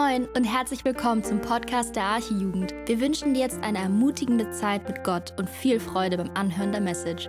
Moin 0.00 0.26
und 0.34 0.44
herzlich 0.44 0.82
willkommen 0.86 1.22
zum 1.22 1.42
Podcast 1.42 1.94
der 1.94 2.04
Archijugend. 2.04 2.72
Wir 2.86 3.00
wünschen 3.02 3.34
dir 3.34 3.40
jetzt 3.40 3.60
eine 3.62 3.78
ermutigende 3.78 4.50
Zeit 4.50 4.88
mit 4.88 5.04
Gott 5.04 5.34
und 5.38 5.46
viel 5.46 5.78
Freude 5.78 6.16
beim 6.16 6.30
Anhören 6.30 6.72
der 6.72 6.80
Message. 6.80 7.28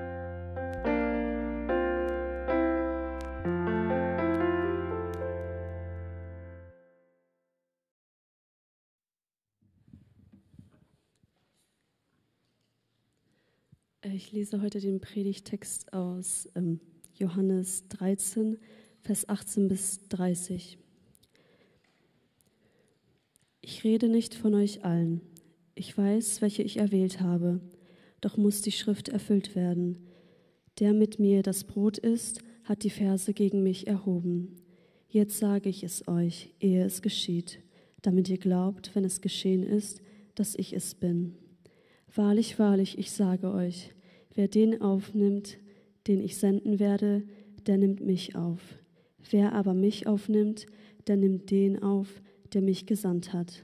Ich 14.01 14.31
lese 14.31 14.61
heute 14.61 14.79
den 14.79 15.01
Predigtext 15.01 15.91
aus 15.91 16.47
ähm, 16.55 16.79
Johannes 17.15 17.89
13, 17.89 18.57
Vers 19.01 19.27
18 19.27 19.67
bis 19.67 20.07
30. 20.07 20.80
Ich 23.63 23.83
rede 23.83 24.09
nicht 24.09 24.33
von 24.33 24.55
euch 24.55 24.83
allen. 24.83 25.21
Ich 25.75 25.95
weiß, 25.95 26.41
welche 26.41 26.63
ich 26.63 26.77
erwählt 26.77 27.21
habe. 27.21 27.61
Doch 28.19 28.35
muss 28.35 28.61
die 28.61 28.71
Schrift 28.71 29.09
erfüllt 29.09 29.55
werden. 29.55 30.07
Der 30.79 30.93
mit 30.93 31.19
mir 31.19 31.43
das 31.43 31.63
Brot 31.63 31.99
isst, 31.99 32.41
hat 32.63 32.83
die 32.83 32.89
Verse 32.89 33.31
gegen 33.33 33.61
mich 33.61 33.85
erhoben. 33.85 34.55
Jetzt 35.09 35.37
sage 35.37 35.69
ich 35.69 35.83
es 35.83 36.07
euch, 36.07 36.55
ehe 36.59 36.83
es 36.83 37.03
geschieht, 37.03 37.59
damit 38.01 38.29
ihr 38.29 38.37
glaubt, 38.39 38.95
wenn 38.95 39.03
es 39.03 39.21
geschehen 39.21 39.63
ist, 39.63 40.01
dass 40.33 40.55
ich 40.55 40.73
es 40.73 40.95
bin. 40.95 41.35
Wahrlich, 42.15 42.57
wahrlich, 42.57 42.97
ich 42.97 43.11
sage 43.11 43.51
euch, 43.51 43.91
wer 44.33 44.47
den 44.47 44.81
aufnimmt, 44.81 45.57
den 46.07 46.19
ich 46.19 46.37
senden 46.37 46.79
werde, 46.79 47.23
der 47.67 47.77
nimmt 47.77 48.01
mich 48.01 48.35
auf. 48.35 48.59
Wer 49.29 49.53
aber 49.53 49.75
mich 49.75 50.07
aufnimmt, 50.07 50.65
der 51.07 51.17
nimmt 51.17 51.51
den 51.51 51.83
auf, 51.83 52.21
der 52.53 52.61
mich 52.61 52.85
gesandt 52.85 53.33
hat. 53.33 53.63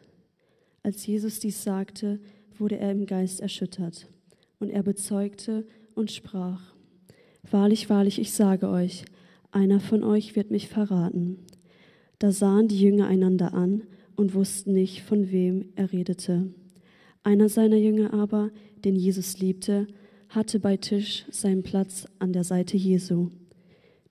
Als 0.83 1.05
Jesus 1.05 1.39
dies 1.39 1.63
sagte, 1.63 2.19
wurde 2.57 2.77
er 2.77 2.91
im 2.91 3.05
Geist 3.05 3.41
erschüttert, 3.41 4.07
und 4.59 4.69
er 4.69 4.83
bezeugte 4.83 5.65
und 5.95 6.11
sprach, 6.11 6.73
Wahrlich, 7.49 7.89
wahrlich, 7.89 8.19
ich 8.19 8.33
sage 8.33 8.69
euch, 8.69 9.05
einer 9.51 9.79
von 9.79 10.03
euch 10.03 10.35
wird 10.35 10.51
mich 10.51 10.67
verraten. 10.67 11.37
Da 12.19 12.31
sahen 12.31 12.67
die 12.67 12.79
Jünger 12.79 13.07
einander 13.07 13.53
an 13.53 13.83
und 14.15 14.33
wussten 14.33 14.73
nicht, 14.73 15.01
von 15.03 15.31
wem 15.31 15.69
er 15.75 15.93
redete. 15.93 16.51
Einer 17.23 17.47
seiner 17.47 17.77
Jünger 17.77 18.13
aber, 18.13 18.51
den 18.83 18.95
Jesus 18.95 19.39
liebte, 19.39 19.87
hatte 20.29 20.59
bei 20.59 20.77
Tisch 20.77 21.25
seinen 21.29 21.63
Platz 21.63 22.05
an 22.19 22.33
der 22.33 22.43
Seite 22.43 22.75
Jesu. 22.75 23.29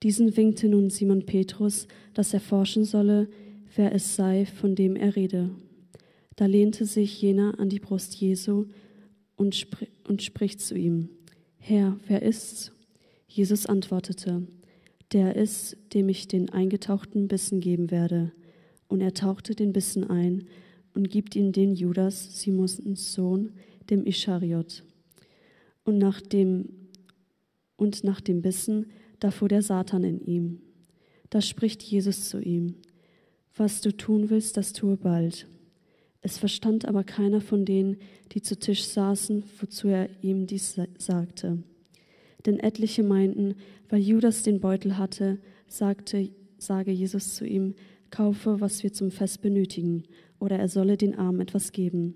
Diesen 0.02 0.36
winkte 0.36 0.68
nun 0.68 0.90
Simon 0.90 1.26
Petrus, 1.26 1.88
dass 2.14 2.32
er 2.32 2.40
forschen 2.40 2.84
solle, 2.84 3.28
wer 3.76 3.94
es 3.94 4.16
sei, 4.16 4.46
von 4.46 4.74
dem 4.74 4.96
er 4.96 5.16
rede. 5.16 5.50
Da 6.34 6.46
lehnte 6.46 6.84
sich 6.84 7.20
jener 7.20 7.58
an 7.58 7.68
die 7.68 7.80
Brust 7.80 8.14
Jesu 8.14 8.66
und, 9.36 9.54
spr 9.54 9.86
und 10.08 10.22
spricht 10.22 10.60
zu 10.60 10.76
ihm, 10.76 11.08
Herr, 11.58 11.98
wer 12.06 12.22
ist's? 12.22 12.72
Jesus 13.28 13.66
antwortete, 13.66 14.46
der 15.12 15.36
ist, 15.36 15.76
dem 15.94 16.08
ich 16.08 16.28
den 16.28 16.50
eingetauchten 16.50 17.28
Bissen 17.28 17.60
geben 17.60 17.90
werde. 17.90 18.32
Und 18.88 19.00
er 19.00 19.14
tauchte 19.14 19.54
den 19.54 19.72
Bissen 19.72 20.04
ein 20.04 20.46
und 20.94 21.10
gibt 21.10 21.36
ihn 21.36 21.52
den 21.52 21.74
Judas, 21.74 22.40
Simons 22.40 22.80
Sohn, 23.12 23.52
dem 23.90 24.06
Ischariot. 24.06 24.84
Und 25.84 25.98
nach 25.98 26.20
dem, 26.20 26.68
und 27.76 28.04
nach 28.04 28.20
dem 28.20 28.42
Bissen, 28.42 28.86
da 29.20 29.30
fuhr 29.30 29.48
der 29.48 29.62
Satan 29.62 30.04
in 30.04 30.20
ihm. 30.20 30.60
Da 31.30 31.40
spricht 31.40 31.82
Jesus 31.82 32.28
zu 32.28 32.40
ihm, 32.40 32.76
was 33.56 33.80
du 33.80 33.96
tun 33.96 34.30
willst, 34.30 34.56
das 34.56 34.72
tue 34.72 34.96
bald. 34.96 35.46
Es 36.20 36.38
verstand 36.38 36.86
aber 36.86 37.04
keiner 37.04 37.40
von 37.40 37.64
denen, 37.64 37.96
die 38.32 38.42
zu 38.42 38.58
Tisch 38.58 38.84
saßen, 38.84 39.44
wozu 39.60 39.88
er 39.88 40.08
ihm 40.22 40.46
dies 40.46 40.80
sagte. 40.98 41.62
Denn 42.44 42.58
etliche 42.58 43.02
meinten, 43.02 43.54
weil 43.88 44.00
Judas 44.00 44.42
den 44.42 44.60
Beutel 44.60 44.98
hatte, 44.98 45.38
sagte, 45.68 46.28
sage 46.58 46.90
Jesus 46.90 47.34
zu 47.34 47.46
ihm, 47.46 47.74
kaufe, 48.10 48.60
was 48.60 48.82
wir 48.82 48.92
zum 48.92 49.10
Fest 49.10 49.42
benötigen, 49.42 50.04
oder 50.38 50.58
er 50.58 50.68
solle 50.68 50.96
den 50.96 51.14
Armen 51.14 51.40
etwas 51.40 51.72
geben. 51.72 52.14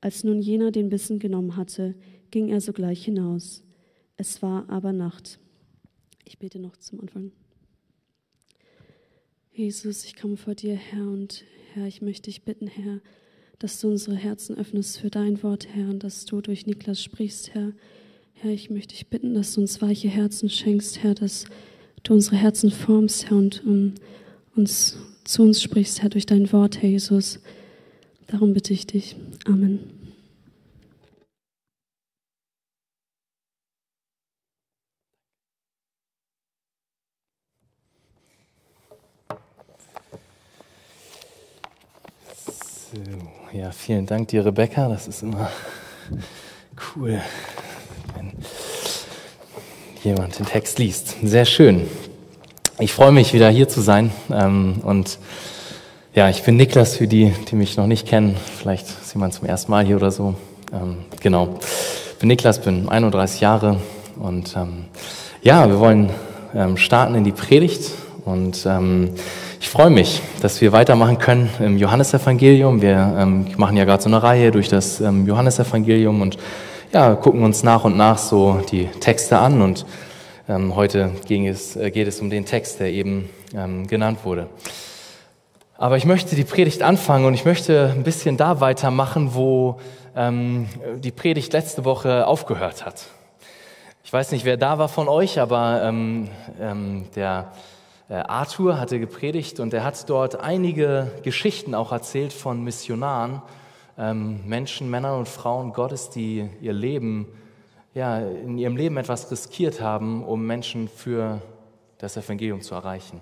Als 0.00 0.24
nun 0.24 0.40
jener 0.40 0.70
den 0.70 0.88
Bissen 0.88 1.18
genommen 1.18 1.56
hatte, 1.56 1.94
ging 2.30 2.48
er 2.48 2.60
sogleich 2.60 3.04
hinaus. 3.04 3.62
Es 4.16 4.42
war 4.42 4.68
aber 4.68 4.92
Nacht. 4.92 5.38
Ich 6.24 6.38
bete 6.38 6.58
noch 6.58 6.76
zum 6.76 7.00
Anfang. 7.00 7.32
Jesus, 9.56 10.04
ich 10.04 10.16
komme 10.16 10.36
vor 10.36 10.56
dir, 10.56 10.74
Herr, 10.74 11.06
und 11.06 11.44
Herr, 11.72 11.86
ich 11.86 12.02
möchte 12.02 12.22
dich 12.22 12.42
bitten, 12.42 12.66
Herr, 12.66 13.00
dass 13.60 13.80
du 13.80 13.86
unsere 13.86 14.16
Herzen 14.16 14.58
öffnest 14.58 14.98
für 14.98 15.10
dein 15.10 15.44
Wort, 15.44 15.68
Herr, 15.72 15.90
und 15.90 16.02
dass 16.02 16.24
du 16.24 16.40
durch 16.40 16.66
Niklas 16.66 17.00
sprichst, 17.00 17.54
Herr. 17.54 17.70
Herr, 18.32 18.50
ich 18.50 18.68
möchte 18.68 18.96
dich 18.96 19.06
bitten, 19.06 19.32
dass 19.32 19.54
du 19.54 19.60
uns 19.60 19.80
weiche 19.80 20.08
Herzen 20.08 20.50
schenkst, 20.50 21.04
Herr, 21.04 21.14
dass 21.14 21.44
du 22.02 22.14
unsere 22.14 22.34
Herzen 22.34 22.72
formst, 22.72 23.30
Herr, 23.30 23.36
und 23.36 23.64
um, 23.64 23.94
uns 24.56 24.98
zu 25.22 25.42
uns 25.42 25.62
sprichst, 25.62 26.02
Herr, 26.02 26.10
durch 26.10 26.26
dein 26.26 26.50
Wort, 26.52 26.82
Herr 26.82 26.90
Jesus. 26.90 27.38
Darum 28.26 28.54
bitte 28.54 28.72
ich 28.72 28.88
dich. 28.88 29.14
Amen. 29.44 30.04
So, 42.94 43.00
ja, 43.54 43.70
vielen 43.70 44.04
Dank 44.04 44.28
dir, 44.28 44.44
Rebecca. 44.44 44.88
Das 44.88 45.06
ist 45.06 45.22
immer 45.22 45.48
cool, 46.96 47.20
wenn 48.16 48.32
jemand 50.02 50.38
den 50.40 50.46
Text 50.46 50.80
liest. 50.80 51.14
Sehr 51.22 51.44
schön. 51.44 51.86
Ich 52.80 52.92
freue 52.92 53.12
mich, 53.12 53.32
wieder 53.32 53.48
hier 53.50 53.68
zu 53.68 53.80
sein. 53.80 54.10
Ähm, 54.32 54.80
und 54.82 55.20
ja, 56.14 56.28
ich 56.28 56.42
bin 56.42 56.56
Niklas, 56.56 56.96
für 56.96 57.06
die, 57.06 57.32
die 57.48 57.54
mich 57.54 57.76
noch 57.76 57.86
nicht 57.86 58.08
kennen. 58.08 58.36
Vielleicht 58.58 58.88
ist 58.88 59.14
jemand 59.14 59.34
zum 59.34 59.46
ersten 59.46 59.70
Mal 59.70 59.86
hier 59.86 59.96
oder 59.96 60.10
so. 60.10 60.34
Ähm, 60.72 61.04
genau. 61.20 61.60
Ich 62.12 62.18
bin 62.18 62.28
Niklas, 62.28 62.60
bin 62.60 62.88
31 62.88 63.40
Jahre. 63.40 63.80
Und 64.16 64.56
ähm, 64.56 64.86
ja, 65.42 65.68
wir 65.68 65.78
wollen 65.78 66.10
starten 66.74 67.14
in 67.14 67.22
die 67.22 67.32
Predigt. 67.32 67.92
Und 68.24 68.66
ich 69.64 69.70
freue 69.70 69.88
mich, 69.88 70.20
dass 70.42 70.60
wir 70.60 70.72
weitermachen 70.72 71.16
können 71.16 71.48
im 71.58 71.78
Johannesevangelium. 71.78 72.82
Wir 72.82 73.16
ähm, 73.18 73.46
machen 73.56 73.78
ja 73.78 73.86
gerade 73.86 74.02
so 74.02 74.10
eine 74.10 74.22
Reihe 74.22 74.50
durch 74.50 74.68
das 74.68 75.00
ähm, 75.00 75.26
Johannesevangelium 75.26 76.20
und 76.20 76.36
ja, 76.92 77.14
gucken 77.14 77.42
uns 77.42 77.62
nach 77.62 77.82
und 77.84 77.96
nach 77.96 78.18
so 78.18 78.60
die 78.70 78.88
Texte 79.00 79.38
an. 79.38 79.62
Und 79.62 79.86
ähm, 80.50 80.76
heute 80.76 81.12
es, 81.30 81.76
äh, 81.76 81.90
geht 81.90 82.06
es 82.06 82.20
um 82.20 82.28
den 82.28 82.44
Text, 82.44 82.78
der 82.78 82.92
eben 82.92 83.30
ähm, 83.56 83.86
genannt 83.86 84.18
wurde. 84.24 84.48
Aber 85.78 85.96
ich 85.96 86.04
möchte 86.04 86.36
die 86.36 86.44
Predigt 86.44 86.82
anfangen 86.82 87.24
und 87.24 87.32
ich 87.32 87.46
möchte 87.46 87.90
ein 87.96 88.02
bisschen 88.02 88.36
da 88.36 88.60
weitermachen, 88.60 89.30
wo 89.32 89.80
ähm, 90.14 90.68
die 90.98 91.10
Predigt 91.10 91.54
letzte 91.54 91.86
Woche 91.86 92.26
aufgehört 92.26 92.84
hat. 92.84 93.06
Ich 94.04 94.12
weiß 94.12 94.30
nicht, 94.32 94.44
wer 94.44 94.58
da 94.58 94.76
war 94.76 94.90
von 94.90 95.08
euch, 95.08 95.40
aber 95.40 95.84
ähm, 95.84 96.28
der 97.16 97.50
äh, 97.50 97.73
Arthur 98.22 98.78
hatte 98.78 98.98
gepredigt 99.00 99.60
und 99.60 99.72
er 99.74 99.84
hat 99.84 100.08
dort 100.08 100.40
einige 100.40 101.10
Geschichten 101.22 101.74
auch 101.74 101.92
erzählt 101.92 102.32
von 102.32 102.62
Missionaren, 102.62 103.42
ähm, 103.96 104.46
Menschen, 104.46 104.90
Männern 104.90 105.18
und 105.18 105.28
Frauen 105.28 105.72
Gottes, 105.72 106.10
die 106.10 106.48
ihr 106.60 106.72
Leben, 106.72 107.26
ja, 107.94 108.18
in 108.18 108.58
ihrem 108.58 108.76
Leben 108.76 108.96
etwas 108.96 109.30
riskiert 109.30 109.80
haben, 109.80 110.24
um 110.24 110.46
Menschen 110.46 110.88
für 110.88 111.40
das 111.98 112.16
Evangelium 112.16 112.60
zu 112.60 112.74
erreichen. 112.74 113.20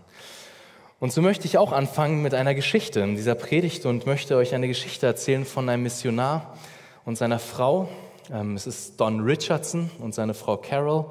Und 0.99 1.13
so 1.13 1.21
möchte 1.21 1.47
ich 1.47 1.59
auch 1.59 1.73
anfangen 1.73 2.23
mit 2.23 2.33
einer 2.33 2.55
Geschichte 2.55 3.01
in 3.01 3.17
dieser 3.17 3.35
Predigt 3.35 3.87
und 3.87 4.07
möchte 4.07 4.37
euch 4.37 4.55
eine 4.55 4.69
Geschichte 4.69 5.07
erzählen 5.07 5.45
von 5.45 5.69
einem 5.69 5.83
Missionar 5.83 6.55
und 7.05 7.17
seiner 7.17 7.39
Frau. 7.39 7.89
Ähm, 8.33 8.55
es 8.55 8.67
ist 8.67 9.01
Don 9.01 9.21
Richardson 9.21 9.91
und 9.99 10.15
seine 10.15 10.33
Frau 10.33 10.57
Carol 10.57 11.07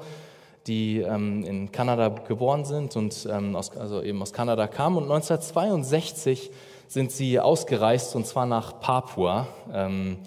die 0.66 1.00
ähm, 1.00 1.44
in 1.44 1.72
Kanada 1.72 2.08
geboren 2.08 2.64
sind 2.64 2.96
und 2.96 3.28
ähm, 3.30 3.56
aus, 3.56 3.76
also 3.76 4.02
eben 4.02 4.20
aus 4.22 4.32
Kanada 4.32 4.66
kamen. 4.66 4.96
Und 4.96 5.04
1962 5.04 6.50
sind 6.88 7.10
sie 7.10 7.40
ausgereist 7.40 8.14
und 8.14 8.26
zwar 8.26 8.46
nach 8.46 8.80
Papua. 8.80 9.48
Ähm, 9.72 10.18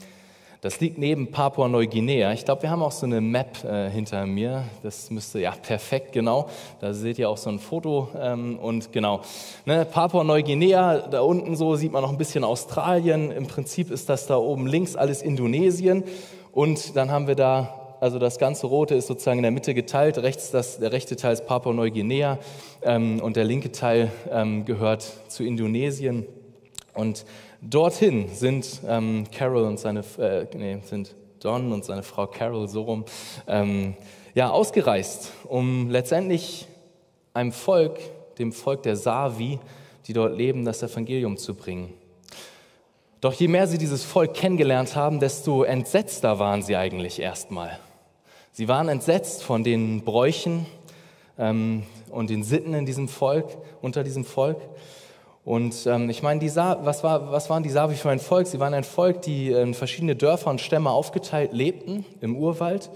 das 0.65 0.79
liegt 0.79 0.97
neben 0.97 1.29
Papua-Neuguinea. 1.29 2.33
Ich 2.33 2.43
glaube, 2.43 2.63
wir 2.63 2.71
haben 2.71 2.81
auch 2.81 2.91
so 2.91 3.05
eine 3.05 3.21
Map 3.21 3.63
äh, 3.63 3.87
hinter 3.87 4.25
mir. 4.25 4.63
Das 4.81 5.11
müsste, 5.11 5.39
ja, 5.39 5.51
perfekt, 5.51 6.11
genau. 6.11 6.49
Da 6.79 6.91
seht 6.91 7.19
ihr 7.19 7.29
auch 7.29 7.37
so 7.37 7.51
ein 7.51 7.59
Foto. 7.59 8.09
Ähm, 8.19 8.57
und 8.57 8.91
genau, 8.91 9.21
ne, 9.65 9.85
Papua-Neuguinea, 9.85 11.07
da 11.07 11.21
unten 11.21 11.55
so 11.55 11.75
sieht 11.75 11.91
man 11.91 12.01
noch 12.01 12.09
ein 12.09 12.17
bisschen 12.17 12.43
Australien. 12.43 13.29
Im 13.29 13.45
Prinzip 13.45 13.91
ist 13.91 14.09
das 14.09 14.25
da 14.25 14.37
oben 14.37 14.65
links 14.65 14.95
alles 14.95 15.21
Indonesien. 15.21 16.03
Und 16.51 16.95
dann 16.95 17.11
haben 17.11 17.27
wir 17.27 17.35
da 17.35 17.84
also 17.99 18.19
das 18.19 18.37
ganze 18.37 18.67
Rote 18.67 18.95
ist 18.95 19.07
sozusagen 19.07 19.39
in 19.39 19.43
der 19.43 19.51
Mitte 19.51 19.73
geteilt. 19.73 20.17
Rechts 20.17 20.51
das, 20.51 20.79
der 20.79 20.91
rechte 20.91 21.15
Teil 21.15 21.33
ist 21.33 21.45
Papua-Neuguinea 21.45 22.39
ähm, 22.81 23.19
und 23.21 23.35
der 23.35 23.43
linke 23.43 23.71
Teil 23.71 24.11
ähm, 24.29 24.65
gehört 24.65 25.03
zu 25.27 25.43
Indonesien. 25.43 26.25
Und 26.93 27.25
dorthin 27.61 28.29
sind 28.29 28.81
ähm, 28.87 29.25
Carol 29.31 29.63
und 29.63 29.79
seine, 29.79 30.03
äh, 30.17 30.45
nee, 30.55 30.77
sind 30.83 31.15
Don 31.39 31.71
und 31.71 31.85
seine 31.85 32.03
Frau 32.03 32.27
Carol 32.27 32.67
so 32.67 32.83
rum, 32.83 33.05
ähm, 33.47 33.95
ja, 34.33 34.49
ausgereist, 34.49 35.31
um 35.47 35.89
letztendlich 35.89 36.67
einem 37.33 37.51
Volk, 37.51 37.99
dem 38.37 38.51
Volk 38.51 38.83
der 38.83 38.95
Savi, 38.95 39.59
die 40.07 40.13
dort 40.13 40.37
leben, 40.37 40.65
das 40.65 40.83
Evangelium 40.83 41.37
zu 41.37 41.53
bringen. 41.55 41.93
Doch 43.21 43.33
je 43.33 43.47
mehr 43.47 43.67
sie 43.67 43.77
dieses 43.77 44.03
Volk 44.03 44.33
kennengelernt 44.33 44.95
haben, 44.95 45.19
desto 45.19 45.63
entsetzter 45.63 46.37
waren 46.37 46.61
sie 46.61 46.75
eigentlich 46.75 47.19
erstmal. 47.19 47.79
Sie 48.57 48.69
waren 48.69 48.87
entsetzt 48.87 49.43
von 49.43 49.65
den 49.65 50.05
Bräuchen 50.05 50.65
ähm, 51.37 51.83
und 52.09 52.29
den 52.29 52.41
Sitten 52.41 52.73
in 52.73 52.85
diesem 52.85 53.09
Volk, 53.09 53.47
unter 53.81 54.01
diesem 54.01 54.23
Volk. 54.23 54.61
Und 55.43 55.85
ähm, 55.85 56.09
ich 56.09 56.23
meine, 56.23 56.39
was, 56.41 57.03
war, 57.03 57.33
was 57.33 57.49
waren 57.49 57.63
die 57.63 57.69
Savi 57.69 57.95
für 57.95 58.11
ein 58.11 58.19
Volk? 58.19 58.47
Sie 58.47 58.61
waren 58.61 58.73
ein 58.73 58.85
Volk, 58.85 59.23
die 59.23 59.51
in 59.51 59.73
verschiedene 59.73 60.15
Dörfer 60.15 60.51
und 60.51 60.61
Stämme 60.61 60.89
aufgeteilt 60.91 61.51
lebten 61.51 62.05
im 62.21 62.37
Urwald 62.37 62.91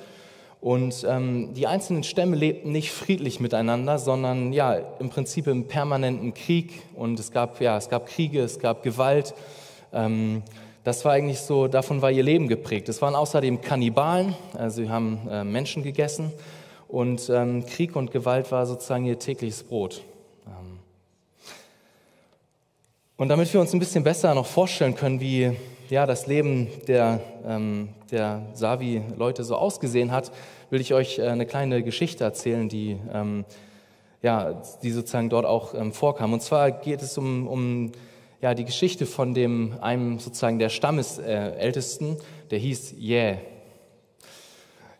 und 0.61 1.05
ähm, 1.05 1.53
die 1.53 1.67
einzelnen 1.67 2.03
Stämme 2.03 2.37
lebten 2.37 2.71
nicht 2.71 2.93
friedlich 2.93 3.41
miteinander, 3.41 3.99
sondern 3.99 4.53
ja, 4.53 4.75
im 4.99 5.09
Prinzip 5.09 5.47
im 5.47 5.67
permanenten 5.67 6.33
Krieg. 6.33 6.83
Und 6.95 7.19
es 7.19 7.31
gab, 7.31 7.59
ja, 7.59 7.75
es 7.75 7.89
gab 7.89 8.05
Kriege, 8.05 8.41
es 8.41 8.59
gab 8.59 8.81
Gewalt. 8.81 9.33
Ähm, 9.91 10.41
das 10.89 11.05
war 11.05 11.11
eigentlich 11.11 11.41
so, 11.41 11.67
davon 11.67 12.01
war 12.01 12.09
ihr 12.09 12.23
Leben 12.23 12.47
geprägt. 12.47 12.89
Es 12.89 12.99
waren 12.99 13.13
außerdem 13.13 13.61
Kannibalen, 13.61 14.33
also 14.57 14.81
sie 14.81 14.89
haben 14.89 15.19
äh, 15.29 15.43
Menschen 15.43 15.83
gegessen. 15.83 16.33
Und 16.87 17.29
ähm, 17.29 17.63
Krieg 17.67 17.95
und 17.95 18.09
Gewalt 18.09 18.51
war 18.51 18.65
sozusagen 18.65 19.05
ihr 19.05 19.19
tägliches 19.19 19.61
Brot. 19.61 20.01
Ähm, 20.47 20.79
und 23.17 23.29
damit 23.29 23.53
wir 23.53 23.61
uns 23.61 23.71
ein 23.71 23.77
bisschen 23.77 24.03
besser 24.03 24.33
noch 24.33 24.47
vorstellen 24.47 24.95
können, 24.95 25.21
wie 25.21 25.51
ja, 25.91 26.07
das 26.07 26.25
Leben 26.25 26.69
der, 26.87 27.21
ähm, 27.45 27.89
der 28.09 28.47
Savi-Leute 28.55 29.43
so 29.43 29.57
ausgesehen 29.57 30.11
hat, 30.11 30.31
will 30.71 30.81
ich 30.81 30.95
euch 30.95 31.19
äh, 31.19 31.27
eine 31.27 31.45
kleine 31.45 31.83
Geschichte 31.83 32.23
erzählen, 32.23 32.67
die, 32.67 32.97
ähm, 33.13 33.45
ja, 34.23 34.59
die 34.81 34.89
sozusagen 34.89 35.29
dort 35.29 35.45
auch 35.45 35.75
ähm, 35.75 35.93
vorkam. 35.93 36.33
Und 36.33 36.41
zwar 36.41 36.71
geht 36.71 37.03
es 37.03 37.15
um, 37.15 37.47
um 37.47 37.91
ja, 38.41 38.53
die 38.53 38.65
Geschichte 38.65 39.05
von 39.05 39.33
dem, 39.33 39.75
einem 39.81 40.19
sozusagen 40.19 40.59
der 40.59 40.69
Stammesältesten, 40.69 42.17
der 42.51 42.59
hieß 42.59 42.95
Jäh. 42.97 43.37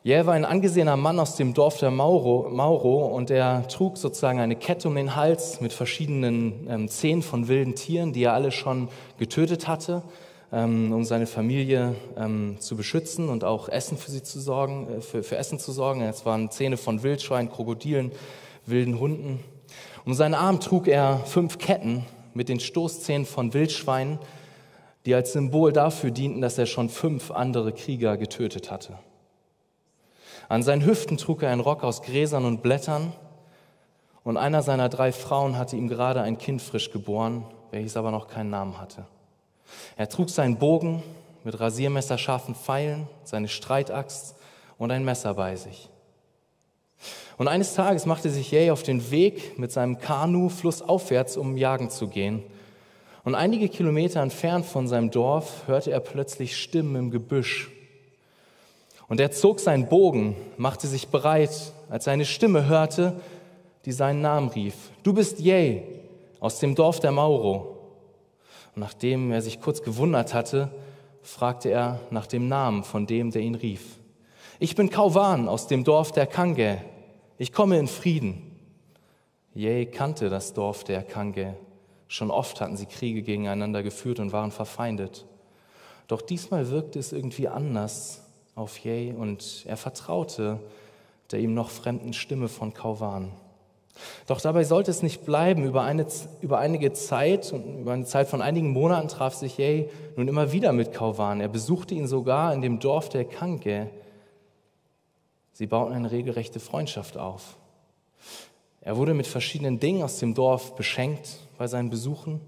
Jäh 0.04 0.26
war 0.26 0.34
ein 0.34 0.46
angesehener 0.46 0.98
Mann 0.98 1.20
aus 1.20 1.36
dem 1.36 1.54
Dorf 1.54 1.78
der 1.78 1.92
Mauro, 1.92 2.50
Mauro 2.50 3.08
und 3.08 3.30
er 3.32 3.68
trug 3.68 3.98
sozusagen 3.98 4.40
eine 4.40 4.56
Kette 4.56 4.88
um 4.88 4.96
den 4.96 5.16
Hals 5.16 5.62
mit 5.62 5.74
verschiedenen 5.74 6.68
ähm, 6.70 6.88
Zehen 6.88 7.22
von 7.22 7.48
wilden 7.48 7.76
Tieren, 7.76 8.14
die 8.14 8.24
er 8.24 8.34
alle 8.34 8.52
schon 8.52 8.90
getötet 9.18 9.68
hatte 9.68 10.04
ähm, 10.52 10.92
um 10.92 11.04
seine 11.04 11.28
Familie 11.28 11.96
ähm, 12.18 12.58
zu 12.60 12.76
beschützen 12.76 13.30
und 13.30 13.44
auch 13.44 13.70
Essen 13.70 13.98
für 13.98 14.12
sie 14.12 14.24
zu 14.24 14.40
sorgen, 14.40 14.88
äh, 14.98 15.02
für, 15.02 15.24
für 15.24 15.38
Essen 15.38 15.60
zu 15.60 15.72
sorgen. 15.72 16.02
Es 16.02 16.26
waren 16.26 16.50
Zähne 16.52 16.78
von 16.78 17.04
Wildschweinen, 17.04 17.52
Krokodilen, 17.52 18.12
wilden 18.66 19.00
Hunden. 19.00 19.44
Um 20.06 20.14
seinen 20.14 20.34
Arm 20.34 20.60
trug 20.60 20.88
er 20.88 21.20
fünf 21.26 21.58
Ketten 21.58 22.06
mit 22.34 22.50
den 22.50 22.60
Stoßzähnen 22.60 23.26
von 23.26 23.54
Wildschweinen, 23.54 24.20
die 25.06 25.14
als 25.14 25.34
Symbol 25.34 25.72
dafür 25.72 26.12
dienten, 26.12 26.42
dass 26.42 26.58
er 26.58 26.66
schon 26.66 26.90
fünf 26.90 27.32
andere 27.32 27.74
Krieger 27.74 28.18
getötet 28.18 28.72
hatte. 28.72 29.00
An 30.50 30.64
seinen 30.64 30.86
Hüften 30.86 31.18
trug 31.18 31.44
er 31.44 31.52
einen 31.52 31.62
Rock 31.62 31.84
aus 31.84 32.02
Gräsern 32.02 32.46
und 32.46 32.62
Blättern 32.62 33.14
und 34.24 34.38
einer 34.38 34.62
seiner 34.62 34.90
drei 34.90 35.12
Frauen 35.12 35.58
hatte 35.58 35.76
ihm 35.76 35.88
gerade 35.88 36.22
ein 36.22 36.38
Kind 36.38 36.62
frisch 36.62 36.92
geboren, 36.92 37.46
welches 37.72 37.98
aber 37.98 38.12
noch 38.12 38.28
keinen 38.28 38.50
Namen 38.50 38.80
hatte. 38.80 39.06
Er 39.96 40.10
trug 40.10 40.30
seinen 40.30 40.58
Bogen 40.58 41.04
mit 41.44 41.60
rasiermesserscharfen 41.60 42.56
Pfeilen, 42.56 43.08
seine 43.24 43.48
Streitaxt 43.48 44.36
und 44.78 44.92
ein 44.92 45.06
Messer 45.06 45.34
bei 45.34 45.56
sich. 45.56 45.90
Und 47.38 47.48
eines 47.48 47.74
Tages 47.74 48.06
machte 48.06 48.30
sich 48.30 48.52
Jay 48.52 48.70
auf 48.72 48.84
den 48.84 49.12
Weg 49.12 49.58
mit 49.58 49.72
seinem 49.72 50.00
Kanu 50.00 50.50
flussaufwärts, 50.50 51.38
um 51.38 51.56
jagen 51.56 51.90
zu 51.90 52.08
gehen. 52.08 52.44
Und 53.24 53.36
einige 53.36 53.70
Kilometer 53.70 54.22
entfernt 54.22 54.66
von 54.66 54.88
seinem 54.88 55.12
Dorf 55.12 55.68
hörte 55.68 55.92
er 55.92 56.00
plötzlich 56.00 56.58
Stimmen 56.58 56.96
im 56.96 57.12
Gebüsch. 57.12 57.70
Und 59.08 59.20
er 59.20 59.32
zog 59.32 59.60
seinen 59.60 59.88
Bogen, 59.88 60.36
machte 60.58 60.88
sich 60.88 61.08
bereit, 61.08 61.74
als 61.90 62.08
er 62.08 62.14
eine 62.14 62.26
Stimme 62.26 62.68
hörte, 62.68 63.20
die 63.86 63.92
seinen 63.92 64.22
Namen 64.22 64.50
rief. 64.50 64.76
Du 65.04 65.14
bist 65.14 65.40
Jay 65.40 65.84
aus 66.40 66.60
dem 66.60 66.76
Dorf 66.76 67.00
der 67.00 67.12
Mauro. 67.12 67.78
Und 68.76 68.82
nachdem 68.82 69.32
er 69.32 69.42
sich 69.42 69.62
kurz 69.62 69.82
gewundert 69.82 70.34
hatte, 70.34 70.70
fragte 71.22 71.70
er 71.70 72.00
nach 72.12 72.28
dem 72.28 72.48
Namen 72.48 72.84
von 72.84 73.08
dem, 73.08 73.32
der 73.32 73.42
ihn 73.42 73.56
rief. 73.56 73.99
Ich 74.62 74.76
bin 74.76 74.90
Kauwan 74.90 75.48
aus 75.48 75.68
dem 75.68 75.86
Dorf 75.86 76.12
der 76.12 76.28
Kange. 76.28 76.82
Ich 77.38 77.54
komme 77.54 77.80
in 77.80 77.88
Frieden. 77.88 78.60
Jay 79.54 79.86
kannte 79.86 80.30
das 80.30 80.54
Dorf 80.54 80.84
der 80.84 81.02
Kange. 81.02 81.56
Schon 82.10 82.30
oft 82.30 82.60
hatten 82.60 82.76
sie 82.76 82.86
Kriege 82.86 83.22
gegeneinander 83.22 83.84
geführt 83.84 84.20
und 84.20 84.34
waren 84.34 84.52
verfeindet. 84.52 85.26
Doch 86.10 86.22
diesmal 86.22 86.72
wirkte 86.72 87.00
es 87.00 87.14
irgendwie 87.14 87.48
anders 87.48 88.22
auf 88.54 88.78
Jay 88.80 89.14
und 89.18 89.64
er 89.66 89.78
vertraute 89.78 90.60
der 91.32 91.40
ihm 91.40 91.54
noch 91.54 91.70
fremden 91.70 92.12
Stimme 92.12 92.50
von 92.50 92.74
Kauwan. 92.74 93.32
Doch 94.28 94.42
dabei 94.42 94.66
sollte 94.66 94.92
es 94.92 95.04
nicht 95.04 95.26
bleiben. 95.26 95.64
Über, 95.64 95.84
eine, 95.84 96.06
über 96.42 96.58
einige 96.58 96.92
Zeit, 96.92 97.54
über 97.54 97.94
eine 97.94 98.06
Zeit 98.06 98.28
von 98.28 98.42
einigen 98.42 98.72
Monaten 98.72 99.08
traf 99.08 99.36
sich 99.36 99.58
Jay 99.58 99.90
nun 100.18 100.28
immer 100.28 100.52
wieder 100.52 100.74
mit 100.74 100.92
Kauwan. 100.92 101.40
Er 101.40 101.48
besuchte 101.48 101.94
ihn 101.96 102.08
sogar 102.08 102.54
in 102.54 102.62
dem 102.62 102.80
Dorf 102.80 103.08
der 103.08 103.24
Kanke. 103.24 103.90
Sie 105.60 105.68
bauten 105.68 105.94
eine 105.94 106.10
regelrechte 106.10 106.62
Freundschaft 106.62 107.18
auf. 107.18 107.58
Er 108.80 108.96
wurde 108.96 109.14
mit 109.14 109.28
verschiedenen 109.28 109.78
Dingen 109.78 110.04
aus 110.04 110.18
dem 110.18 110.34
Dorf 110.34 110.74
beschenkt 110.78 111.40
bei 111.58 111.68
seinen 111.68 111.90
Besuchen. 111.90 112.40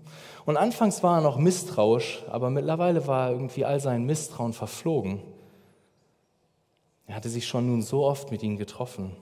Und 0.45 0.55
anfangs 0.55 1.03
war 1.03 1.17
er 1.17 1.21
noch 1.21 1.37
misstrauisch, 1.37 2.23
aber 2.29 2.49
mittlerweile 2.49 3.07
war 3.07 3.31
irgendwie 3.31 3.65
all 3.65 3.81
sein 3.81 4.05
Misstrauen 4.05 4.53
verflogen. 4.53 5.19
Er 7.05 7.15
hatte 7.15 7.27
sich 7.27 7.45
schon 7.49 7.67
nun 7.67 7.81
so 7.81 8.05
oft 8.05 8.31
mit 8.31 8.43
ihnen 8.43 8.55
getroffen. 8.55 9.13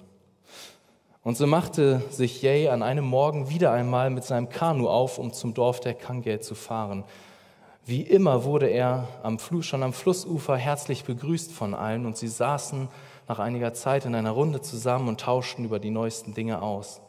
Und 1.24 1.36
so 1.36 1.48
machte 1.48 2.04
sich 2.12 2.44
Jay 2.44 2.68
an 2.68 2.84
einem 2.84 3.06
Morgen 3.06 3.50
wieder 3.50 3.72
einmal 3.72 4.12
mit 4.12 4.24
seinem 4.24 4.50
Kanu 4.50 4.88
auf, 4.88 5.18
um 5.18 5.34
zum 5.34 5.56
Dorf 5.56 5.80
der 5.80 5.96
Kangay 5.96 6.42
zu 6.42 6.54
fahren. 6.54 7.06
Wie 7.88 8.04
immer 8.04 8.44
wurde 8.44 8.68
er 8.68 9.08
am 9.24 9.40
Fluss, 9.40 9.66
schon 9.66 9.82
am 9.82 9.94
Flussufer 9.94 10.58
herzlich 10.58 11.06
begrüßt 11.06 11.52
von 11.52 11.74
allen 11.74 12.06
und 12.06 12.18
sie 12.18 12.28
saßen 12.28 12.88
nach 13.30 13.38
einiger 13.38 13.76
Zeit 13.76 14.06
in 14.06 14.16
einer 14.16 14.32
Runde 14.32 14.60
zusammen 14.60 15.08
und 15.08 15.22
tauschten 15.22 15.64
über 15.64 15.80
die 15.80 15.92
neuesten 15.92 16.34
Dinge 16.34 16.64
aus. 16.64 17.00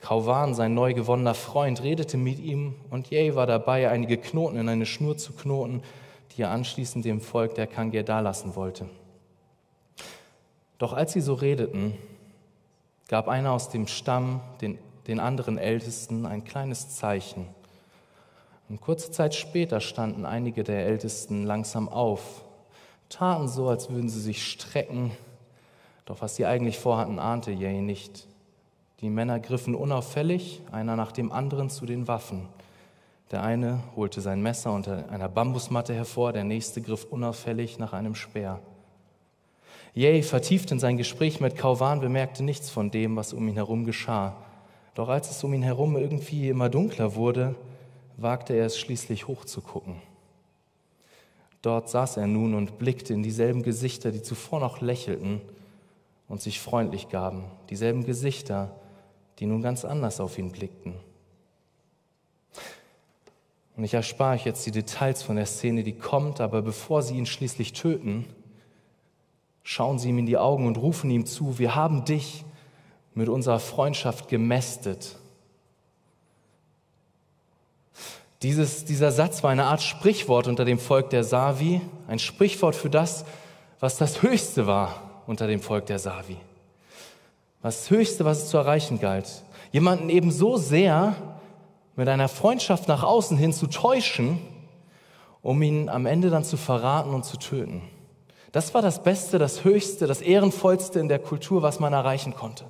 Kauwan, 0.00 0.54
sein 0.54 0.72
neu 0.72 0.94
gewonnener 0.94 1.34
Freund, 1.34 1.82
redete 1.82 2.16
mit 2.16 2.38
ihm 2.38 2.76
und 2.90 3.10
Jay 3.10 3.34
war 3.34 3.46
dabei, 3.46 3.90
einige 3.90 4.18
Knoten 4.18 4.56
in 4.56 4.68
eine 4.68 4.86
Schnur 4.86 5.18
zu 5.18 5.32
knoten, 5.32 5.82
die 6.30 6.42
er 6.42 6.52
anschließend 6.52 7.04
dem 7.04 7.20
Volk 7.20 7.56
der 7.56 7.66
Kangay 7.66 8.04
dalassen 8.04 8.54
wollte. 8.54 8.88
Doch 10.78 10.92
als 10.92 11.12
sie 11.12 11.20
so 11.20 11.34
redeten, 11.34 11.98
gab 13.08 13.26
einer 13.26 13.50
aus 13.50 13.68
dem 13.68 13.88
Stamm 13.88 14.40
den, 14.60 14.78
den 15.08 15.18
anderen 15.18 15.58
Ältesten 15.58 16.24
ein 16.24 16.44
kleines 16.44 16.90
Zeichen. 16.90 17.48
Und 18.68 18.80
kurze 18.80 19.10
Zeit 19.10 19.34
später 19.34 19.80
standen 19.80 20.24
einige 20.24 20.62
der 20.62 20.86
Ältesten 20.86 21.42
langsam 21.44 21.88
auf, 21.88 22.44
taten 23.08 23.48
so, 23.48 23.68
als 23.68 23.90
würden 23.90 24.08
sie 24.08 24.20
sich 24.20 24.46
strecken, 24.46 25.10
doch 26.08 26.22
was 26.22 26.36
sie 26.36 26.46
eigentlich 26.46 26.78
vorhatten, 26.78 27.18
ahnte 27.18 27.50
Jay 27.50 27.82
nicht. 27.82 28.26
Die 29.00 29.10
Männer 29.10 29.38
griffen 29.40 29.74
unauffällig, 29.74 30.62
einer 30.72 30.96
nach 30.96 31.12
dem 31.12 31.30
anderen, 31.30 31.68
zu 31.68 31.84
den 31.84 32.08
Waffen. 32.08 32.48
Der 33.30 33.42
eine 33.42 33.80
holte 33.94 34.22
sein 34.22 34.40
Messer 34.40 34.72
unter 34.72 35.10
einer 35.10 35.28
Bambusmatte 35.28 35.92
hervor, 35.92 36.32
der 36.32 36.44
nächste 36.44 36.80
griff 36.80 37.04
unauffällig 37.04 37.78
nach 37.78 37.92
einem 37.92 38.14
Speer. 38.14 38.58
Jay, 39.92 40.22
vertieft 40.22 40.70
in 40.70 40.78
sein 40.78 40.96
Gespräch 40.96 41.40
mit 41.40 41.56
Kauwan, 41.56 42.00
bemerkte 42.00 42.42
nichts 42.42 42.70
von 42.70 42.90
dem, 42.90 43.16
was 43.16 43.34
um 43.34 43.46
ihn 43.46 43.56
herum 43.56 43.84
geschah. 43.84 44.34
Doch 44.94 45.10
als 45.10 45.30
es 45.30 45.44
um 45.44 45.52
ihn 45.52 45.62
herum 45.62 45.98
irgendwie 45.98 46.48
immer 46.48 46.70
dunkler 46.70 47.16
wurde, 47.16 47.54
wagte 48.16 48.54
er 48.54 48.64
es 48.64 48.78
schließlich 48.78 49.28
hochzugucken. 49.28 49.96
Dort 51.60 51.90
saß 51.90 52.16
er 52.16 52.26
nun 52.26 52.54
und 52.54 52.78
blickte 52.78 53.12
in 53.12 53.22
dieselben 53.22 53.62
Gesichter, 53.62 54.10
die 54.10 54.22
zuvor 54.22 54.60
noch 54.60 54.80
lächelten 54.80 55.42
und 56.28 56.42
sich 56.42 56.60
freundlich 56.60 57.08
gaben, 57.08 57.44
dieselben 57.70 58.04
Gesichter, 58.04 58.76
die 59.38 59.46
nun 59.46 59.62
ganz 59.62 59.84
anders 59.84 60.20
auf 60.20 60.38
ihn 60.38 60.52
blickten. 60.52 60.94
Und 63.76 63.84
ich 63.84 63.94
erspare 63.94 64.34
euch 64.34 64.44
jetzt 64.44 64.66
die 64.66 64.72
Details 64.72 65.22
von 65.22 65.36
der 65.36 65.46
Szene, 65.46 65.84
die 65.84 65.96
kommt, 65.96 66.40
aber 66.40 66.62
bevor 66.62 67.02
sie 67.02 67.16
ihn 67.16 67.26
schließlich 67.26 67.72
töten, 67.72 68.26
schauen 69.62 69.98
sie 69.98 70.08
ihm 70.08 70.18
in 70.18 70.26
die 70.26 70.36
Augen 70.36 70.66
und 70.66 70.76
rufen 70.76 71.10
ihm 71.10 71.26
zu, 71.26 71.58
wir 71.58 71.74
haben 71.74 72.04
dich 72.04 72.44
mit 73.14 73.28
unserer 73.28 73.60
Freundschaft 73.60 74.28
gemästet. 74.28 75.16
Dieses, 78.42 78.84
dieser 78.84 79.12
Satz 79.12 79.42
war 79.42 79.50
eine 79.50 79.64
Art 79.64 79.82
Sprichwort 79.82 80.46
unter 80.46 80.64
dem 80.64 80.78
Volk 80.78 81.10
der 81.10 81.24
Savi, 81.24 81.80
ein 82.06 82.18
Sprichwort 82.18 82.74
für 82.74 82.90
das, 82.90 83.24
was 83.80 83.96
das 83.96 84.22
Höchste 84.22 84.66
war 84.66 85.07
unter 85.28 85.46
dem 85.46 85.60
Volk 85.60 85.86
der 85.86 85.98
Savi. 85.98 86.38
Das 87.62 87.90
Höchste, 87.90 88.24
was 88.24 88.38
es 88.38 88.48
zu 88.48 88.56
erreichen 88.56 88.98
galt. 88.98 89.44
Jemanden 89.72 90.08
eben 90.08 90.30
so 90.30 90.56
sehr 90.56 91.14
mit 91.96 92.08
einer 92.08 92.28
Freundschaft 92.28 92.88
nach 92.88 93.02
außen 93.02 93.36
hin 93.36 93.52
zu 93.52 93.66
täuschen, 93.66 94.38
um 95.42 95.60
ihn 95.60 95.90
am 95.90 96.06
Ende 96.06 96.30
dann 96.30 96.44
zu 96.44 96.56
verraten 96.56 97.10
und 97.10 97.26
zu 97.26 97.36
töten. 97.36 97.82
Das 98.52 98.72
war 98.72 98.80
das 98.80 99.02
Beste, 99.02 99.38
das 99.38 99.64
Höchste, 99.64 100.06
das 100.06 100.22
Ehrenvollste 100.22 100.98
in 100.98 101.08
der 101.08 101.18
Kultur, 101.18 101.60
was 101.60 101.78
man 101.78 101.92
erreichen 101.92 102.34
konnte. 102.34 102.64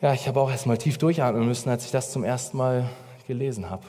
Ja, 0.00 0.12
ich 0.12 0.28
habe 0.28 0.40
auch 0.40 0.50
erst 0.50 0.66
mal 0.66 0.78
tief 0.78 0.98
durchatmen 0.98 1.44
müssen, 1.44 1.68
als 1.68 1.84
ich 1.84 1.90
das 1.90 2.12
zum 2.12 2.22
ersten 2.22 2.56
Mal 2.56 2.88
gelesen 3.26 3.70
habe. 3.70 3.84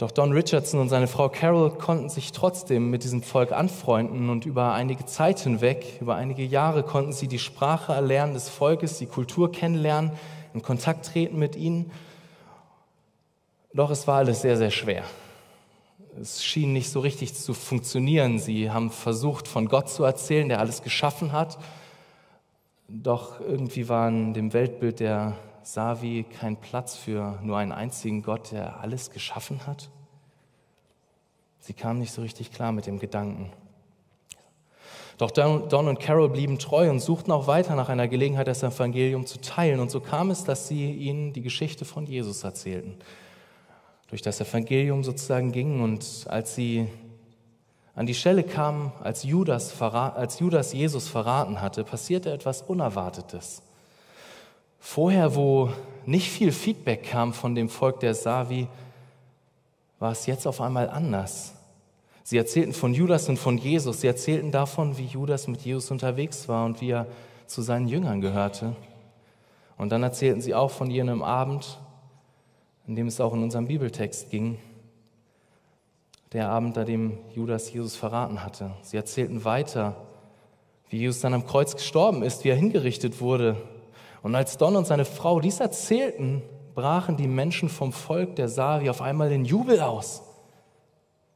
Doch 0.00 0.10
Don 0.10 0.32
Richardson 0.32 0.80
und 0.80 0.88
seine 0.88 1.06
Frau 1.06 1.28
Carol 1.28 1.72
konnten 1.72 2.08
sich 2.08 2.32
trotzdem 2.32 2.88
mit 2.88 3.04
diesem 3.04 3.22
Volk 3.22 3.52
anfreunden 3.52 4.30
und 4.30 4.46
über 4.46 4.72
einige 4.72 5.04
Zeit 5.04 5.40
hinweg, 5.40 5.98
über 6.00 6.14
einige 6.14 6.42
Jahre 6.42 6.82
konnten 6.82 7.12
sie 7.12 7.28
die 7.28 7.38
Sprache 7.38 7.92
erlernen 7.92 8.32
des 8.32 8.48
Volkes, 8.48 8.96
die 8.96 9.04
Kultur 9.04 9.52
kennenlernen, 9.52 10.12
in 10.54 10.62
Kontakt 10.62 11.04
treten 11.04 11.38
mit 11.38 11.54
ihnen. 11.54 11.90
Doch 13.74 13.90
es 13.90 14.06
war 14.06 14.16
alles 14.16 14.40
sehr, 14.40 14.56
sehr 14.56 14.70
schwer. 14.70 15.04
Es 16.18 16.42
schien 16.42 16.72
nicht 16.72 16.88
so 16.88 17.00
richtig 17.00 17.34
zu 17.34 17.52
funktionieren. 17.52 18.38
Sie 18.38 18.70
haben 18.70 18.90
versucht, 18.90 19.46
von 19.46 19.68
Gott 19.68 19.90
zu 19.90 20.02
erzählen, 20.02 20.48
der 20.48 20.60
alles 20.60 20.82
geschaffen 20.82 21.32
hat 21.32 21.58
doch 22.92 23.40
irgendwie 23.40 23.88
war 23.88 24.08
in 24.08 24.34
dem 24.34 24.52
Weltbild 24.52 25.00
der 25.00 25.36
Savi 25.62 26.24
kein 26.24 26.56
Platz 26.56 26.96
für 26.96 27.38
nur 27.42 27.58
einen 27.58 27.72
einzigen 27.72 28.22
Gott, 28.22 28.52
der 28.52 28.80
alles 28.80 29.10
geschaffen 29.10 29.66
hat. 29.66 29.90
Sie 31.58 31.74
kamen 31.74 31.98
nicht 31.98 32.12
so 32.12 32.22
richtig 32.22 32.52
klar 32.52 32.72
mit 32.72 32.86
dem 32.86 32.98
Gedanken. 32.98 33.52
Doch 35.18 35.30
Don 35.30 35.86
und 35.86 36.00
Carol 36.00 36.30
blieben 36.30 36.58
treu 36.58 36.88
und 36.88 37.00
suchten 37.00 37.30
auch 37.30 37.46
weiter 37.46 37.74
nach 37.76 37.90
einer 37.90 38.08
Gelegenheit, 38.08 38.48
das 38.48 38.62
Evangelium 38.62 39.26
zu 39.26 39.38
teilen. 39.38 39.78
Und 39.78 39.90
so 39.90 40.00
kam 40.00 40.30
es, 40.30 40.44
dass 40.44 40.66
sie 40.66 40.90
ihnen 40.92 41.34
die 41.34 41.42
Geschichte 41.42 41.84
von 41.84 42.06
Jesus 42.06 42.42
erzählten. 42.42 42.96
Durch 44.08 44.22
das 44.22 44.40
Evangelium 44.40 45.04
sozusagen 45.04 45.52
gingen 45.52 45.82
und 45.82 46.24
als 46.28 46.54
sie 46.54 46.88
an 47.94 48.06
die 48.06 48.14
Stelle 48.14 48.44
kam, 48.44 48.92
als 49.02 49.22
Judas, 49.24 49.78
als 49.82 50.38
Judas 50.38 50.72
Jesus 50.72 51.08
verraten 51.08 51.60
hatte, 51.60 51.84
passierte 51.84 52.32
etwas 52.32 52.62
Unerwartetes. 52.62 53.62
Vorher, 54.80 55.36
wo 55.36 55.70
nicht 56.06 56.30
viel 56.30 56.50
Feedback 56.50 57.04
kam 57.04 57.32
von 57.32 57.54
dem 57.54 57.68
Volk 57.68 58.00
der 58.00 58.14
Savi, 58.14 58.66
war 59.98 60.12
es 60.12 60.26
jetzt 60.26 60.46
auf 60.46 60.60
einmal 60.60 60.88
anders. 60.88 61.54
Sie 62.24 62.38
erzählten 62.38 62.72
von 62.72 62.94
Judas 62.94 63.28
und 63.28 63.38
von 63.38 63.58
Jesus. 63.58 64.00
Sie 64.00 64.06
erzählten 64.06 64.50
davon, 64.50 64.96
wie 64.98 65.04
Judas 65.04 65.46
mit 65.46 65.60
Jesus 65.60 65.90
unterwegs 65.90 66.48
war 66.48 66.64
und 66.64 66.80
wie 66.80 66.90
er 66.90 67.06
zu 67.46 67.62
seinen 67.62 67.88
Jüngern 67.88 68.20
gehörte. 68.20 68.74
Und 69.76 69.92
dann 69.92 70.02
erzählten 70.02 70.40
sie 70.40 70.54
auch 70.54 70.70
von 70.70 70.90
jenem 70.90 71.22
Abend, 71.22 71.78
in 72.86 72.96
dem 72.96 73.06
es 73.06 73.20
auch 73.20 73.34
in 73.34 73.42
unserem 73.42 73.66
Bibeltext 73.66 74.30
ging, 74.30 74.58
der 76.32 76.48
Abend, 76.48 76.78
an 76.78 76.86
dem 76.86 77.18
Judas 77.34 77.72
Jesus 77.72 77.96
verraten 77.96 78.42
hatte. 78.42 78.70
Sie 78.82 78.96
erzählten 78.96 79.44
weiter, 79.44 79.96
wie 80.88 80.98
Jesus 80.98 81.20
dann 81.20 81.34
am 81.34 81.46
Kreuz 81.46 81.74
gestorben 81.74 82.22
ist, 82.22 82.44
wie 82.44 82.50
er 82.50 82.56
hingerichtet 82.56 83.20
wurde. 83.20 83.56
Und 84.22 84.34
als 84.34 84.58
Don 84.58 84.76
und 84.76 84.86
seine 84.86 85.04
Frau 85.04 85.40
dies 85.40 85.60
erzählten, 85.60 86.42
brachen 86.74 87.16
die 87.16 87.26
Menschen 87.26 87.68
vom 87.68 87.92
Volk 87.92 88.36
der 88.36 88.48
Savi 88.48 88.90
auf 88.90 89.02
einmal 89.02 89.32
in 89.32 89.44
Jubel 89.44 89.80
aus. 89.80 90.22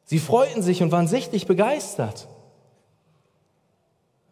Sie 0.05 0.19
freuten 0.19 0.63
sich 0.63 0.83
und 0.83 0.93
waren 0.93 1.09
sichtlich 1.09 1.47
begeistert. 1.47 2.29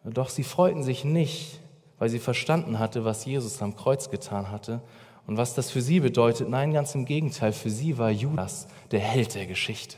Doch 0.03 0.29
sie 0.29 0.43
freuten 0.43 0.83
sich 0.83 1.03
nicht, 1.03 1.59
weil 1.97 2.09
sie 2.09 2.19
verstanden 2.19 2.79
hatte, 2.79 3.05
was 3.05 3.25
Jesus 3.25 3.61
am 3.61 3.75
Kreuz 3.75 4.09
getan 4.09 4.51
hatte 4.51 4.81
und 5.25 5.37
was 5.37 5.55
das 5.55 5.71
für 5.71 5.81
sie 5.81 5.99
bedeutet. 5.99 6.49
Nein, 6.49 6.73
ganz 6.73 6.93
im 6.93 7.05
Gegenteil, 7.05 7.53
für 7.53 7.69
sie 7.69 7.97
war 7.97 8.11
Judas 8.11 8.67
der 8.91 8.99
Held 8.99 9.35
der 9.35 9.47
Geschichte. 9.47 9.97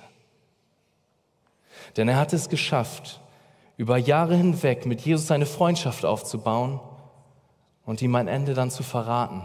Denn 1.97 2.07
er 2.07 2.17
hat 2.17 2.33
es 2.33 2.49
geschafft, 2.49 3.21
über 3.77 3.97
Jahre 3.97 4.35
hinweg 4.35 4.85
mit 4.85 5.01
Jesus 5.01 5.31
eine 5.31 5.45
Freundschaft 5.45 6.05
aufzubauen 6.05 6.79
und 7.85 8.01
ihm 8.01 8.15
ein 8.15 8.27
Ende 8.27 8.53
dann 8.53 8.71
zu 8.71 8.83
verraten. 8.83 9.43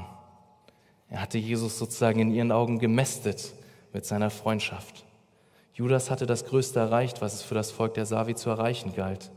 Er 1.09 1.21
hatte 1.21 1.39
Jesus 1.39 1.79
sozusagen 1.79 2.21
in 2.21 2.33
ihren 2.33 2.53
Augen 2.53 2.79
gemästet 2.79 3.53
mit 3.93 4.07
seiner 4.07 4.31
Freundschaft. 4.31 5.05
Judas 5.75 6.11
hatte 6.11 6.27
das 6.27 6.45
Größte 6.45 6.79
erreicht, 6.79 7.21
was 7.21 7.35
es 7.35 7.43
für 7.43 7.55
das 7.55 7.71
Volk 7.71 7.95
der 7.95 8.07
Savi 8.07 8.35
zu 8.35 8.51
erreichen 8.51 8.95
galt. 8.95 9.31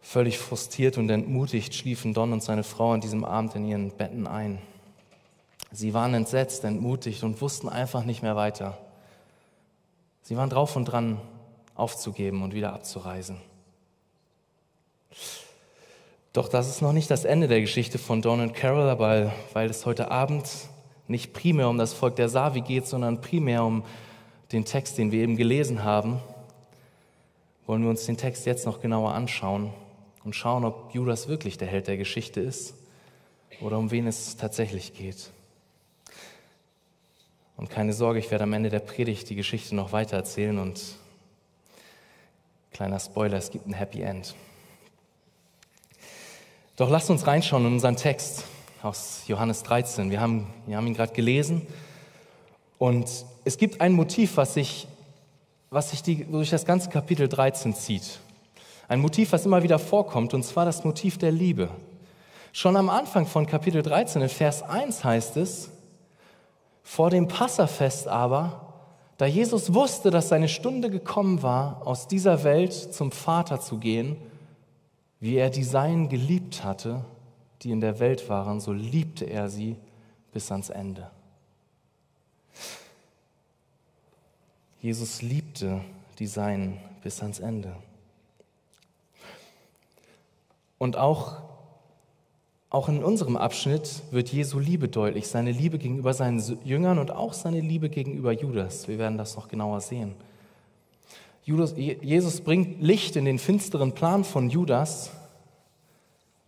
Völlig 0.00 0.38
frustriert 0.38 0.98
und 0.98 1.08
entmutigt 1.10 1.74
schliefen 1.74 2.12
Don 2.12 2.32
und 2.32 2.42
seine 2.42 2.64
Frau 2.64 2.92
an 2.92 3.00
diesem 3.00 3.24
Abend 3.24 3.54
in 3.54 3.66
ihren 3.66 3.90
Betten 3.92 4.26
ein. 4.26 4.60
Sie 5.70 5.94
waren 5.94 6.12
entsetzt, 6.12 6.64
entmutigt 6.64 7.22
und 7.22 7.40
wussten 7.40 7.68
einfach 7.68 8.04
nicht 8.04 8.22
mehr 8.22 8.36
weiter. 8.36 8.78
Sie 10.22 10.36
waren 10.36 10.50
drauf 10.50 10.76
und 10.76 10.84
dran, 10.84 11.20
aufzugeben 11.74 12.42
und 12.42 12.52
wieder 12.52 12.72
abzureisen. 12.72 13.38
Doch 16.32 16.48
das 16.48 16.68
ist 16.68 16.80
noch 16.80 16.94
nicht 16.94 17.10
das 17.10 17.26
Ende 17.26 17.46
der 17.46 17.60
Geschichte 17.60 17.98
von 17.98 18.22
Dawn 18.22 18.40
und 18.40 18.54
Carol, 18.54 18.88
aber 18.88 19.34
weil 19.52 19.68
es 19.68 19.84
heute 19.84 20.10
Abend 20.10 20.48
nicht 21.06 21.34
primär 21.34 21.68
um 21.68 21.76
das 21.76 21.92
Volk 21.92 22.16
der 22.16 22.30
Savi 22.30 22.62
geht, 22.62 22.86
sondern 22.86 23.20
primär 23.20 23.64
um 23.64 23.84
den 24.50 24.64
Text, 24.64 24.96
den 24.96 25.12
wir 25.12 25.22
eben 25.22 25.36
gelesen 25.36 25.84
haben, 25.84 26.20
wollen 27.66 27.82
wir 27.82 27.90
uns 27.90 28.06
den 28.06 28.16
Text 28.16 28.46
jetzt 28.46 28.64
noch 28.64 28.80
genauer 28.80 29.12
anschauen 29.12 29.74
und 30.24 30.34
schauen, 30.34 30.64
ob 30.64 30.94
Judas 30.94 31.28
wirklich 31.28 31.58
der 31.58 31.68
Held 31.68 31.86
der 31.86 31.98
Geschichte 31.98 32.40
ist 32.40 32.74
oder 33.60 33.76
um 33.76 33.90
wen 33.90 34.06
es 34.06 34.38
tatsächlich 34.38 34.94
geht. 34.94 35.30
Und 37.58 37.68
keine 37.68 37.92
Sorge, 37.92 38.20
ich 38.20 38.30
werde 38.30 38.44
am 38.44 38.54
Ende 38.54 38.70
der 38.70 38.80
Predigt 38.80 39.28
die 39.28 39.36
Geschichte 39.36 39.74
noch 39.74 39.92
weiter 39.92 40.16
erzählen 40.16 40.58
und 40.58 40.80
kleiner 42.72 42.98
Spoiler, 42.98 43.36
es 43.36 43.50
gibt 43.50 43.66
ein 43.66 43.74
Happy 43.74 44.00
End. 44.00 44.34
Doch 46.76 46.88
lasst 46.88 47.10
uns 47.10 47.26
reinschauen 47.26 47.66
in 47.66 47.74
unseren 47.74 47.96
Text 47.96 48.44
aus 48.82 49.24
Johannes 49.26 49.62
13. 49.62 50.10
Wir 50.10 50.22
haben, 50.22 50.46
wir 50.66 50.78
haben 50.78 50.86
ihn 50.86 50.94
gerade 50.94 51.12
gelesen 51.12 51.66
und 52.78 53.06
es 53.44 53.58
gibt 53.58 53.82
ein 53.82 53.92
Motiv, 53.92 54.38
was 54.38 54.54
sich, 54.54 54.88
was 55.68 55.90
sich 55.90 56.02
durch 56.02 56.48
das 56.48 56.64
ganze 56.64 56.88
Kapitel 56.88 57.28
13 57.28 57.74
zieht. 57.74 58.20
Ein 58.88 59.00
Motiv, 59.00 59.32
was 59.32 59.44
immer 59.44 59.62
wieder 59.62 59.78
vorkommt, 59.78 60.32
und 60.32 60.44
zwar 60.44 60.64
das 60.64 60.82
Motiv 60.82 61.18
der 61.18 61.30
Liebe. 61.30 61.68
Schon 62.54 62.76
am 62.76 62.88
Anfang 62.88 63.26
von 63.26 63.46
Kapitel 63.46 63.82
13, 63.82 64.22
in 64.22 64.28
Vers 64.30 64.62
1 64.62 65.04
heißt 65.04 65.36
es, 65.36 65.68
vor 66.82 67.10
dem 67.10 67.28
Passafest 67.28 68.08
aber, 68.08 68.72
da 69.18 69.26
Jesus 69.26 69.74
wusste, 69.74 70.10
dass 70.10 70.30
seine 70.30 70.48
Stunde 70.48 70.88
gekommen 70.88 71.42
war, 71.42 71.82
aus 71.86 72.08
dieser 72.08 72.44
Welt 72.44 72.72
zum 72.72 73.12
Vater 73.12 73.60
zu 73.60 73.76
gehen, 73.76 74.16
wie 75.22 75.36
er 75.36 75.50
die 75.50 75.62
Seinen 75.62 76.08
geliebt 76.08 76.64
hatte, 76.64 77.04
die 77.62 77.70
in 77.70 77.80
der 77.80 78.00
Welt 78.00 78.28
waren, 78.28 78.58
so 78.58 78.72
liebte 78.72 79.24
er 79.24 79.48
sie 79.48 79.76
bis 80.32 80.50
ans 80.50 80.68
Ende. 80.68 81.12
Jesus 84.80 85.22
liebte 85.22 85.80
die 86.18 86.26
Seinen 86.26 86.80
bis 87.04 87.22
ans 87.22 87.38
Ende. 87.38 87.76
Und 90.78 90.96
auch 90.96 91.40
auch 92.68 92.88
in 92.88 93.04
unserem 93.04 93.36
Abschnitt 93.36 94.02
wird 94.10 94.30
Jesu 94.30 94.58
Liebe 94.58 94.88
deutlich, 94.88 95.28
seine 95.28 95.52
Liebe 95.52 95.78
gegenüber 95.78 96.14
seinen 96.14 96.42
Jüngern 96.64 96.98
und 96.98 97.12
auch 97.12 97.34
seine 97.34 97.60
Liebe 97.60 97.90
gegenüber 97.90 98.32
Judas. 98.32 98.88
Wir 98.88 98.98
werden 98.98 99.18
das 99.18 99.36
noch 99.36 99.46
genauer 99.46 99.82
sehen. 99.82 100.16
Jesus 101.44 102.40
bringt 102.40 102.80
Licht 102.80 103.16
in 103.16 103.24
den 103.24 103.38
finsteren 103.38 103.92
Plan 103.92 104.22
von 104.22 104.48
Judas 104.48 105.10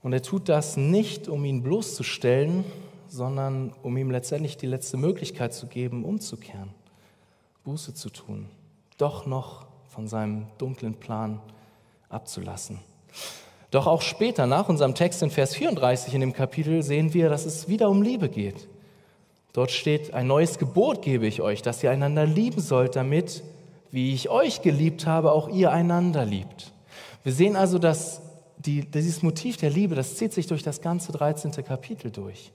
und 0.03 0.13
er 0.13 0.23
tut 0.23 0.49
das 0.49 0.77
nicht, 0.77 1.29
um 1.29 1.45
ihn 1.45 1.63
bloßzustellen, 1.63 2.65
sondern 3.09 3.73
um 3.83 3.97
ihm 3.97 4.11
letztendlich 4.11 4.57
die 4.57 4.67
letzte 4.67 4.97
Möglichkeit 4.97 5.53
zu 5.53 5.67
geben, 5.67 6.05
umzukehren, 6.05 6.71
Buße 7.65 7.95
zu 7.95 8.11
tun, 8.11 8.49
doch 8.99 9.27
noch 9.27 9.67
von 9.89 10.07
seinem 10.07 10.47
dunklen 10.59 10.95
Plan 10.95 11.41
abzulassen. 12.09 12.79
Doch 13.71 13.89
auch 13.89 14.03
später, 14.03 14.47
nach 14.47 14.69
unserem 14.69 14.95
Text 14.95 15.23
in 15.23 15.31
Vers 15.31 15.57
34 15.57 16.15
in 16.15 16.21
dem 16.21 16.33
Kapitel, 16.33 16.83
sehen 16.85 17.13
wir, 17.15 17.29
dass 17.29 17.47
es 17.47 17.67
wieder 17.67 17.91
um 17.91 18.03
Liebe 18.03 18.29
geht. 18.29 18.69
Dort 19.53 19.73
steht, 19.73 20.15
ein 20.15 20.29
neues 20.29 20.59
Gebot 20.59 21.03
gebe 21.03 21.27
ich 21.27 21.41
euch, 21.41 21.63
dass 21.63 21.83
ihr 21.83 21.91
einander 21.91 22.27
lieben 22.27 22.61
sollt, 22.61 22.95
damit, 22.95 23.43
wie 23.95 24.13
ich 24.13 24.29
euch 24.29 24.61
geliebt 24.61 25.07
habe, 25.07 25.31
auch 25.31 25.49
ihr 25.49 25.71
einander 25.71 26.25
liebt. 26.25 26.73
Wir 27.23 27.33
sehen 27.33 27.55
also, 27.55 27.79
dass 27.79 28.21
die, 28.59 28.81
dieses 28.91 29.23
Motiv 29.23 29.57
der 29.57 29.71
Liebe, 29.71 29.95
das 29.95 30.17
zieht 30.17 30.33
sich 30.33 30.49
durch 30.49 30.65
das 30.65 30.81
ganze 30.81 31.13
13. 31.13 31.53
Kapitel 31.65 32.11
durch. 32.11 32.51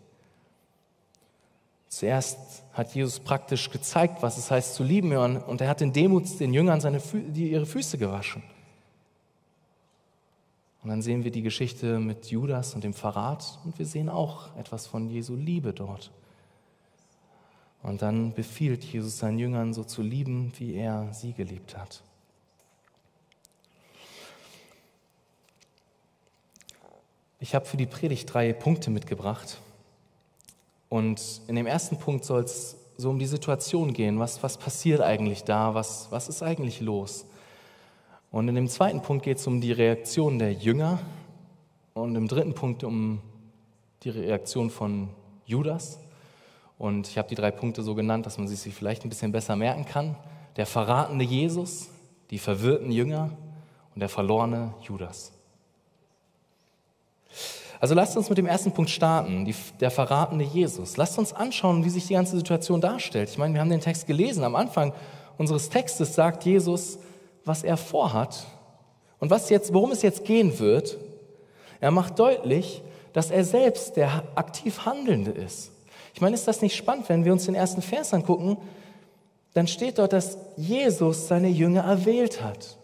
Zuerst 1.88 2.66
hat 2.74 2.94
Jesus 2.94 3.22
praktisch 3.22 3.70
gezeigt, 3.70 4.22
was 4.22 4.38
es 4.38 4.52
heißt 4.52 4.76
zu 4.76 4.84
lieben, 4.84 5.16
und 5.16 5.62
er 5.62 5.70
hat 5.70 5.80
in 5.80 5.94
Demut 5.94 6.38
den 6.42 6.54
Jüngern 6.54 6.82
seine, 6.82 7.02
ihre 7.34 7.66
Füße 7.66 7.98
gewaschen. 7.98 8.44
Und 10.84 10.90
dann 10.90 11.02
sehen 11.02 11.24
wir 11.24 11.32
die 11.32 11.42
Geschichte 11.42 12.00
mit 12.00 12.26
Judas 12.26 12.76
und 12.76 12.84
dem 12.84 12.94
Verrat 12.94 13.60
und 13.64 13.80
wir 13.80 13.86
sehen 13.86 14.10
auch 14.10 14.54
etwas 14.58 14.88
von 14.88 15.10
Jesu 15.10 15.36
Liebe 15.36 15.72
dort. 15.72 16.12
Und 17.82 18.02
dann 18.02 18.34
befiehlt 18.34 18.84
Jesus 18.84 19.20
seinen 19.20 19.40
Jüngern 19.40 19.74
so 19.74 19.84
zu 19.84 20.02
lieben, 20.02 20.52
wie 20.58 20.76
er 20.76 21.14
sie 21.14 21.34
geliebt 21.34 21.78
hat. 21.78 22.04
Ich 27.40 27.56
habe 27.56 27.66
für 27.66 27.78
die 27.78 27.86
Predigt 27.86 28.34
drei 28.34 28.52
Punkte 28.52 28.90
mitgebracht. 28.90 29.62
Und 30.90 31.42
in 31.48 31.56
dem 31.56 31.68
ersten 31.68 31.98
Punkt 31.98 32.26
soll 32.26 32.44
es 32.44 32.76
so 32.98 33.10
um 33.10 33.18
die 33.20 33.28
Situation 33.28 33.94
gehen. 33.94 34.20
Was, 34.20 34.44
was 34.44 34.58
passiert 34.58 35.00
eigentlich 35.00 35.46
da? 35.46 35.74
Was, 35.74 36.12
was 36.12 36.28
ist 36.28 36.44
eigentlich 36.44 36.82
los? 36.82 37.26
Und 38.30 38.50
in 38.50 38.56
dem 38.56 38.68
zweiten 38.68 39.02
Punkt 39.02 39.24
geht 39.24 39.38
es 39.38 39.48
um 39.48 39.62
die 39.62 39.72
Reaktion 39.72 40.38
der 40.38 40.52
Jünger. 40.52 41.00
Und 41.94 42.16
im 42.16 42.28
dritten 42.28 42.54
Punkt 42.54 42.84
um 42.84 43.22
die 44.04 44.10
Reaktion 44.10 44.70
von 44.70 45.10
Judas. 45.46 46.00
Und 46.80 47.10
ich 47.10 47.18
habe 47.18 47.28
die 47.28 47.36
drei 47.36 47.52
Punkte 47.52 47.84
so 47.84 47.94
genannt, 47.94 48.26
dass 48.26 48.38
man 48.38 48.48
sie 48.48 48.56
sich 48.56 48.74
vielleicht 48.74 49.06
ein 49.06 49.10
bisschen 49.10 49.34
besser 49.34 49.56
merken 49.56 49.86
kann. 49.86 50.16
Der 50.56 50.66
verratene 50.66 51.24
Jesus, 51.24 51.90
die 52.32 52.40
verwirrten 52.40 52.92
Jünger 52.92 53.32
und 53.94 54.00
der 54.00 54.10
verlorene 54.10 54.74
Judas. 54.82 55.34
Also 57.82 57.96
lasst 57.96 58.16
uns 58.16 58.30
mit 58.30 58.38
dem 58.38 58.46
ersten 58.46 58.72
Punkt 58.72 58.90
starten, 58.90 59.46
die, 59.46 59.56
der 59.80 59.92
verratene 59.92 60.44
Jesus. 60.44 60.96
Lasst 60.96 61.20
uns 61.20 61.34
anschauen, 61.34 61.84
wie 61.84 61.90
sich 61.90 62.08
die 62.08 62.14
ganze 62.14 62.38
Situation 62.38 62.80
darstellt. 62.80 63.30
Ich 63.30 63.38
meine, 63.38 63.54
wir 63.54 63.62
haben 63.62 63.70
den 63.70 63.82
Text 63.82 64.08
gelesen. 64.08 64.44
Am 64.46 64.56
Anfang 64.56 64.94
unseres 65.38 65.70
Textes 65.70 66.16
sagt 66.16 66.46
Jesus, 66.46 66.98
was 67.44 67.64
er 67.64 67.76
vorhat 67.76 68.46
und 69.20 69.30
was 69.30 69.50
jetzt, 69.50 69.74
worum 69.74 69.92
es 69.92 70.02
jetzt 70.02 70.24
gehen 70.24 70.60
wird. 70.60 70.98
Er 71.82 71.92
macht 71.92 72.20
deutlich, 72.20 72.82
dass 73.12 73.32
er 73.32 73.44
selbst 73.44 73.98
der 73.98 74.24
aktiv 74.36 74.86
Handelnde 74.86 75.32
ist. 75.32 75.72
Ich 76.20 76.22
meine, 76.22 76.36
ist 76.36 76.50
das 76.50 76.62
nicht 76.62 76.76
spannend, 76.76 77.08
wenn 77.08 77.24
wir 77.24 77.32
uns 77.32 77.46
den 77.46 77.56
ersten 77.56 77.82
Vers 77.82 78.14
angucken? 78.14 78.58
Dann 79.54 79.68
steht 79.68 80.00
dort, 80.00 80.12
dass 80.12 80.38
Jesus 80.58 81.30
seine 81.30 81.48
Jünger 81.48 81.84
erwählt 81.86 82.42
hat. 82.42 82.78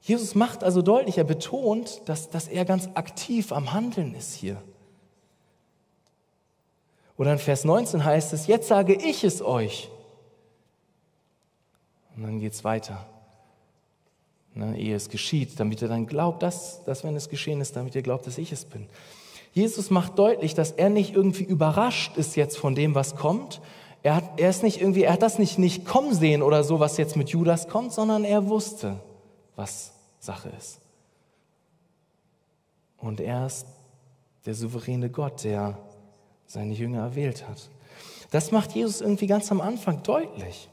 Jesus 0.00 0.36
macht 0.36 0.62
also 0.62 0.80
deutlich, 0.80 1.18
er 1.18 1.24
betont, 1.24 2.02
dass, 2.04 2.30
dass 2.30 2.46
er 2.46 2.64
ganz 2.64 2.88
aktiv 2.94 3.50
am 3.50 3.72
Handeln 3.72 4.14
ist 4.14 4.34
hier. 4.34 4.62
Oder 7.16 7.32
in 7.32 7.40
Vers 7.40 7.64
19 7.64 8.04
heißt 8.04 8.32
es, 8.32 8.46
jetzt 8.46 8.68
sage 8.68 8.94
ich 8.94 9.24
es 9.24 9.42
euch. 9.42 9.90
Und 12.16 12.22
dann 12.22 12.38
geht 12.38 12.52
es 12.52 12.62
weiter. 12.62 13.08
Ne, 14.54 14.78
ehe 14.78 14.94
es 14.94 15.08
geschieht, 15.08 15.58
damit 15.58 15.82
ihr 15.82 15.88
dann 15.88 16.06
glaubt, 16.06 16.44
dass, 16.44 16.84
dass, 16.84 17.02
wenn 17.02 17.16
es 17.16 17.28
geschehen 17.28 17.60
ist, 17.60 17.74
damit 17.74 17.96
ihr 17.96 18.02
glaubt, 18.02 18.24
dass 18.28 18.38
ich 18.38 18.52
es 18.52 18.64
bin. 18.64 18.86
Jesus 19.52 19.90
macht 19.90 20.18
deutlich, 20.18 20.54
dass 20.54 20.72
er 20.72 20.88
nicht 20.88 21.14
irgendwie 21.14 21.44
überrascht 21.44 22.16
ist 22.16 22.36
jetzt 22.36 22.58
von 22.58 22.74
dem, 22.74 22.94
was 22.94 23.16
kommt. 23.16 23.60
Er 24.02 24.16
hat, 24.16 24.40
er 24.40 24.50
ist 24.50 24.62
nicht 24.62 24.80
irgendwie, 24.80 25.04
er 25.04 25.12
hat 25.12 25.22
das 25.22 25.38
nicht, 25.38 25.58
nicht 25.58 25.84
kommen 25.84 26.14
sehen 26.14 26.42
oder 26.42 26.64
so, 26.64 26.80
was 26.80 26.96
jetzt 26.96 27.16
mit 27.16 27.28
Judas 27.28 27.68
kommt, 27.68 27.92
sondern 27.92 28.24
er 28.24 28.48
wusste, 28.48 28.98
was 29.54 29.92
Sache 30.18 30.50
ist. 30.58 30.80
Und 32.96 33.20
er 33.20 33.46
ist 33.46 33.66
der 34.46 34.54
souveräne 34.54 35.10
Gott, 35.10 35.44
der 35.44 35.78
seine 36.46 36.72
Jünger 36.72 37.00
erwählt 37.00 37.46
hat. 37.48 37.70
Das 38.30 38.50
macht 38.50 38.72
Jesus 38.72 39.00
irgendwie 39.00 39.26
ganz 39.26 39.52
am 39.52 39.60
Anfang 39.60 40.02
deutlich. 40.02 40.68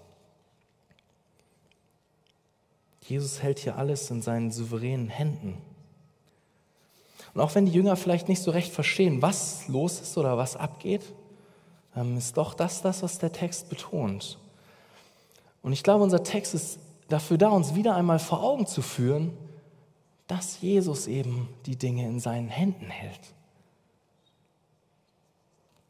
Jesus 3.01 3.41
hält 3.43 3.59
hier 3.59 3.77
alles 3.77 4.09
in 4.11 4.21
seinen 4.21 4.51
souveränen 4.51 5.09
Händen. 5.09 5.57
Und 7.33 7.41
auch 7.41 7.55
wenn 7.55 7.65
die 7.65 7.71
Jünger 7.71 7.95
vielleicht 7.95 8.27
nicht 8.27 8.41
so 8.41 8.51
recht 8.51 8.71
verstehen, 8.71 9.21
was 9.21 9.67
los 9.67 10.01
ist 10.01 10.17
oder 10.17 10.37
was 10.37 10.55
abgeht, 10.55 11.03
ähm, 11.95 12.17
ist 12.17 12.37
doch 12.37 12.53
das 12.53 12.81
das, 12.81 13.03
was 13.03 13.19
der 13.19 13.31
Text 13.31 13.69
betont. 13.69 14.37
Und 15.61 15.73
ich 15.73 15.83
glaube, 15.83 16.03
unser 16.03 16.23
Text 16.23 16.53
ist 16.53 16.79
dafür 17.09 17.37
da, 17.37 17.49
uns 17.49 17.75
wieder 17.75 17.95
einmal 17.95 18.19
vor 18.19 18.43
Augen 18.43 18.65
zu 18.65 18.81
führen, 18.81 19.37
dass 20.27 20.61
Jesus 20.61 21.07
eben 21.07 21.49
die 21.65 21.75
Dinge 21.75 22.07
in 22.07 22.19
seinen 22.19 22.49
Händen 22.49 22.89
hält. 22.89 23.19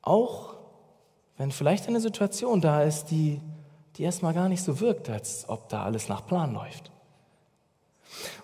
Auch 0.02 0.56
wenn 1.38 1.52
vielleicht 1.52 1.88
eine 1.88 1.99
Situation 1.99 2.62
da 2.62 2.84
ist, 2.84 3.06
die, 3.12 3.41
die 3.95 4.04
erstmal 4.04 4.34
gar 4.34 4.49
nicht 4.49 4.63
so 4.63 4.80
wirkt, 4.80 5.10
als 5.10 5.47
ob 5.47 5.69
da 5.69 5.84
alles 5.84 6.08
nach 6.08 6.25
Plan 6.25 6.54
läuft. 6.54 6.91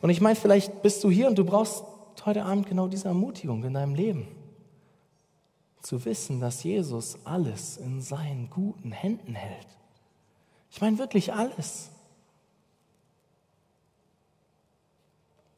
Und 0.01 0.09
ich 0.09 0.21
meine, 0.21 0.35
vielleicht 0.35 0.81
bist 0.81 1.03
du 1.03 1.09
hier 1.09 1.27
und 1.27 1.37
du 1.37 1.45
brauchst 1.45 1.83
heute 2.25 2.45
Abend 2.45 2.67
genau 2.67 2.87
diese 2.87 3.07
Ermutigung 3.07 3.63
in 3.63 3.73
deinem 3.73 3.95
Leben. 3.95 4.27
Zu 5.81 6.05
wissen, 6.05 6.39
dass 6.39 6.63
Jesus 6.63 7.17
alles 7.25 7.77
in 7.77 8.01
seinen 8.01 8.49
guten 8.49 8.91
Händen 8.91 9.35
hält. 9.35 9.67
Ich 10.71 10.81
meine 10.81 10.97
wirklich 10.97 11.33
alles. 11.33 11.89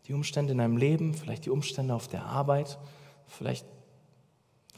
die 0.08 0.14
Umstände 0.14 0.54
in 0.54 0.58
deinem 0.58 0.78
Leben, 0.78 1.14
vielleicht 1.14 1.46
die 1.46 1.50
Umstände 1.50 1.94
auf 1.94 2.08
der 2.08 2.26
Arbeit, 2.26 2.78
vielleicht 3.28 3.66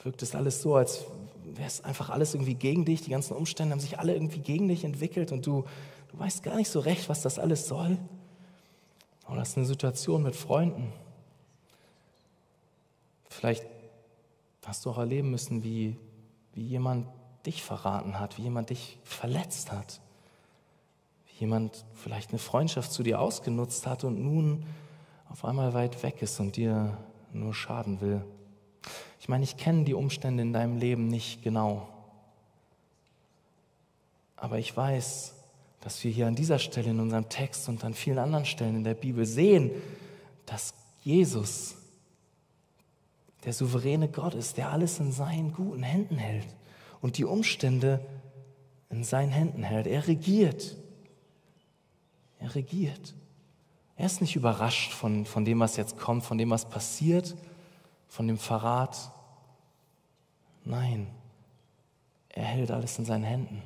wirkt 0.04 0.24
es 0.24 0.34
alles 0.34 0.62
so, 0.62 0.76
als 0.76 1.06
wäre 1.44 1.68
es 1.68 1.84
einfach 1.84 2.10
alles 2.10 2.34
irgendwie 2.34 2.56
gegen 2.56 2.86
dich, 2.86 3.02
die 3.02 3.12
ganzen 3.12 3.36
Umstände 3.36 3.74
haben 3.74 3.80
sich 3.80 4.00
alle 4.00 4.14
irgendwie 4.14 4.40
gegen 4.40 4.68
dich 4.68 4.84
entwickelt 4.84 5.32
und 5.32 5.46
du, 5.46 5.66
du 6.12 6.20
weißt 6.20 6.42
gar 6.42 6.56
nicht 6.56 6.70
so 6.70 6.80
recht, 6.80 7.10
was 7.10 7.22
das 7.22 7.38
alles 7.38 7.68
soll. 7.68 7.98
Oder 9.28 9.42
hast 9.42 9.58
eine 9.58 9.68
Situation 9.68 10.24
mit 10.24 10.36
Freunden. 10.36 10.92
Vielleicht 13.30 13.66
hast 14.66 14.86
du 14.86 14.92
auch 14.92 14.98
erleben 14.98 15.32
müssen, 15.32 15.64
wie, 15.64 15.96
wie 16.54 16.64
jemand 16.64 17.08
dich 17.46 17.64
verraten 17.64 18.20
hat, 18.20 18.38
wie 18.38 18.44
jemand 18.44 18.70
dich 18.70 19.00
verletzt 19.04 19.72
hat, 19.72 20.02
wie 21.28 21.42
jemand 21.42 21.86
vielleicht 21.94 22.32
eine 22.32 22.40
Freundschaft 22.40 22.92
zu 22.92 23.02
dir 23.02 23.20
ausgenutzt 23.22 23.88
hat 23.88 24.04
und 24.04 24.22
nun 24.22 24.66
auf 25.30 25.46
einmal 25.46 25.74
weit 25.74 26.04
weg 26.04 26.22
ist 26.22 26.40
und 26.40 26.58
dir 26.58 26.98
nur 27.32 27.54
schaden 27.54 28.02
will. 28.02 28.26
Ich 29.20 29.30
meine, 29.30 29.44
ich 29.44 29.58
kenne 29.58 29.84
die 29.84 29.94
Umstände 29.94 30.42
in 30.42 30.54
deinem 30.54 30.78
Leben 30.78 31.08
nicht 31.08 31.44
genau. 31.44 31.88
Aber 34.36 34.58
ich 34.58 34.76
weiß, 34.76 35.36
dass 35.82 36.04
wir 36.04 36.12
hier 36.12 36.28
an 36.28 36.36
dieser 36.36 36.60
Stelle 36.60 36.90
in 36.90 37.00
unserem 37.00 37.30
Text 37.30 37.70
und 37.70 37.84
an 37.84 37.94
vielen 37.94 38.18
anderen 38.18 38.46
Stellen 38.46 38.76
in 38.76 38.84
der 38.84 38.94
Bibel 38.94 39.26
sehen, 39.26 39.72
dass 40.46 40.74
Jesus 41.04 41.76
der 43.50 43.56
souveräne 43.56 44.08
Gott 44.08 44.36
ist, 44.36 44.58
der 44.58 44.70
alles 44.70 45.00
in 45.00 45.12
seinen 45.12 45.54
guten 45.54 45.82
Händen 45.82 46.20
hält 46.20 46.46
und 47.02 47.18
die 47.18 47.26
Umstände 47.26 48.00
in 48.92 49.04
seinen 49.04 49.32
Händen 49.32 49.64
hält. 49.64 49.88
Er 49.88 50.08
regiert. 50.08 50.78
Er 52.38 52.54
regiert. 52.54 53.16
Er 53.96 54.06
ist 54.06 54.22
nicht 54.22 54.36
überrascht 54.36 54.94
von, 54.94 55.26
von 55.26 55.46
dem, 55.46 55.60
was 55.62 55.78
jetzt 55.78 55.98
kommt, 55.98 56.24
von 56.24 56.38
dem, 56.38 56.52
was 56.52 56.70
passiert, 56.70 57.36
von 58.08 58.28
dem 58.28 58.38
Verrat. 58.38 59.12
Nein, 60.64 61.08
er 62.30 62.46
hält 62.46 62.70
alles 62.70 63.00
in 63.00 63.06
seinen 63.06 63.24
Händen. 63.24 63.64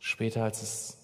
Später, 0.00 0.42
als 0.44 0.62
es, 0.62 0.96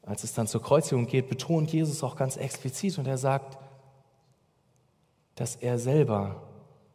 als 0.00 0.24
es 0.24 0.32
dann 0.32 0.46
zur 0.46 0.62
Kreuzigung 0.62 1.06
geht, 1.06 1.28
betont 1.28 1.74
Jesus 1.74 2.02
auch 2.02 2.16
ganz 2.16 2.38
explizit 2.38 2.96
und 2.96 3.06
er 3.06 3.18
sagt, 3.18 3.58
dass 5.38 5.56
er 5.56 5.78
selber 5.78 6.42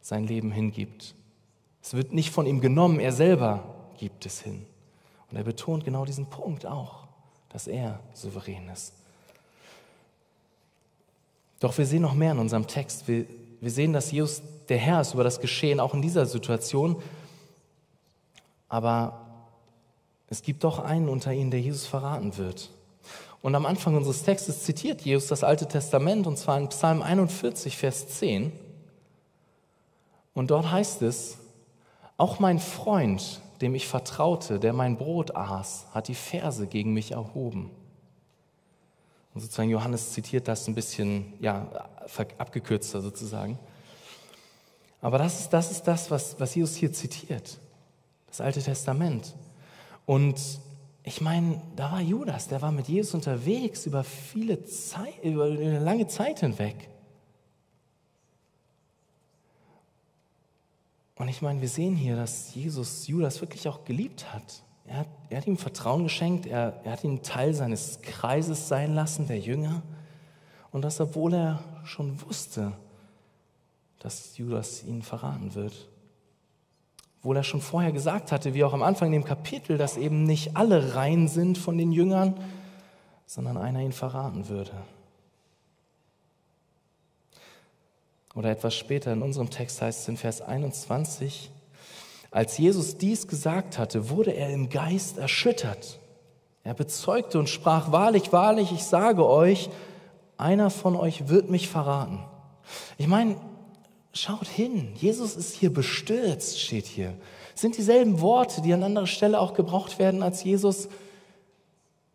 sein 0.00 0.26
Leben 0.26 0.52
hingibt. 0.52 1.14
Es 1.82 1.94
wird 1.94 2.12
nicht 2.12 2.30
von 2.30 2.46
ihm 2.46 2.60
genommen, 2.60 3.00
er 3.00 3.12
selber 3.12 3.64
gibt 3.98 4.26
es 4.26 4.40
hin. 4.40 4.66
Und 5.30 5.36
er 5.36 5.44
betont 5.44 5.84
genau 5.84 6.04
diesen 6.04 6.26
Punkt 6.26 6.66
auch 6.66 7.04
dass 7.54 7.68
er 7.68 8.00
souverän 8.14 8.68
ist. 8.68 8.92
Doch 11.60 11.78
wir 11.78 11.86
sehen 11.86 12.02
noch 12.02 12.12
mehr 12.12 12.32
in 12.32 12.40
unserem 12.40 12.66
Text. 12.66 13.06
Wir, 13.06 13.26
wir 13.60 13.70
sehen, 13.70 13.92
dass 13.92 14.10
Jesus 14.10 14.42
der 14.68 14.76
Herr 14.76 15.00
ist 15.02 15.14
über 15.14 15.22
das 15.22 15.40
Geschehen, 15.40 15.78
auch 15.78 15.94
in 15.94 16.02
dieser 16.02 16.26
Situation. 16.26 17.00
Aber 18.68 19.24
es 20.28 20.42
gibt 20.42 20.64
doch 20.64 20.80
einen 20.80 21.08
unter 21.08 21.32
ihnen, 21.32 21.52
der 21.52 21.60
Jesus 21.60 21.86
verraten 21.86 22.36
wird. 22.38 22.70
Und 23.44 23.54
am 23.54 23.66
Anfang 23.66 23.94
unseres 23.94 24.22
Textes 24.22 24.62
zitiert 24.62 25.02
Jesus 25.02 25.26
das 25.26 25.44
Alte 25.44 25.68
Testament, 25.68 26.26
und 26.26 26.38
zwar 26.38 26.56
in 26.56 26.70
Psalm 26.70 27.02
41, 27.02 27.76
Vers 27.76 28.08
10. 28.08 28.50
Und 30.32 30.50
dort 30.50 30.70
heißt 30.70 31.02
es, 31.02 31.36
auch 32.16 32.38
mein 32.38 32.58
Freund, 32.58 33.42
dem 33.60 33.74
ich 33.74 33.86
vertraute, 33.86 34.58
der 34.58 34.72
mein 34.72 34.96
Brot 34.96 35.36
aß, 35.36 35.88
hat 35.92 36.08
die 36.08 36.14
Verse 36.14 36.66
gegen 36.66 36.94
mich 36.94 37.10
erhoben. 37.12 37.70
Und 39.34 39.42
sozusagen 39.42 39.68
Johannes 39.68 40.14
zitiert 40.14 40.48
das 40.48 40.66
ein 40.66 40.74
bisschen 40.74 41.34
ja, 41.38 41.68
abgekürzter 42.38 43.02
sozusagen. 43.02 43.58
Aber 45.02 45.18
das 45.18 45.40
ist 45.40 45.50
das, 45.50 45.70
ist 45.70 45.82
das 45.82 46.10
was, 46.10 46.40
was 46.40 46.54
Jesus 46.54 46.76
hier 46.76 46.94
zitiert. 46.94 47.58
Das 48.26 48.40
Alte 48.40 48.62
Testament. 48.62 49.34
Und 50.06 50.40
ich 51.06 51.20
meine, 51.20 51.60
da 51.76 51.92
war 51.92 52.00
Judas, 52.00 52.48
der 52.48 52.62
war 52.62 52.72
mit 52.72 52.88
Jesus 52.88 53.12
unterwegs 53.12 53.84
über 53.84 54.02
viele 54.02 54.64
Zeit, 54.64 55.22
über 55.22 55.44
eine 55.44 55.78
lange 55.78 56.06
Zeit 56.06 56.40
hinweg. 56.40 56.88
Und 61.16 61.28
ich 61.28 61.42
meine, 61.42 61.60
wir 61.60 61.68
sehen 61.68 61.94
hier, 61.94 62.16
dass 62.16 62.54
Jesus 62.54 63.06
Judas 63.06 63.40
wirklich 63.42 63.68
auch 63.68 63.84
geliebt 63.84 64.32
hat. 64.32 64.64
Er 64.86 64.98
hat, 64.98 65.08
er 65.28 65.38
hat 65.38 65.46
ihm 65.46 65.58
Vertrauen 65.58 66.04
geschenkt, 66.04 66.46
er, 66.46 66.80
er 66.84 66.92
hat 66.92 67.04
ihn 67.04 67.22
Teil 67.22 67.52
seines 67.52 68.00
Kreises 68.00 68.68
sein 68.68 68.94
lassen, 68.94 69.26
der 69.26 69.38
Jünger. 69.38 69.82
Und 70.72 70.82
das, 70.82 71.00
obwohl 71.00 71.34
er 71.34 71.62
schon 71.84 72.20
wusste, 72.22 72.72
dass 73.98 74.36
Judas 74.38 74.82
ihn 74.84 75.02
verraten 75.02 75.54
wird. 75.54 75.88
Obwohl 77.24 77.38
er 77.38 77.42
schon 77.42 77.62
vorher 77.62 77.90
gesagt 77.90 78.32
hatte, 78.32 78.52
wie 78.52 78.64
auch 78.64 78.74
am 78.74 78.82
Anfang 78.82 79.06
in 79.06 79.12
dem 79.12 79.24
Kapitel, 79.24 79.78
dass 79.78 79.96
eben 79.96 80.24
nicht 80.24 80.58
alle 80.58 80.94
rein 80.94 81.26
sind 81.26 81.56
von 81.56 81.78
den 81.78 81.90
Jüngern, 81.90 82.38
sondern 83.24 83.56
einer 83.56 83.80
ihn 83.80 83.92
verraten 83.92 84.50
würde. 84.50 84.72
Oder 88.34 88.50
etwas 88.50 88.74
später 88.74 89.10
in 89.10 89.22
unserem 89.22 89.48
Text 89.48 89.80
heißt 89.80 90.02
es 90.02 90.08
in 90.08 90.18
Vers 90.18 90.42
21, 90.42 91.50
als 92.30 92.58
Jesus 92.58 92.98
dies 92.98 93.26
gesagt 93.26 93.78
hatte, 93.78 94.10
wurde 94.10 94.32
er 94.32 94.50
im 94.50 94.68
Geist 94.68 95.16
erschüttert. 95.16 95.98
Er 96.62 96.74
bezeugte 96.74 97.38
und 97.38 97.48
sprach, 97.48 97.90
wahrlich, 97.90 98.34
wahrlich, 98.34 98.70
ich 98.70 98.84
sage 98.84 99.26
euch, 99.26 99.70
einer 100.36 100.68
von 100.68 100.94
euch 100.94 101.26
wird 101.30 101.48
mich 101.48 101.70
verraten. 101.70 102.18
Ich 102.98 103.06
meine, 103.06 103.36
schaut 104.14 104.46
hin, 104.46 104.92
Jesus 104.94 105.36
ist 105.36 105.54
hier 105.54 105.72
bestürzt, 105.72 106.60
steht 106.60 106.86
hier. 106.86 107.14
Das 107.52 107.60
sind 107.60 107.76
dieselben 107.76 108.20
Worte, 108.20 108.62
die 108.62 108.72
an 108.72 108.82
anderer 108.82 109.06
Stelle 109.06 109.40
auch 109.40 109.54
gebraucht 109.54 109.98
werden, 109.98 110.22
als 110.22 110.42
Jesus 110.42 110.88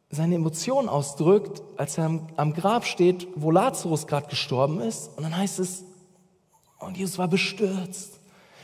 seine 0.10 0.36
Emotionen 0.36 0.90
ausdrückt, 0.90 1.62
als 1.78 1.98
er 1.98 2.20
am, 2.36 2.54
Grab 2.54 2.86
steht, 2.86 3.28
wo 3.36 3.52
Lazarus 3.52 4.08
gerade 4.08 4.28
gestorben 4.28 4.80
ist. 4.80 5.12
Und 5.16 5.24
dann 5.24 5.38
heißt 5.38 5.60
es, 5.60 5.84
und 6.80 6.98
Jesus 6.98 7.18
war 7.18 7.28
bestürzt. 7.28 8.20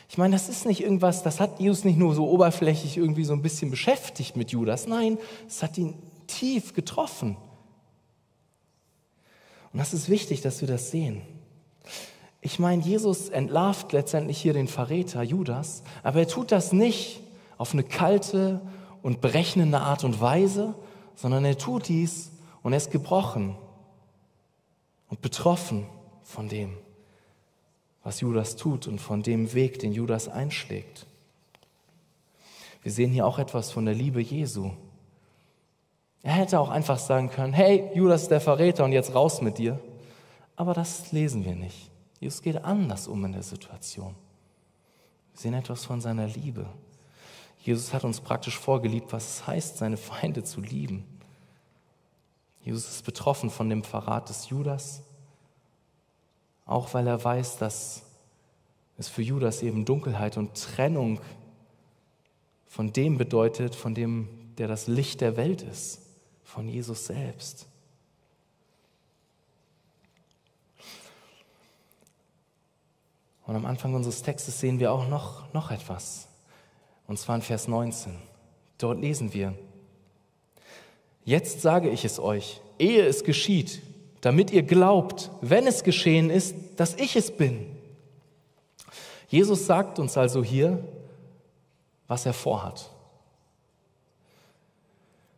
Ich 0.10 0.17
meine, 0.17 0.36
das 0.36 0.50
ist 0.50 0.65
nicht 0.65 0.82
irgendwas, 0.82 1.24
das 1.24 1.39
hat 1.39 1.60
Jesus 1.60 1.84
nicht 1.84 1.98
nur 1.98 2.15
so 2.15 2.28
oberflächlich 2.30 2.98
irgendwie 2.98 3.26
so 3.26 3.34
ein 3.34 3.41
bisschen 3.41 3.69
beschäftigt 3.69 4.38
mit 4.38 4.52
Judas. 4.52 4.88
Nein, 4.88 5.17
es 5.48 5.62
hat 5.62 5.78
ihn 5.78 5.95
tief 6.28 6.74
getroffen. 6.74 7.38
Und 9.74 9.80
das 9.80 9.93
ist 9.93 10.10
wichtig, 10.10 10.41
dass 10.41 10.62
wir 10.62 10.67
das 10.67 10.91
sehen. 10.91 11.21
Ich 12.45 12.60
meine, 12.60 12.84
Jesus 12.84 13.29
entlarvt 13.29 13.91
letztendlich 13.91 14.38
hier 14.38 14.53
den 14.53 14.67
Verräter 14.67 15.23
Judas, 15.23 15.81
aber 16.03 16.19
er 16.19 16.27
tut 16.27 16.51
das 16.51 16.71
nicht 16.71 17.19
auf 17.58 17.73
eine 17.73 17.81
kalte 17.84 18.62
und 19.01 19.19
berechnende 19.19 19.79
Art 19.79 20.03
und 20.03 20.21
Weise, 20.21 20.75
sondern 21.15 21.43
er 21.43 21.58
tut 21.58 21.88
dies 21.88 22.29
und 22.62 22.73
er 22.73 22.77
ist 22.77 22.91
gebrochen 22.91 23.58
und 25.10 25.23
betroffen 25.23 25.88
von 26.21 26.47
dem 26.47 26.77
was 28.03 28.21
Judas 28.21 28.55
tut 28.55 28.86
und 28.86 29.01
von 29.01 29.23
dem 29.23 29.55
Weg, 29.55 29.79
den 29.79 29.91
Judas 29.91 30.29
einschlägt. 30.29 31.08
Wir 32.84 32.91
sehen 32.91 33.12
hier 33.12 33.25
auch 33.25 33.39
etwas 33.39 33.71
von 33.71 33.86
der 33.86 33.95
Liebe 33.95 34.21
Jesu. 34.21 34.69
Er 36.21 36.34
hätte 36.34 36.60
auch 36.60 36.69
einfach 36.69 36.99
sagen 36.99 37.31
können, 37.31 37.53
hey, 37.53 37.89
Judas 37.95 38.21
ist 38.21 38.29
der 38.29 38.39
Verräter 38.39 38.86
und 38.86 38.91
jetzt 38.91 39.15
raus 39.15 39.41
mit 39.41 39.58
dir. 39.58 39.79
Aber 40.55 40.75
das 40.75 41.12
lesen 41.12 41.43
wir 41.43 41.55
nicht. 41.55 41.89
Jesus 42.19 42.41
geht 42.41 42.63
anders 42.63 43.08
um 43.08 43.23
in 43.25 43.34
der 43.34 43.43
Situation. 43.43 44.15
Wir 45.34 45.41
sehen 45.41 45.54
etwas 45.54 45.86
von 45.86 46.01
seiner 46.01 46.28
Liebe. 46.28 46.67
Jesus 47.60 47.93
hat 47.93 48.04
uns 48.04 48.21
praktisch 48.21 48.58
vorgeliebt, 48.58 49.12
was 49.12 49.25
es 49.25 49.47
heißt, 49.47 49.78
seine 49.78 49.97
Feinde 49.97 50.43
zu 50.43 50.62
lieben. 50.62 51.06
Jesus 52.62 52.89
ist 52.89 53.06
betroffen 53.06 53.49
von 53.49 53.69
dem 53.69 53.84
Verrat 53.84 54.30
des 54.30 54.49
Judas 54.49 55.04
auch 56.65 56.93
weil 56.93 57.08
er 57.08 57.23
weiß, 57.23 57.58
dass 57.58 58.04
es 58.97 59.08
für 59.08 59.21
Judas 59.21 59.62
eben 59.62 59.86
Dunkelheit 59.86 60.38
und 60.38 60.56
Trennung 60.56 61.19
von 62.65 62.91
dem 62.91 63.17
bedeutet, 63.17 63.75
von 63.75 63.93
dem, 63.93 64.28
der 64.58 64.67
das 64.67 64.88
Licht 64.88 65.21
der 65.21 65.38
Welt 65.38 65.62
ist, 65.62 66.01
von 66.43 66.67
Jesus 66.67 67.06
selbst. 67.06 67.67
Und 73.47 73.55
am 73.55 73.65
Anfang 73.65 73.93
unseres 73.93 74.23
Textes 74.23 74.60
sehen 74.60 74.79
wir 74.79 74.91
auch 74.91 75.08
noch, 75.08 75.51
noch 75.53 75.71
etwas. 75.71 76.27
Und 77.08 77.19
zwar 77.19 77.36
in 77.36 77.41
Vers 77.41 77.67
19. 77.67 78.13
Dort 78.77 78.99
lesen 78.99 79.34
wir, 79.34 79.53
Jetzt 81.23 81.62
sage 81.62 81.89
ich 81.89 82.05
es 82.05 82.19
euch, 82.19 82.62
ehe 82.77 83.03
es 83.03 83.23
geschieht, 83.23 83.81
damit 84.21 84.51
ihr 84.51 84.62
glaubt, 84.62 85.31
wenn 85.41 85.65
es 85.65 85.84
geschehen 85.84 86.29
ist, 86.29 86.55
dass 86.77 86.93
ich 86.95 87.15
es 87.15 87.36
bin. 87.36 87.65
Jesus 89.27 89.65
sagt 89.65 89.97
uns 89.97 90.17
also 90.17 90.43
hier, 90.43 90.84
was 92.08 92.27
er 92.27 92.34
vorhat. 92.34 92.91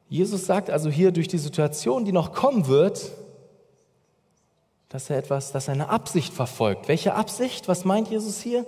Jesus 0.09 0.45
sagt 0.45 0.69
also 0.69 0.89
hier 0.89 1.11
durch 1.11 1.29
die 1.29 1.37
Situation, 1.37 2.03
die 2.03 2.11
noch 2.11 2.33
kommen 2.33 2.67
wird, 2.67 3.11
dass 4.89 5.09
er 5.09 5.17
etwas, 5.17 5.51
dass 5.51 5.67
er 5.67 5.73
eine 5.73 5.89
Absicht 5.89 6.33
verfolgt. 6.33 6.87
Welche 6.87 7.13
Absicht? 7.13 7.67
Was 7.67 7.85
meint 7.85 8.09
Jesus 8.09 8.41
hier? 8.41 8.65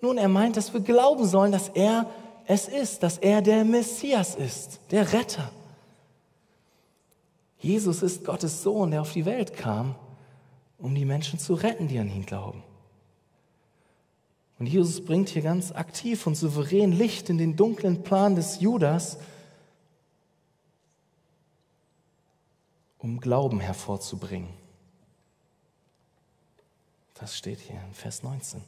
Nun, 0.00 0.18
er 0.18 0.28
meint, 0.28 0.56
dass 0.56 0.72
wir 0.72 0.80
glauben 0.80 1.26
sollen, 1.26 1.52
dass 1.52 1.68
er 1.68 2.06
es 2.46 2.66
ist, 2.66 3.02
dass 3.02 3.18
er 3.18 3.42
der 3.42 3.64
Messias 3.64 4.34
ist, 4.34 4.80
der 4.90 5.12
Retter. 5.12 5.50
Jesus 7.58 8.02
ist 8.02 8.24
Gottes 8.24 8.62
Sohn, 8.62 8.92
der 8.92 9.02
auf 9.02 9.12
die 9.12 9.26
Welt 9.26 9.54
kam, 9.54 9.96
um 10.78 10.94
die 10.94 11.04
Menschen 11.04 11.38
zu 11.38 11.54
retten, 11.54 11.88
die 11.88 11.98
an 11.98 12.08
ihn 12.08 12.24
glauben. 12.24 12.62
Und 14.58 14.66
Jesus 14.66 15.04
bringt 15.04 15.28
hier 15.28 15.42
ganz 15.42 15.72
aktiv 15.72 16.26
und 16.26 16.36
souverän 16.36 16.92
Licht 16.92 17.28
in 17.28 17.38
den 17.38 17.56
dunklen 17.56 18.02
Plan 18.02 18.34
des 18.34 18.60
Judas, 18.60 19.18
um 22.98 23.20
Glauben 23.20 23.60
hervorzubringen. 23.60 24.57
Das 27.20 27.36
steht 27.36 27.58
hier 27.60 27.80
in 27.86 27.94
Vers 27.94 28.22
19. 28.22 28.62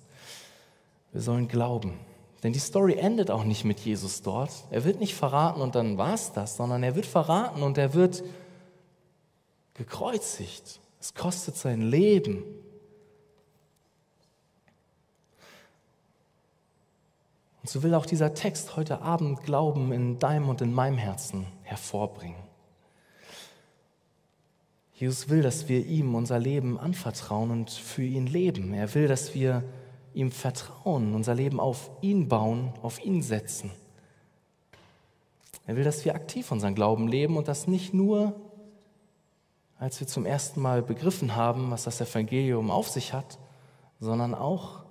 Wir 1.13 1.21
sollen 1.21 1.49
glauben. 1.49 1.99
Denn 2.43 2.53
die 2.53 2.59
Story 2.59 2.95
endet 2.95 3.31
auch 3.31 3.45
nicht 3.45 3.65
mit 3.65 3.81
Jesus 3.81 4.23
dort. 4.23 4.51
Er 4.71 4.85
wird 4.85 4.99
nicht 4.99 5.15
verraten 5.15 5.61
und 5.61 5.75
dann 5.75 5.99
war 5.99 6.15
es 6.15 6.33
das, 6.33 6.57
sondern 6.57 6.83
er 6.83 6.95
wird 6.95 7.07
verraten 7.07 7.63
und 7.63 7.77
er 7.77 7.95
wird 7.95 8.23
gekreuzigt. 9.75 10.81
Es 11.01 11.15
kostet 11.15 11.57
sein 11.57 11.83
Leben. 11.83 12.43
Und 17.63 17.69
so 17.69 17.83
will 17.83 17.95
auch 17.95 18.07
dieser 18.07 18.33
Text 18.33 18.77
heute 18.77 19.03
Abend 19.03 19.43
Glauben 19.43 19.93
in 19.93 20.19
deinem 20.19 20.49
und 20.49 20.63
in 20.63 20.73
meinem 20.73 20.97
Herzen 20.97 21.47
hervorbringen. 21.63 22.50
Jesus 25.01 25.31
will, 25.31 25.41
dass 25.41 25.67
wir 25.71 25.87
ihm 25.87 26.15
unser 26.15 26.39
Leben 26.39 26.79
anvertrauen 26.79 27.51
und 27.51 27.71
für 27.71 28.03
ihn 28.03 28.27
leben. 28.27 28.75
Er 28.75 28.95
will, 28.95 29.09
dass 29.09 29.35
wir 29.35 29.65
ihm 30.13 30.31
vertrauen, 30.31 31.15
unser 31.15 31.35
Leben 31.35 31.59
auf 31.59 31.91
ihn 32.03 32.29
bauen, 32.29 32.75
auf 32.83 33.03
ihn 33.03 33.23
setzen. 33.23 33.71
Er 35.67 35.77
will, 35.77 35.85
dass 35.85 36.05
wir 36.05 36.15
aktiv 36.15 36.53
unseren 36.53 36.75
Glauben 36.75 37.09
leben 37.09 37.39
und 37.39 37.49
das 37.49 37.67
nicht 37.67 37.95
nur 37.95 38.35
als 39.79 39.99
wir 39.99 40.07
zum 40.07 40.27
ersten 40.27 40.61
Mal 40.61 40.83
begriffen 40.83 41.35
haben, 41.35 41.71
was 41.71 41.85
das 41.85 42.03
Evangelium 42.03 42.71
auf 42.71 42.91
sich 42.91 43.15
hat, 43.15 43.39
sondern 43.99 44.35
auch 44.35 44.83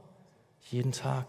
jeden 0.71 0.91
Tag 0.91 1.27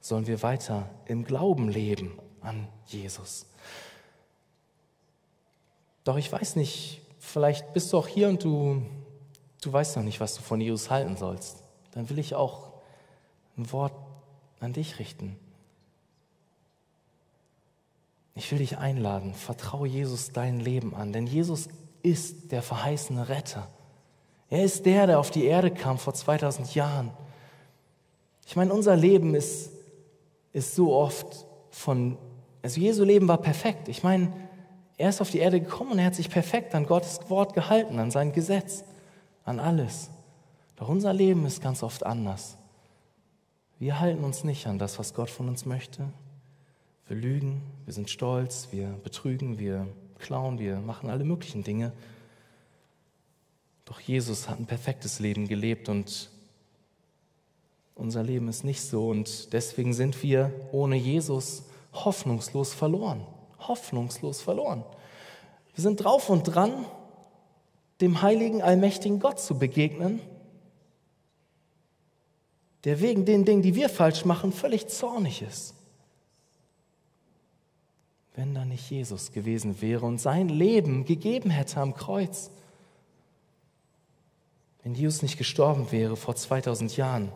sollen 0.00 0.26
wir 0.26 0.42
weiter 0.42 0.90
im 1.06 1.24
Glauben 1.24 1.68
leben 1.68 2.18
an 2.40 2.66
Jesus. 2.86 3.46
Doch 6.02 6.16
ich 6.16 6.32
weiß 6.32 6.56
nicht, 6.56 7.03
vielleicht 7.24 7.72
bist 7.72 7.92
du 7.92 7.98
auch 7.98 8.06
hier 8.06 8.28
und 8.28 8.44
du, 8.44 8.82
du 9.62 9.72
weißt 9.72 9.96
noch 9.96 10.04
nicht, 10.04 10.20
was 10.20 10.34
du 10.34 10.42
von 10.42 10.60
Jesus 10.60 10.90
halten 10.90 11.16
sollst. 11.16 11.62
Dann 11.92 12.08
will 12.10 12.18
ich 12.18 12.34
auch 12.34 12.72
ein 13.56 13.70
Wort 13.72 13.94
an 14.60 14.72
dich 14.72 14.98
richten. 14.98 15.36
Ich 18.34 18.50
will 18.50 18.58
dich 18.58 18.78
einladen, 18.78 19.34
vertraue 19.34 19.86
Jesus 19.86 20.32
dein 20.32 20.58
Leben 20.58 20.94
an, 20.94 21.12
denn 21.12 21.26
Jesus 21.26 21.68
ist 22.02 22.50
der 22.52 22.62
verheißene 22.62 23.28
Retter. 23.28 23.68
Er 24.50 24.64
ist 24.64 24.84
der, 24.84 25.06
der 25.06 25.18
auf 25.18 25.30
die 25.30 25.44
Erde 25.44 25.70
kam 25.70 25.98
vor 25.98 26.14
2000 26.14 26.74
Jahren. 26.74 27.10
Ich 28.46 28.56
meine, 28.56 28.72
unser 28.74 28.96
Leben 28.96 29.34
ist, 29.34 29.70
ist 30.52 30.74
so 30.74 30.92
oft 30.92 31.46
von, 31.70 32.18
also 32.62 32.80
Jesu 32.80 33.04
Leben 33.04 33.28
war 33.28 33.38
perfekt. 33.38 33.88
Ich 33.88 34.02
meine, 34.02 34.32
Er 34.96 35.08
ist 35.08 35.20
auf 35.20 35.30
die 35.30 35.38
Erde 35.38 35.60
gekommen 35.60 35.92
und 35.92 35.98
er 35.98 36.06
hat 36.06 36.14
sich 36.14 36.30
perfekt 36.30 36.74
an 36.74 36.86
Gottes 36.86 37.20
Wort 37.28 37.54
gehalten, 37.54 37.98
an 37.98 38.10
sein 38.10 38.32
Gesetz, 38.32 38.84
an 39.44 39.58
alles. 39.58 40.10
Doch 40.76 40.88
unser 40.88 41.12
Leben 41.12 41.44
ist 41.46 41.62
ganz 41.62 41.82
oft 41.82 42.04
anders. 42.04 42.56
Wir 43.78 43.98
halten 43.98 44.24
uns 44.24 44.44
nicht 44.44 44.66
an 44.66 44.78
das, 44.78 44.98
was 44.98 45.14
Gott 45.14 45.30
von 45.30 45.48
uns 45.48 45.66
möchte. 45.66 46.08
Wir 47.06 47.16
lügen, 47.16 47.62
wir 47.84 47.92
sind 47.92 48.08
stolz, 48.08 48.68
wir 48.70 48.88
betrügen, 49.02 49.58
wir 49.58 49.88
klauen, 50.18 50.58
wir 50.58 50.78
machen 50.78 51.10
alle 51.10 51.24
möglichen 51.24 51.64
Dinge. 51.64 51.92
Doch 53.84 54.00
Jesus 54.00 54.48
hat 54.48 54.58
ein 54.58 54.66
perfektes 54.66 55.18
Leben 55.18 55.48
gelebt 55.48 55.88
und 55.88 56.30
unser 57.94 58.22
Leben 58.22 58.48
ist 58.48 58.64
nicht 58.64 58.80
so 58.80 59.10
und 59.10 59.52
deswegen 59.52 59.92
sind 59.92 60.22
wir 60.22 60.50
ohne 60.72 60.96
Jesus 60.96 61.64
hoffnungslos 61.92 62.72
verloren. 62.72 63.26
Hoffnungslos 63.68 64.40
verloren. 64.40 64.84
Wir 65.74 65.82
sind 65.82 66.02
drauf 66.02 66.30
und 66.30 66.44
dran, 66.44 66.84
dem 68.00 68.22
heiligen, 68.22 68.62
allmächtigen 68.62 69.20
Gott 69.20 69.40
zu 69.40 69.58
begegnen, 69.58 70.20
der 72.84 73.00
wegen 73.00 73.24
den 73.24 73.44
Dingen, 73.44 73.62
die 73.62 73.74
wir 73.74 73.88
falsch 73.88 74.24
machen, 74.24 74.52
völlig 74.52 74.88
zornig 74.88 75.42
ist. 75.42 75.74
Wenn 78.34 78.54
da 78.54 78.64
nicht 78.64 78.90
Jesus 78.90 79.32
gewesen 79.32 79.80
wäre 79.80 80.04
und 80.04 80.18
sein 80.18 80.48
Leben 80.48 81.04
gegeben 81.04 81.50
hätte 81.50 81.80
am 81.80 81.94
Kreuz, 81.94 82.50
wenn 84.82 84.94
Jesus 84.94 85.22
nicht 85.22 85.38
gestorben 85.38 85.90
wäre 85.92 86.16
vor 86.16 86.36
2000 86.36 86.96
Jahren. 86.96 87.32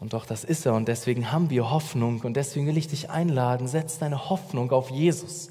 Und 0.00 0.14
doch, 0.14 0.24
das 0.24 0.44
ist 0.44 0.66
er 0.66 0.74
und 0.74 0.88
deswegen 0.88 1.30
haben 1.30 1.50
wir 1.50 1.70
Hoffnung 1.70 2.20
und 2.22 2.34
deswegen 2.34 2.66
will 2.66 2.78
ich 2.78 2.88
dich 2.88 3.10
einladen, 3.10 3.68
setz 3.68 3.98
deine 3.98 4.30
Hoffnung 4.30 4.70
auf 4.72 4.90
Jesus. 4.90 5.50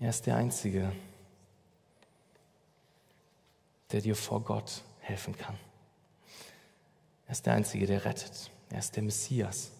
Er 0.00 0.10
ist 0.10 0.26
der 0.26 0.36
Einzige, 0.36 0.92
der 3.92 4.00
dir 4.00 4.16
vor 4.16 4.42
Gott 4.42 4.82
helfen 5.00 5.36
kann. 5.36 5.56
Er 7.26 7.32
ist 7.32 7.46
der 7.46 7.54
Einzige, 7.54 7.86
der 7.86 8.04
rettet. 8.04 8.50
Er 8.70 8.80
ist 8.80 8.96
der 8.96 9.02
Messias. 9.02 9.70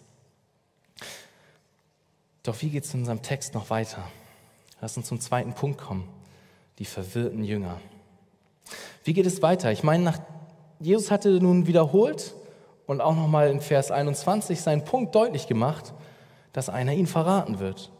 Doch 2.43 2.61
wie 2.61 2.69
geht 2.69 2.85
es 2.85 2.93
in 2.93 3.01
unserem 3.01 3.21
Text 3.21 3.53
noch 3.53 3.69
weiter? 3.69 4.09
Lass 4.79 4.95
uns 4.95 5.07
zum 5.07 5.19
zweiten 5.19 5.53
Punkt 5.53 5.79
kommen 5.79 6.07
die 6.81 6.85
verwirrten 6.85 7.43
Jünger. 7.43 7.79
Wie 9.03 9.13
geht 9.13 9.27
es 9.27 9.43
weiter? 9.43 9.71
Ich 9.71 9.83
meine, 9.83 10.03
nach, 10.03 10.19
Jesus 10.81 11.11
hatte 11.11 11.29
nun 11.39 11.67
wiederholt 11.67 12.35
und 12.87 13.01
auch 13.01 13.15
nochmal 13.15 13.49
in 13.49 13.61
Vers 13.61 13.91
21 13.91 14.59
seinen 14.59 14.83
Punkt 14.83 15.15
deutlich 15.15 15.47
gemacht, 15.47 15.93
dass 16.53 16.69
einer 16.69 16.93
ihn 16.93 17.07
verraten 17.07 17.59
wird. 17.59 17.91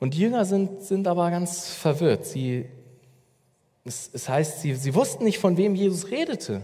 Und 0.00 0.14
die 0.14 0.20
Jünger 0.20 0.44
sind, 0.44 0.82
sind 0.82 1.06
aber 1.06 1.30
ganz 1.30 1.68
verwirrt. 1.68 2.26
Sie, 2.26 2.66
es, 3.84 4.10
es 4.12 4.28
heißt, 4.28 4.60
sie, 4.60 4.74
sie 4.74 4.94
wussten 4.94 5.24
nicht, 5.24 5.38
von 5.38 5.56
wem 5.56 5.74
Jesus 5.74 6.10
redete. 6.10 6.62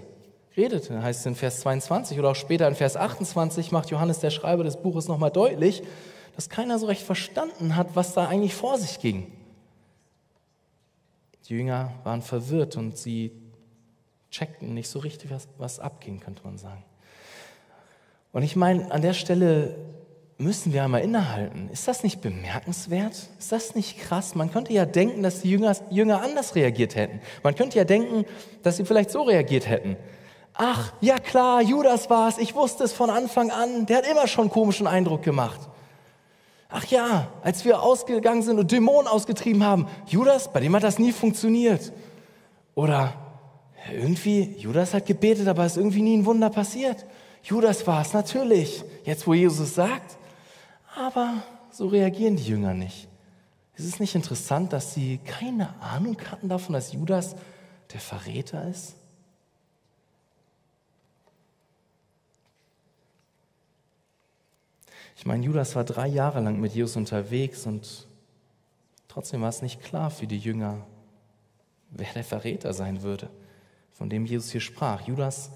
Redete, 0.56 1.00
heißt 1.00 1.20
es 1.20 1.26
in 1.26 1.34
Vers 1.36 1.60
22 1.60 2.18
oder 2.18 2.30
auch 2.30 2.36
später 2.36 2.66
in 2.66 2.74
Vers 2.74 2.96
28 2.96 3.70
macht 3.70 3.90
Johannes, 3.90 4.18
der 4.18 4.30
Schreiber 4.30 4.64
des 4.64 4.78
Buches, 4.78 5.06
nochmal 5.06 5.30
deutlich, 5.30 5.82
dass 6.34 6.48
keiner 6.48 6.78
so 6.80 6.86
recht 6.86 7.02
verstanden 7.02 7.76
hat, 7.76 7.94
was 7.94 8.14
da 8.14 8.26
eigentlich 8.26 8.54
vor 8.54 8.78
sich 8.78 8.98
ging. 8.98 9.30
Die 11.48 11.54
Jünger 11.54 11.92
waren 12.02 12.22
verwirrt 12.22 12.76
und 12.76 12.98
sie 12.98 13.30
checkten 14.30 14.74
nicht 14.74 14.88
so 14.88 14.98
richtig, 14.98 15.30
was, 15.30 15.48
was 15.58 15.80
abging, 15.80 16.20
könnte 16.20 16.42
man 16.44 16.58
sagen. 16.58 16.84
Und 18.32 18.42
ich 18.42 18.56
meine, 18.56 18.90
an 18.90 19.02
der 19.02 19.14
Stelle 19.14 19.76
müssen 20.38 20.72
wir 20.72 20.84
einmal 20.84 21.00
innehalten. 21.00 21.68
Ist 21.70 21.88
das 21.88 22.04
nicht 22.04 22.20
bemerkenswert? 22.20 23.14
Ist 23.38 23.50
das 23.50 23.74
nicht 23.74 23.98
krass? 23.98 24.34
Man 24.34 24.52
könnte 24.52 24.72
ja 24.72 24.86
denken, 24.86 25.22
dass 25.22 25.42
die 25.42 25.50
Jünger, 25.50 25.74
Jünger 25.90 26.22
anders 26.22 26.54
reagiert 26.54 26.94
hätten. 26.94 27.20
Man 27.42 27.54
könnte 27.56 27.76
ja 27.76 27.84
denken, 27.84 28.24
dass 28.62 28.76
sie 28.76 28.84
vielleicht 28.84 29.10
so 29.10 29.22
reagiert 29.22 29.68
hätten. 29.68 29.96
Ach, 30.54 30.92
ja 31.00 31.18
klar, 31.18 31.62
Judas 31.62 32.08
war 32.10 32.28
es. 32.28 32.38
Ich 32.38 32.54
wusste 32.54 32.84
es 32.84 32.92
von 32.92 33.10
Anfang 33.10 33.50
an. 33.50 33.86
Der 33.86 33.98
hat 33.98 34.06
immer 34.06 34.26
schon 34.26 34.50
komischen 34.50 34.86
Eindruck 34.86 35.22
gemacht. 35.22 35.60
Ach 36.68 36.84
ja, 36.86 37.28
als 37.42 37.64
wir 37.64 37.82
ausgegangen 37.82 38.42
sind 38.42 38.58
und 38.58 38.70
Dämonen 38.70 39.08
ausgetrieben 39.08 39.64
haben, 39.64 39.88
Judas, 40.06 40.52
bei 40.52 40.60
dem 40.60 40.74
hat 40.76 40.82
das 40.82 40.98
nie 40.98 41.12
funktioniert. 41.12 41.92
Oder 42.74 43.14
irgendwie, 43.92 44.54
Judas 44.58 44.94
hat 44.94 45.06
gebetet, 45.06 45.48
aber 45.48 45.64
es 45.64 45.72
ist 45.72 45.78
irgendwie 45.78 46.02
nie 46.02 46.18
ein 46.18 46.26
Wunder 46.26 46.50
passiert. 46.50 47.06
Judas 47.42 47.86
war 47.86 48.02
es, 48.02 48.12
natürlich, 48.12 48.84
jetzt 49.04 49.26
wo 49.26 49.34
Jesus 49.34 49.74
sagt. 49.74 50.18
Aber 50.96 51.42
so 51.70 51.86
reagieren 51.86 52.36
die 52.36 52.44
Jünger 52.44 52.74
nicht. 52.74 53.08
Ist 53.76 53.86
es 53.86 54.00
nicht 54.00 54.14
interessant, 54.16 54.72
dass 54.72 54.94
sie 54.94 55.18
keine 55.18 55.80
Ahnung 55.80 56.16
hatten 56.30 56.48
davon, 56.48 56.72
dass 56.72 56.92
Judas 56.92 57.36
der 57.92 58.00
Verräter 58.00 58.68
ist? 58.68 58.96
Ich 65.16 65.26
meine, 65.26 65.44
Judas 65.44 65.74
war 65.74 65.84
drei 65.84 66.06
Jahre 66.06 66.40
lang 66.40 66.60
mit 66.60 66.74
Jesus 66.74 66.96
unterwegs 66.96 67.66
und 67.66 68.06
trotzdem 69.08 69.42
war 69.42 69.48
es 69.48 69.62
nicht 69.62 69.82
klar 69.82 70.10
für 70.10 70.28
die 70.28 70.38
Jünger, 70.38 70.86
wer 71.90 72.12
der 72.14 72.24
Verräter 72.24 72.72
sein 72.72 73.02
würde, 73.02 73.28
von 73.98 74.08
dem 74.08 74.24
Jesus 74.24 74.52
hier 74.52 74.60
sprach. 74.60 75.02
Judas 75.02 75.50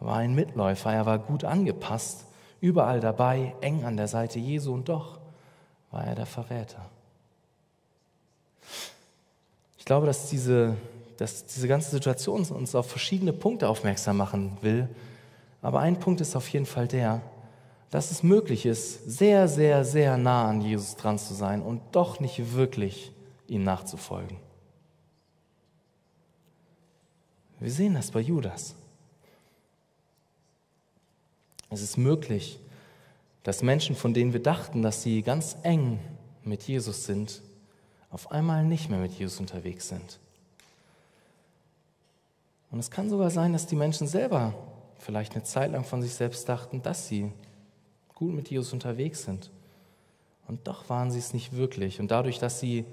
war 0.00 0.16
ein 0.16 0.34
Mitläufer, 0.34 0.92
er 0.92 1.06
war 1.06 1.18
gut 1.18 1.44
angepasst, 1.44 2.24
überall 2.60 3.00
dabei, 3.00 3.54
eng 3.60 3.84
an 3.84 3.96
der 3.96 4.08
Seite 4.08 4.38
Jesu 4.38 4.72
und 4.72 4.88
doch 4.88 5.20
war 5.90 6.04
er 6.04 6.14
der 6.14 6.26
Verräter. 6.26 6.86
Ich 9.76 9.84
glaube, 9.84 10.06
dass 10.06 10.30
diese, 10.30 10.76
dass 11.18 11.44
diese 11.44 11.68
ganze 11.68 11.90
Situation 11.90 12.44
uns 12.44 12.74
auf 12.74 12.88
verschiedene 12.88 13.32
Punkte 13.32 13.68
aufmerksam 13.68 14.16
machen 14.16 14.56
will. 14.62 14.88
Aber 15.60 15.80
ein 15.80 16.00
Punkt 16.00 16.20
ist 16.20 16.34
auf 16.34 16.48
jeden 16.48 16.66
Fall 16.66 16.88
der, 16.88 17.20
dass 17.90 18.10
es 18.10 18.22
möglich 18.22 18.64
ist, 18.64 19.10
sehr, 19.10 19.48
sehr, 19.48 19.84
sehr 19.84 20.16
nah 20.16 20.48
an 20.48 20.62
Jesus 20.62 20.96
dran 20.96 21.18
zu 21.18 21.34
sein 21.34 21.60
und 21.60 21.82
doch 21.92 22.20
nicht 22.20 22.54
wirklich 22.54 23.12
ihm 23.48 23.64
nachzufolgen. 23.64 24.38
Wir 27.62 27.70
sehen 27.70 27.94
das 27.94 28.10
bei 28.10 28.18
Judas. 28.18 28.74
Es 31.70 31.80
ist 31.80 31.96
möglich, 31.96 32.58
dass 33.44 33.62
Menschen, 33.62 33.94
von 33.94 34.12
denen 34.12 34.32
wir 34.32 34.42
dachten, 34.42 34.82
dass 34.82 35.04
sie 35.04 35.22
ganz 35.22 35.56
eng 35.62 36.00
mit 36.42 36.64
Jesus 36.64 37.06
sind, 37.06 37.40
auf 38.10 38.32
einmal 38.32 38.64
nicht 38.64 38.90
mehr 38.90 38.98
mit 38.98 39.12
Jesus 39.12 39.38
unterwegs 39.38 39.88
sind. 39.88 40.18
Und 42.72 42.80
es 42.80 42.90
kann 42.90 43.08
sogar 43.08 43.30
sein, 43.30 43.52
dass 43.52 43.68
die 43.68 43.76
Menschen 43.76 44.08
selber 44.08 44.54
vielleicht 44.98 45.34
eine 45.34 45.44
Zeit 45.44 45.70
lang 45.70 45.84
von 45.84 46.02
sich 46.02 46.14
selbst 46.14 46.48
dachten, 46.48 46.82
dass 46.82 47.06
sie 47.06 47.30
gut 48.16 48.34
mit 48.34 48.50
Jesus 48.50 48.72
unterwegs 48.72 49.22
sind. 49.22 49.50
Und 50.48 50.66
doch 50.66 50.88
waren 50.88 51.12
sie 51.12 51.20
es 51.20 51.32
nicht 51.32 51.52
wirklich. 51.52 52.00
Und 52.00 52.10
dadurch, 52.10 52.40
dass 52.40 52.58
sie 52.58 52.84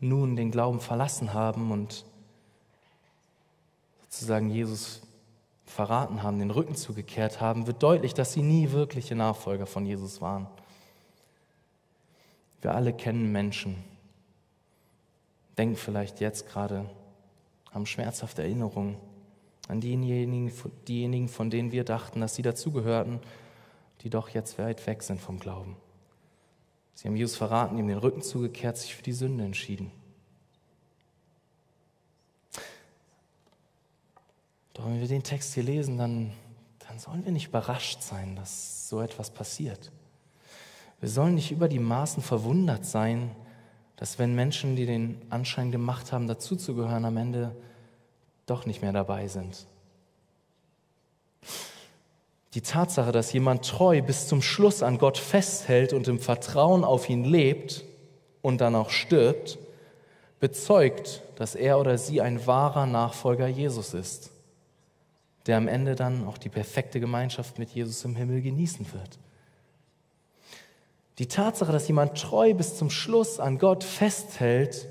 nun 0.00 0.36
den 0.36 0.50
Glauben 0.50 0.80
verlassen 0.80 1.32
haben 1.32 1.70
und 1.70 2.04
sozusagen 4.18 4.50
Jesus 4.50 5.02
verraten 5.64 6.22
haben, 6.22 6.38
den 6.38 6.50
Rücken 6.50 6.74
zugekehrt 6.74 7.40
haben, 7.40 7.66
wird 7.66 7.82
deutlich, 7.82 8.14
dass 8.14 8.32
sie 8.32 8.42
nie 8.42 8.72
wirkliche 8.72 9.14
Nachfolger 9.14 9.66
von 9.66 9.86
Jesus 9.86 10.20
waren. 10.20 10.46
Wir 12.60 12.74
alle 12.74 12.92
kennen 12.92 13.30
Menschen, 13.30 13.76
denken 15.56 15.76
vielleicht 15.76 16.20
jetzt 16.20 16.48
gerade 16.48 16.88
am 17.72 17.86
schmerzhafte 17.86 18.42
Erinnerungen 18.42 18.96
an 19.68 19.80
diejenigen, 19.80 20.50
diejenigen, 20.88 21.28
von 21.28 21.50
denen 21.50 21.72
wir 21.72 21.84
dachten, 21.84 22.20
dass 22.20 22.34
sie 22.34 22.42
dazugehörten 22.42 23.20
die 24.02 24.10
doch 24.10 24.28
jetzt 24.28 24.58
weit 24.58 24.86
weg 24.86 25.02
sind 25.02 25.20
vom 25.20 25.38
Glauben. 25.38 25.76
Sie 26.94 27.08
haben 27.08 27.16
Jesus 27.16 27.36
verraten, 27.36 27.78
ihm 27.78 27.88
den 27.88 27.98
Rücken 27.98 28.22
zugekehrt, 28.22 28.76
sich 28.76 28.94
für 28.94 29.02
die 29.02 29.12
Sünde 29.12 29.44
entschieden. 29.44 29.90
Doch 34.78 34.86
wenn 34.86 35.00
wir 35.00 35.08
den 35.08 35.24
Text 35.24 35.54
hier 35.54 35.64
lesen, 35.64 35.98
dann, 35.98 36.30
dann 36.86 37.00
sollen 37.00 37.24
wir 37.24 37.32
nicht 37.32 37.48
überrascht 37.48 38.00
sein, 38.00 38.36
dass 38.36 38.88
so 38.88 39.00
etwas 39.00 39.30
passiert. 39.30 39.90
Wir 41.00 41.08
sollen 41.08 41.34
nicht 41.34 41.50
über 41.50 41.68
die 41.68 41.80
Maßen 41.80 42.22
verwundert 42.22 42.86
sein, 42.86 43.32
dass 43.96 44.20
wenn 44.20 44.36
Menschen, 44.36 44.76
die 44.76 44.86
den 44.86 45.20
Anschein 45.30 45.72
gemacht 45.72 46.12
haben, 46.12 46.28
dazuzugehören, 46.28 47.04
am 47.04 47.16
Ende 47.16 47.56
doch 48.46 48.66
nicht 48.66 48.80
mehr 48.80 48.92
dabei 48.92 49.26
sind. 49.26 49.66
Die 52.54 52.60
Tatsache, 52.60 53.10
dass 53.10 53.32
jemand 53.32 53.66
treu 53.66 54.00
bis 54.00 54.28
zum 54.28 54.42
Schluss 54.42 54.84
an 54.84 54.98
Gott 54.98 55.18
festhält 55.18 55.92
und 55.92 56.06
im 56.06 56.20
Vertrauen 56.20 56.84
auf 56.84 57.10
ihn 57.10 57.24
lebt 57.24 57.84
und 58.42 58.60
dann 58.60 58.76
auch 58.76 58.90
stirbt, 58.90 59.58
bezeugt, 60.38 61.22
dass 61.34 61.56
er 61.56 61.80
oder 61.80 61.98
sie 61.98 62.20
ein 62.20 62.46
wahrer 62.46 62.86
Nachfolger 62.86 63.48
Jesus 63.48 63.92
ist, 63.92 64.30
der 65.48 65.56
am 65.56 65.66
Ende 65.66 65.96
dann 65.96 66.26
auch 66.26 66.38
die 66.38 66.50
perfekte 66.50 67.00
Gemeinschaft 67.00 67.58
mit 67.58 67.70
Jesus 67.70 68.04
im 68.04 68.14
Himmel 68.14 68.42
genießen 68.42 68.92
wird. 68.92 69.18
Die 71.18 71.26
Tatsache, 71.26 71.72
dass 71.72 71.88
jemand 71.88 72.20
treu 72.20 72.54
bis 72.54 72.76
zum 72.76 72.90
Schluss 72.90 73.40
an 73.40 73.58
Gott 73.58 73.82
festhält, 73.82 74.86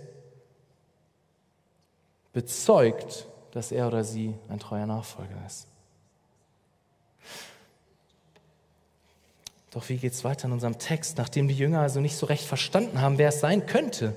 bezeugt, 2.33 3.27
dass 3.51 3.71
er 3.71 3.87
oder 3.87 4.03
sie 4.03 4.33
ein 4.49 4.59
treuer 4.59 4.85
Nachfolger 4.85 5.37
ist. 5.45 5.67
Doch 9.71 9.87
wie 9.89 9.97
geht 9.97 10.13
es 10.13 10.23
weiter 10.23 10.47
in 10.47 10.53
unserem 10.53 10.79
Text? 10.79 11.17
Nachdem 11.17 11.47
die 11.47 11.55
Jünger 11.55 11.81
also 11.81 11.99
nicht 11.99 12.17
so 12.17 12.25
recht 12.25 12.45
verstanden 12.45 12.99
haben, 12.99 13.19
wer 13.19 13.29
es 13.29 13.39
sein 13.39 13.67
könnte, 13.67 14.15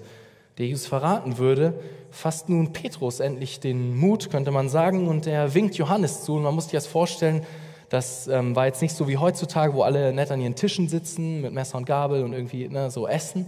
der 0.60 0.68
Jesus 0.68 0.86
verraten 0.86 1.38
würde, 1.38 1.74
fasst 2.10 2.50
nun 2.50 2.74
Petrus 2.74 3.20
endlich 3.20 3.60
den 3.60 3.96
Mut, 3.96 4.30
könnte 4.30 4.50
man 4.50 4.68
sagen, 4.68 5.08
und 5.08 5.26
er 5.26 5.54
winkt 5.54 5.76
Johannes 5.76 6.22
zu. 6.22 6.34
Und 6.34 6.42
man 6.42 6.54
muss 6.54 6.64
sich 6.64 6.74
das 6.74 6.86
vorstellen, 6.86 7.46
das 7.88 8.28
ähm, 8.28 8.54
war 8.54 8.66
jetzt 8.66 8.82
nicht 8.82 8.94
so 8.94 9.08
wie 9.08 9.16
heutzutage, 9.16 9.72
wo 9.72 9.82
alle 9.82 10.12
nett 10.12 10.30
an 10.30 10.40
ihren 10.40 10.54
Tischen 10.54 10.88
sitzen 10.88 11.40
mit 11.40 11.54
Messer 11.54 11.78
und 11.78 11.86
Gabel 11.86 12.22
und 12.24 12.34
irgendwie 12.34 12.68
ne, 12.68 12.90
so 12.90 13.08
essen. 13.08 13.46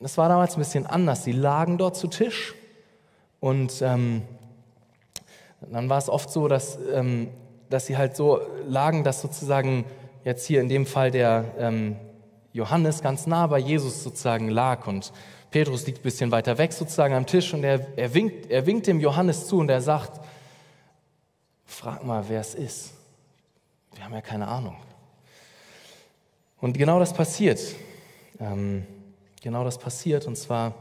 Das 0.00 0.16
war 0.16 0.28
damals 0.30 0.56
ein 0.56 0.60
bisschen 0.60 0.86
anders. 0.86 1.22
Sie 1.22 1.32
lagen 1.32 1.76
dort 1.76 1.96
zu 1.96 2.08
Tisch 2.08 2.54
und 3.38 3.82
ähm, 3.82 4.22
dann 5.70 5.88
war 5.90 5.98
es 5.98 6.08
oft 6.08 6.30
so, 6.30 6.48
dass, 6.48 6.78
ähm, 6.92 7.28
dass 7.68 7.86
sie 7.86 7.98
halt 7.98 8.16
so 8.16 8.40
lagen, 8.66 9.04
dass 9.04 9.20
sozusagen 9.20 9.84
jetzt 10.24 10.46
hier 10.46 10.62
in 10.62 10.68
dem 10.68 10.86
Fall 10.86 11.10
der 11.10 11.44
ähm, 11.58 11.96
Johannes 12.52 13.02
ganz 13.02 13.26
nah 13.26 13.46
bei 13.46 13.58
Jesus 13.58 14.02
sozusagen 14.02 14.48
lag 14.48 14.86
und 14.86 15.12
Petrus 15.52 15.86
liegt 15.86 16.00
ein 16.00 16.02
bisschen 16.02 16.32
weiter 16.32 16.58
weg 16.58 16.72
sozusagen 16.72 17.14
am 17.14 17.26
Tisch 17.26 17.54
und 17.54 17.62
er, 17.62 17.86
er, 17.96 18.12
winkt, 18.14 18.50
er 18.50 18.66
winkt 18.66 18.86
dem 18.88 18.98
Johannes 18.98 19.46
zu 19.46 19.58
und 19.58 19.68
er 19.68 19.80
sagt, 19.80 20.20
frag 21.64 22.04
mal, 22.04 22.24
wer 22.28 22.40
es 22.40 22.54
ist. 22.54 22.92
Wir 23.94 24.04
haben 24.04 24.14
ja 24.14 24.22
keine 24.22 24.48
Ahnung. 24.48 24.76
Und 26.60 26.78
genau 26.78 26.98
das 26.98 27.12
passiert. 27.12 27.60
Ähm, 28.40 28.86
genau 29.42 29.62
das 29.62 29.78
passiert 29.78 30.26
und 30.26 30.36
zwar 30.36 30.74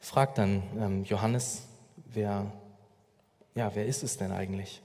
fragt 0.00 0.38
dann 0.38 0.62
ähm, 0.80 1.04
Johannes, 1.04 1.62
wer, 2.12 2.46
ja, 3.54 3.70
wer 3.74 3.86
ist 3.86 4.02
es 4.02 4.16
denn 4.16 4.32
eigentlich? 4.32 4.80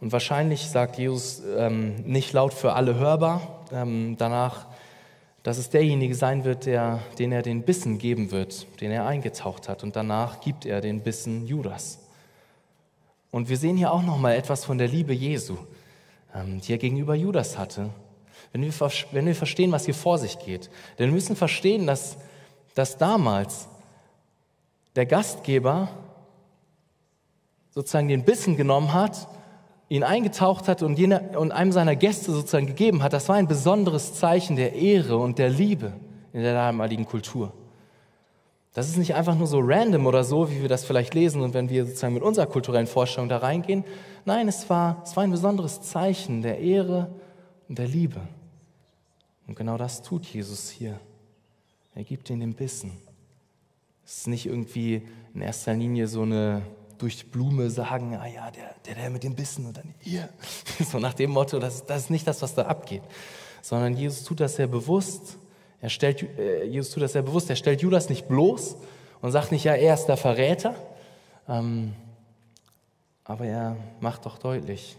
Und 0.00 0.12
wahrscheinlich 0.12 0.68
sagt 0.68 0.98
Jesus 0.98 1.42
ähm, 1.56 1.96
nicht 2.06 2.32
laut 2.32 2.54
für 2.54 2.72
alle 2.72 2.94
hörbar 2.94 3.66
ähm, 3.72 4.16
danach, 4.18 4.66
dass 5.42 5.58
es 5.58 5.70
derjenige 5.70 6.14
sein 6.14 6.44
wird, 6.44 6.66
der, 6.66 7.00
den 7.18 7.32
er 7.32 7.42
den 7.42 7.62
Bissen 7.62 7.98
geben 7.98 8.30
wird, 8.30 8.66
den 8.80 8.90
er 8.90 9.06
eingetaucht 9.06 9.68
hat. 9.68 9.82
Und 9.82 9.96
danach 9.96 10.40
gibt 10.40 10.66
er 10.66 10.80
den 10.80 11.02
Bissen 11.02 11.46
Judas. 11.46 11.98
Und 13.30 13.48
wir 13.48 13.56
sehen 13.56 13.76
hier 13.76 13.92
auch 13.92 14.02
noch 14.02 14.18
mal 14.18 14.34
etwas 14.34 14.64
von 14.64 14.76
der 14.76 14.88
Liebe 14.88 15.14
Jesu, 15.14 15.56
ähm, 16.34 16.60
die 16.60 16.72
er 16.72 16.78
gegenüber 16.78 17.14
Judas 17.14 17.56
hatte. 17.56 17.90
Wenn 18.52 18.62
wir, 18.62 18.72
wenn 19.12 19.26
wir 19.26 19.34
verstehen, 19.34 19.72
was 19.72 19.84
hier 19.84 19.94
vor 19.94 20.18
sich 20.18 20.38
geht, 20.38 20.68
denn 20.98 21.06
wir 21.06 21.14
müssen 21.14 21.36
verstehen, 21.36 21.86
dass, 21.86 22.16
dass 22.74 22.98
damals 22.98 23.68
der 24.96 25.06
Gastgeber 25.06 25.88
sozusagen 27.70 28.08
den 28.08 28.24
Bissen 28.24 28.56
genommen 28.56 28.92
hat 28.92 29.28
ihn 29.90 30.04
eingetaucht 30.04 30.68
hat 30.68 30.82
und, 30.82 30.98
jener, 30.98 31.38
und 31.38 31.50
einem 31.50 31.72
seiner 31.72 31.96
Gäste 31.96 32.30
sozusagen 32.32 32.66
gegeben 32.66 33.02
hat, 33.02 33.12
das 33.12 33.28
war 33.28 33.36
ein 33.36 33.48
besonderes 33.48 34.14
Zeichen 34.14 34.56
der 34.56 34.72
Ehre 34.74 35.18
und 35.18 35.38
der 35.38 35.50
Liebe 35.50 35.92
in 36.32 36.42
der 36.42 36.54
damaligen 36.54 37.04
Kultur. 37.04 37.52
Das 38.72 38.88
ist 38.88 38.96
nicht 38.96 39.16
einfach 39.16 39.34
nur 39.34 39.48
so 39.48 39.58
random 39.60 40.06
oder 40.06 40.22
so, 40.22 40.48
wie 40.48 40.62
wir 40.62 40.68
das 40.68 40.84
vielleicht 40.84 41.12
lesen 41.14 41.42
und 41.42 41.54
wenn 41.54 41.68
wir 41.68 41.84
sozusagen 41.84 42.14
mit 42.14 42.22
unserer 42.22 42.46
kulturellen 42.46 42.86
Vorstellung 42.86 43.28
da 43.28 43.38
reingehen. 43.38 43.84
Nein, 44.24 44.46
es 44.46 44.70
war, 44.70 45.02
es 45.04 45.16
war 45.16 45.24
ein 45.24 45.32
besonderes 45.32 45.82
Zeichen 45.82 46.40
der 46.40 46.60
Ehre 46.60 47.10
und 47.68 47.76
der 47.76 47.88
Liebe. 47.88 48.20
Und 49.48 49.56
genau 49.56 49.76
das 49.76 50.02
tut 50.02 50.24
Jesus 50.24 50.70
hier. 50.70 51.00
Er 51.96 52.04
gibt 52.04 52.30
ihnen 52.30 52.40
den 52.40 52.54
Bissen. 52.54 52.92
Es 54.06 54.18
ist 54.18 54.28
nicht 54.28 54.46
irgendwie 54.46 55.02
in 55.34 55.42
erster 55.42 55.74
Linie 55.74 56.06
so 56.06 56.22
eine 56.22 56.62
durch 57.00 57.30
Blume 57.30 57.70
sagen, 57.70 58.14
ah 58.14 58.26
ja, 58.26 58.50
der, 58.50 58.74
der, 58.86 58.94
der 58.94 59.10
mit 59.10 59.22
dem 59.22 59.34
Bissen 59.34 59.66
und 59.66 59.76
dann 59.76 59.94
hier. 59.98 60.28
So 60.84 60.98
nach 60.98 61.14
dem 61.14 61.30
Motto, 61.30 61.58
das, 61.58 61.86
das 61.86 62.02
ist 62.02 62.10
nicht 62.10 62.26
das, 62.26 62.42
was 62.42 62.54
da 62.54 62.66
abgeht. 62.66 63.02
Sondern 63.62 63.96
Jesus 63.96 64.24
tut 64.24 64.40
das 64.40 64.56
sehr 64.56 64.66
bewusst. 64.66 65.38
Er 65.80 65.88
stellt, 65.88 66.22
äh, 66.38 66.64
Jesus 66.64 66.92
tut 66.92 67.02
das 67.02 67.12
sehr 67.12 67.22
bewusst. 67.22 67.48
Er 67.50 67.56
stellt 67.56 67.82
Judas 67.82 68.08
nicht 68.08 68.28
bloß 68.28 68.76
und 69.22 69.32
sagt 69.32 69.52
nicht, 69.52 69.64
ja, 69.64 69.74
er 69.74 69.94
ist 69.94 70.06
der 70.06 70.16
Verräter. 70.16 70.74
Ähm, 71.48 71.94
aber 73.24 73.46
er 73.46 73.76
macht 74.00 74.26
doch 74.26 74.38
deutlich, 74.38 74.96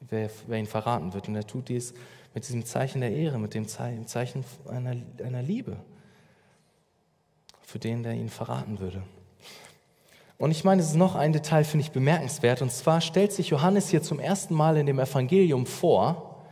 wer, 0.00 0.30
wer, 0.46 0.58
ihn 0.58 0.66
verraten 0.66 1.12
wird. 1.12 1.28
Und 1.28 1.34
er 1.34 1.46
tut 1.46 1.68
dies 1.68 1.94
mit 2.34 2.46
diesem 2.46 2.64
Zeichen 2.64 3.00
der 3.00 3.12
Ehre, 3.12 3.38
mit 3.38 3.54
dem 3.54 3.66
Zeichen 3.66 4.44
einer, 4.68 4.96
einer 5.24 5.42
Liebe 5.42 5.76
für 7.62 7.78
den, 7.78 8.02
der 8.02 8.12
ihn 8.12 8.28
verraten 8.28 8.78
würde. 8.78 9.02
Und 10.38 10.50
ich 10.50 10.64
meine, 10.64 10.82
es 10.82 10.88
ist 10.88 10.96
noch 10.96 11.14
ein 11.14 11.32
Detail, 11.32 11.64
finde 11.64 11.84
ich 11.84 11.92
bemerkenswert. 11.92 12.60
Und 12.60 12.70
zwar 12.70 13.00
stellt 13.00 13.32
sich 13.32 13.48
Johannes 13.48 13.88
hier 13.88 14.02
zum 14.02 14.20
ersten 14.20 14.54
Mal 14.54 14.76
in 14.76 14.86
dem 14.86 14.98
Evangelium 14.98 15.66
vor 15.66 16.44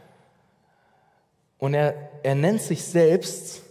und 1.59 1.75
er, 1.75 1.95
er 2.23 2.35
nennt 2.35 2.61
sich 2.61 2.83
selbst, 2.85 3.63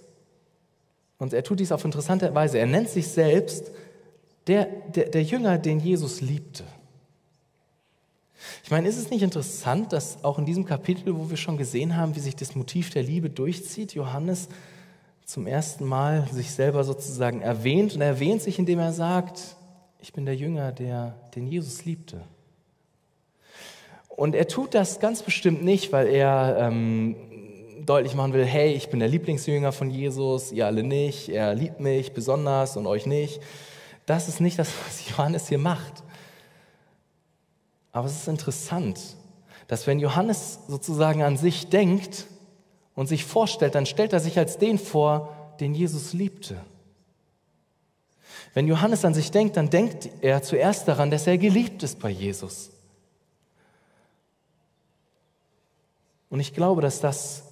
und 1.20 1.34
er 1.34 1.44
tut 1.44 1.60
dies 1.60 1.72
auf 1.72 1.86
interessante 1.86 2.34
Weise, 2.34 2.58
er 2.58 2.66
nennt 2.66 2.90
sich 2.90 3.08
selbst 3.08 3.72
der, 4.48 4.66
der, 4.66 5.10
der 5.10 5.24
Jünger, 5.24 5.58
den 5.58 5.80
Jesus 5.80 6.22
liebte. 6.22 6.64
Ich 8.64 8.72
meine, 8.72 8.88
ist 8.88 8.98
es 8.98 9.10
nicht 9.10 9.22
interessant, 9.22 9.94
dass 9.94 10.24
auch 10.24 10.38
in 10.38 10.46
diesem 10.46 10.66
Kapitel, 10.66 11.16
wo 11.16 11.30
wir 11.30 11.38
schon 11.38 11.58
gesehen 11.58 11.96
haben, 11.96 12.16
wie 12.16 12.20
sich 12.20 12.36
das 12.36 12.56
Motiv 12.56 12.90
der 12.90 13.04
Liebe 13.04 13.30
durchzieht, 13.30 13.94
Johannes 13.94 14.50
zum 15.26 15.48
ersten 15.48 15.86
Mal 15.86 16.28
sich 16.32 16.52
selber 16.52 16.84
sozusagen 16.84 17.42
erwähnt 17.42 17.94
und 17.94 18.02
er 18.02 18.08
erwähnt 18.08 18.42
sich, 18.42 18.60
indem 18.60 18.80
er 18.80 18.92
sagt, 18.92 19.56
ich 20.04 20.12
bin 20.12 20.26
der 20.26 20.36
Jünger, 20.36 20.74
der 20.74 21.16
den 21.34 21.48
Jesus 21.48 21.86
liebte. 21.86 22.26
Und 24.10 24.36
er 24.36 24.50
tut 24.50 24.74
das 24.74 25.00
ganz 25.00 25.24
bestimmt 25.24 25.64
nicht, 25.64 25.94
weil 25.94 26.08
er 26.08 26.58
ähm, 26.60 27.16
deutlich 27.86 28.14
machen 28.14 28.34
will, 28.34 28.46
hey, 28.46 28.74
ich 28.74 28.90
bin 28.90 29.00
der 29.00 29.08
Lieblingsjünger 29.08 29.72
von 29.72 29.90
Jesus, 29.90 30.52
ihr 30.52 30.66
alle 30.66 30.84
nicht, 30.84 31.30
er 31.30 31.56
liebt 31.56 31.80
mich 31.80 32.12
besonders 32.12 32.76
und 32.76 32.86
euch 32.86 33.06
nicht. 33.06 33.40
Das 34.06 34.28
ist 34.28 34.42
nicht 34.42 34.60
das, 34.60 34.74
was 34.86 35.10
Johannes 35.10 35.48
hier 35.48 35.58
macht. 35.58 36.04
Aber 37.94 38.06
es 38.08 38.14
ist 38.14 38.28
interessant, 38.28 39.00
dass 39.68 39.88
wenn 39.88 40.02
Johannes 40.02 40.60
sozusagen 40.68 41.24
an 41.24 41.38
sich 41.38 41.70
denkt 41.70 42.28
und 42.94 43.08
sich 43.08 43.24
vorstellt, 43.24 43.74
dann 43.74 43.86
stellt 43.86 44.12
er 44.12 44.20
sich 44.20 44.38
als 44.38 44.58
den 44.58 44.78
vor, 44.78 45.56
den 45.62 45.74
Jesus 45.74 46.12
liebte. 46.12 46.58
Wenn 48.54 48.68
Johannes 48.68 49.04
an 49.04 49.14
sich 49.14 49.32
denkt, 49.32 49.58
dann 49.58 49.70
denkt 49.70 50.10
er 50.22 50.44
zuerst 50.44 50.88
daran, 50.88 51.10
dass 51.10 51.26
er 51.26 51.38
geliebt 51.38 51.82
ist 51.84 52.00
bei 52.00 52.10
Jesus. 52.10 52.70
Und 56.30 56.40
ich 56.40 56.54
glaube, 56.54 56.82
dass 56.82 57.00
das 57.00 57.44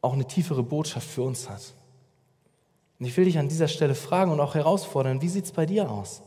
auch 0.00 0.12
eine 0.12 0.26
tiefere 0.26 0.62
Botschaft 0.62 1.08
für 1.08 1.22
uns 1.22 1.48
hat. 1.48 1.74
Und 2.98 3.06
ich 3.06 3.16
will 3.16 3.24
dich 3.24 3.38
an 3.38 3.48
dieser 3.48 3.68
Stelle 3.68 3.94
fragen 3.94 4.30
und 4.30 4.40
auch 4.40 4.54
herausfordern, 4.54 5.20
wie 5.20 5.28
sieht 5.28 5.44
es 5.44 5.52
bei 5.52 5.66
dir 5.66 5.90
aus? 5.90 6.22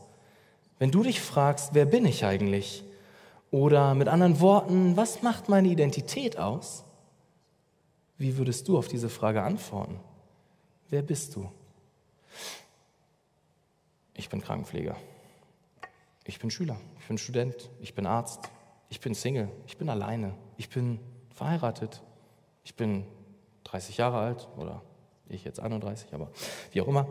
Wenn 0.78 0.90
du 0.90 1.02
dich 1.02 1.20
fragst, 1.20 1.70
wer 1.72 1.86
bin 1.86 2.04
ich 2.04 2.24
eigentlich? 2.24 2.84
Oder 3.50 3.94
mit 3.94 4.08
anderen 4.08 4.40
Worten, 4.40 4.96
was 4.96 5.22
macht 5.22 5.48
meine 5.48 5.68
Identität 5.68 6.38
aus? 6.38 6.84
Wie 8.18 8.36
würdest 8.36 8.68
du 8.68 8.78
auf 8.78 8.88
diese 8.88 9.08
Frage 9.08 9.42
antworten? 9.42 9.98
Wer 10.88 11.02
bist 11.02 11.34
du? 11.34 11.50
Ich 14.20 14.28
bin 14.28 14.42
Krankenpfleger. 14.42 14.98
Ich 16.26 16.38
bin 16.40 16.50
Schüler. 16.50 16.78
Ich 17.00 17.08
bin 17.08 17.16
Student. 17.16 17.70
Ich 17.80 17.94
bin 17.94 18.04
Arzt. 18.04 18.50
Ich 18.90 19.00
bin 19.00 19.14
Single. 19.14 19.48
Ich 19.66 19.78
bin 19.78 19.88
alleine. 19.88 20.34
Ich 20.58 20.68
bin 20.68 21.00
verheiratet. 21.34 22.02
Ich 22.62 22.74
bin 22.74 23.06
30 23.64 23.96
Jahre 23.96 24.18
alt 24.18 24.46
oder 24.58 24.82
ich 25.30 25.42
jetzt 25.44 25.58
31, 25.58 26.12
aber 26.12 26.30
wie 26.70 26.82
auch 26.82 26.88
immer. 26.88 27.08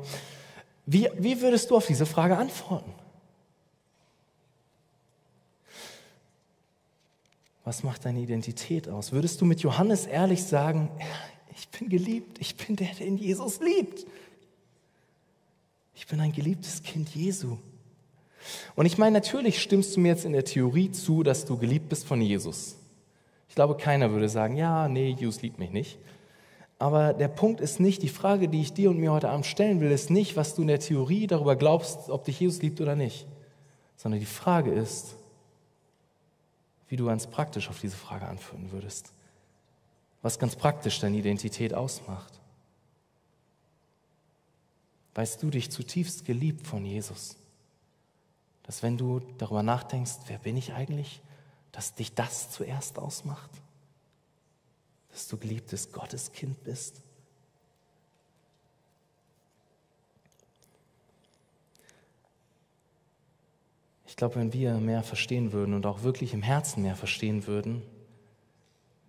Wie, 0.86 1.10
wie 1.18 1.42
würdest 1.42 1.72
du 1.72 1.78
auf 1.78 1.88
diese 1.88 2.06
Frage 2.06 2.38
antworten? 2.38 2.94
Was 7.66 7.82
macht 7.82 8.06
deine 8.06 8.20
Identität 8.20 8.88
aus? 8.88 9.12
Würdest 9.12 9.42
du 9.42 9.46
mit 9.46 9.62
Johannes 9.62 10.06
ehrlich 10.06 10.44
sagen, 10.44 10.92
ich 11.56 11.70
bin 11.70 11.90
geliebt, 11.90 12.38
ich 12.40 12.56
bin 12.56 12.76
der, 12.76 12.94
den 12.94 13.18
Jesus 13.18 13.60
liebt? 13.62 14.06
Ich 16.00 16.08
bin 16.08 16.22
ein 16.22 16.32
geliebtes 16.32 16.82
Kind 16.82 17.14
Jesu. 17.14 17.58
Und 18.78 18.86
ich 18.86 18.98
meine, 18.98 19.16
natürlich 19.16 19.62
stimmst 19.62 19.98
du 19.98 20.00
mir 20.00 20.08
jetzt 20.08 20.24
in 20.24 20.32
der 20.32 20.46
Theorie 20.46 20.92
zu, 20.92 21.24
dass 21.24 21.44
du 21.44 21.58
geliebt 21.58 21.90
bist 21.90 22.08
von 22.08 22.22
Jesus. 22.22 22.78
Ich 23.50 23.56
glaube, 23.56 23.76
keiner 23.76 24.10
würde 24.12 24.30
sagen, 24.30 24.56
ja, 24.56 24.88
nee, 24.88 25.10
Jesus 25.10 25.42
liebt 25.42 25.60
mich 25.60 25.72
nicht. 25.72 26.00
Aber 26.78 27.12
der 27.12 27.28
Punkt 27.28 27.60
ist 27.60 27.82
nicht, 27.82 28.02
die 28.02 28.08
Frage, 28.08 28.48
die 28.48 28.62
ich 28.62 28.72
dir 28.72 28.92
und 28.92 28.98
mir 28.98 29.12
heute 29.12 29.28
Abend 29.28 29.46
stellen 29.46 29.82
will, 29.82 29.92
ist 29.92 30.10
nicht, 30.10 30.38
was 30.38 30.56
du 30.56 30.62
in 30.62 30.70
der 30.70 30.80
Theorie 30.80 31.28
darüber 31.28 31.58
glaubst, 31.58 32.10
ob 32.10 32.24
dich 32.24 32.40
Jesus 32.40 32.62
liebt 32.62 32.80
oder 32.80 32.96
nicht, 32.96 33.28
sondern 33.98 34.22
die 34.22 34.26
Frage 34.26 34.72
ist, 34.72 35.18
wie 36.88 36.96
du 36.96 37.08
ganz 37.08 37.28
praktisch 37.28 37.70
auf 37.70 37.82
diese 37.82 37.98
Frage 37.98 38.26
antworten 38.26 38.72
würdest. 38.72 39.12
was 40.22 40.40
ganz 40.40 40.56
praktisch 40.56 41.02
deine 41.02 41.18
Identität 41.18 41.74
ausmacht. 41.74 42.39
Weißt 45.20 45.44
du 45.44 45.50
dich 45.50 45.70
zutiefst 45.70 46.24
geliebt 46.24 46.66
von 46.66 46.86
Jesus? 46.86 47.36
Dass 48.64 48.84
wenn 48.84 48.98
du 48.98 49.20
darüber 49.38 49.64
nachdenkst, 49.64 50.14
wer 50.28 50.38
bin 50.38 50.56
ich 50.56 50.72
eigentlich, 50.72 51.22
dass 51.74 51.94
dich 51.94 52.14
das 52.14 52.52
zuerst 52.52 52.98
ausmacht? 52.98 53.50
Dass 55.12 55.28
du 55.28 55.36
geliebtes 55.36 55.92
Gotteskind 55.92 56.64
bist? 56.64 57.02
Ich 64.08 64.16
glaube, 64.16 64.36
wenn 64.36 64.54
wir 64.54 64.76
mehr 64.76 65.04
verstehen 65.04 65.52
würden 65.52 65.74
und 65.74 65.86
auch 65.86 66.04
wirklich 66.04 66.34
im 66.34 66.44
Herzen 66.44 66.82
mehr 66.82 66.96
verstehen 66.96 67.46
würden, 67.46 67.82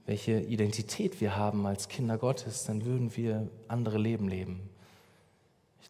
welche 0.07 0.41
Identität 0.41 1.21
wir 1.21 1.37
haben 1.37 1.67
als 1.67 1.87
Kinder 1.87 2.19
Gottes, 2.19 2.65
dann 2.65 2.85
würden 2.85 3.17
wir 3.17 3.49
andere 3.69 3.99
Leben 3.99 4.27
leben. 4.27 4.70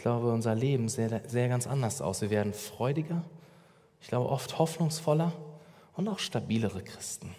Ich 0.01 0.03
glaube, 0.03 0.33
unser 0.33 0.55
Leben 0.55 0.89
sähe 0.89 1.21
sehr 1.27 1.51
ganz 1.51 1.67
anders 1.67 2.01
aus. 2.01 2.23
Wir 2.23 2.31
werden 2.31 2.55
freudiger, 2.55 3.23
ich 4.01 4.09
glaube 4.09 4.31
oft 4.31 4.59
hoffnungsvoller 4.59 5.35
und 5.95 6.09
auch 6.09 6.19
stabilere 6.19 6.83
Christen. 6.83 7.35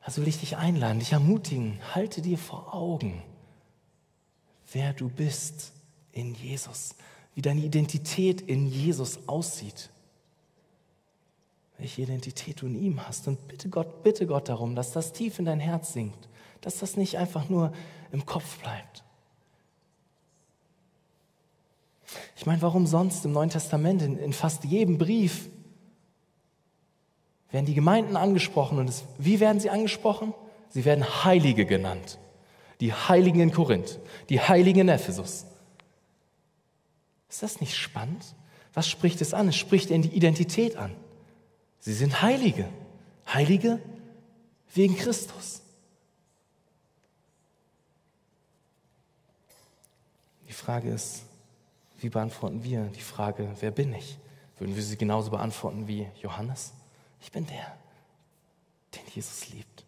Also 0.00 0.20
will 0.20 0.26
ich 0.26 0.40
dich 0.40 0.56
einladen, 0.56 0.98
dich 0.98 1.12
ermutigen, 1.12 1.78
halte 1.94 2.20
dir 2.20 2.36
vor 2.36 2.74
Augen, 2.74 3.22
wer 4.72 4.92
du 4.92 5.08
bist 5.08 5.72
in 6.10 6.34
Jesus 6.34 6.96
wie 7.36 7.42
deine 7.42 7.60
Identität 7.60 8.40
in 8.40 8.66
Jesus 8.66 9.28
aussieht. 9.28 9.90
Welche 11.78 12.02
Identität 12.02 12.60
du 12.60 12.66
in 12.66 12.74
ihm 12.74 13.06
hast. 13.06 13.28
Und 13.28 13.46
bitte 13.46 13.68
Gott, 13.68 14.02
bitte 14.02 14.26
Gott 14.26 14.48
darum, 14.48 14.74
dass 14.74 14.90
das 14.90 15.12
tief 15.12 15.38
in 15.38 15.44
dein 15.44 15.60
Herz 15.60 15.92
sinkt. 15.92 16.28
Dass 16.60 16.78
das 16.78 16.96
nicht 16.96 17.18
einfach 17.18 17.48
nur 17.48 17.72
im 18.10 18.26
Kopf 18.26 18.58
bleibt. 18.58 19.04
Ich 22.36 22.46
meine, 22.46 22.62
warum 22.62 22.86
sonst 22.86 23.24
im 23.24 23.32
Neuen 23.32 23.50
Testament, 23.50 24.02
in, 24.02 24.18
in 24.18 24.32
fast 24.32 24.64
jedem 24.64 24.98
Brief, 24.98 25.48
werden 27.50 27.66
die 27.66 27.74
Gemeinden 27.74 28.16
angesprochen. 28.16 28.78
Und 28.78 28.88
es, 28.88 29.04
wie 29.18 29.40
werden 29.40 29.60
sie 29.60 29.70
angesprochen? 29.70 30.34
Sie 30.70 30.84
werden 30.84 31.24
Heilige 31.24 31.66
genannt. 31.66 32.18
Die 32.80 32.92
Heiligen 32.92 33.40
in 33.40 33.52
Korinth, 33.52 34.00
die 34.28 34.40
Heiligen 34.40 34.80
in 34.80 34.88
Ephesus. 34.88 35.44
Ist 37.28 37.42
das 37.42 37.60
nicht 37.60 37.76
spannend? 37.76 38.24
Was 38.74 38.88
spricht 38.88 39.20
es 39.20 39.34
an? 39.34 39.48
Es 39.48 39.56
spricht 39.56 39.90
in 39.90 40.02
die 40.02 40.08
Identität 40.08 40.76
an. 40.76 40.94
Sie 41.78 41.92
sind 41.92 42.22
Heilige. 42.22 42.68
Heilige 43.32 43.80
wegen 44.74 44.96
Christus. 44.96 45.62
Die 50.48 50.52
Frage 50.52 50.90
ist, 50.90 51.22
wie 52.02 52.08
beantworten 52.08 52.64
wir 52.64 52.84
die 52.86 53.00
Frage, 53.00 53.54
wer 53.60 53.70
bin 53.70 53.94
ich? 53.94 54.18
Würden 54.58 54.74
wir 54.76 54.82
sie 54.82 54.96
genauso 54.96 55.30
beantworten 55.30 55.86
wie 55.88 56.08
Johannes? 56.20 56.72
Ich 57.20 57.30
bin 57.30 57.46
der, 57.46 57.76
den 58.94 59.02
Jesus 59.14 59.48
liebt. 59.50 59.84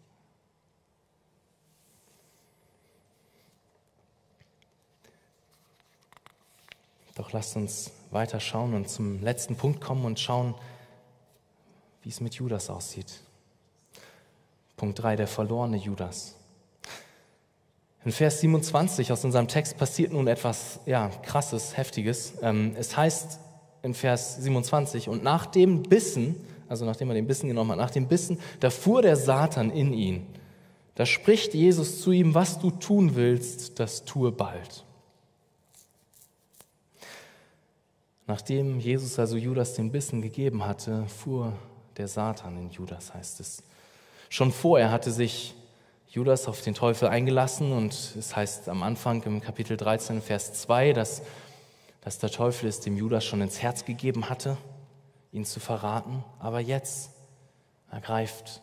Doch 7.15 7.31
lasst 7.31 7.55
uns 7.55 7.91
weiter 8.11 8.39
schauen 8.39 8.73
und 8.73 8.89
zum 8.89 9.21
letzten 9.21 9.55
Punkt 9.55 9.81
kommen 9.81 10.05
und 10.05 10.19
schauen, 10.19 10.53
wie 12.01 12.09
es 12.09 12.19
mit 12.19 12.35
Judas 12.35 12.69
aussieht. 12.69 13.21
Punkt 14.75 15.01
3, 15.01 15.15
der 15.15 15.27
verlorene 15.27 15.77
Judas. 15.77 16.34
In 18.05 18.11
Vers 18.11 18.39
27 18.41 19.11
aus 19.11 19.25
unserem 19.25 19.47
Text 19.47 19.77
passiert 19.77 20.13
nun 20.13 20.27
etwas 20.27 20.79
ja, 20.85 21.09
krasses, 21.23 21.75
heftiges. 21.75 22.35
Ähm, 22.43 22.75
es 22.77 22.95
heißt 22.95 23.39
in 23.81 23.95
Vers 23.95 24.37
27, 24.37 25.09
und 25.09 25.23
nach 25.23 25.47
dem 25.47 25.81
Bissen, 25.81 26.35
also 26.69 26.85
nachdem 26.85 27.09
er 27.09 27.15
den 27.15 27.25
Bissen 27.25 27.47
genommen 27.47 27.71
hat, 27.71 27.79
nach 27.79 27.89
dem 27.89 28.07
Bissen, 28.07 28.39
da 28.59 28.69
fuhr 28.69 29.01
der 29.01 29.15
Satan 29.15 29.71
in 29.71 29.91
ihn. 29.91 30.27
Da 30.93 31.07
spricht 31.07 31.55
Jesus 31.55 32.01
zu 32.01 32.11
ihm, 32.11 32.35
was 32.35 32.59
du 32.59 32.69
tun 32.69 33.15
willst, 33.15 33.79
das 33.79 34.05
tue 34.05 34.31
bald. 34.31 34.85
Nachdem 38.27 38.79
Jesus 38.79 39.17
also 39.17 39.35
Judas 39.35 39.73
den 39.73 39.91
Bissen 39.91 40.21
gegeben 40.21 40.63
hatte, 40.63 41.07
fuhr 41.07 41.53
der 41.97 42.07
Satan 42.07 42.57
in 42.57 42.69
Judas, 42.69 43.15
heißt 43.15 43.39
es. 43.39 43.63
Schon 44.29 44.51
vorher 44.51 44.91
hatte 44.91 45.11
sich 45.11 45.55
Judas 46.15 46.47
auf 46.47 46.61
den 46.61 46.73
Teufel 46.73 47.09
eingelassen 47.09 47.73
und 47.73 47.91
es 47.91 48.33
heißt 48.33 48.69
am 48.69 48.83
Anfang 48.83 49.21
im 49.23 49.41
Kapitel 49.41 49.75
13, 49.75 50.21
Vers 50.21 50.53
2, 50.53 50.93
dass, 50.93 51.21
dass 51.99 52.19
der 52.19 52.29
Teufel 52.29 52.69
es 52.69 52.79
dem 52.79 52.95
Judas 52.95 53.25
schon 53.25 53.41
ins 53.41 53.61
Herz 53.61 53.83
gegeben 53.83 54.29
hatte, 54.29 54.55
ihn 55.33 55.43
zu 55.43 55.59
verraten. 55.59 56.23
Aber 56.39 56.61
jetzt 56.61 57.09
ergreift 57.91 58.61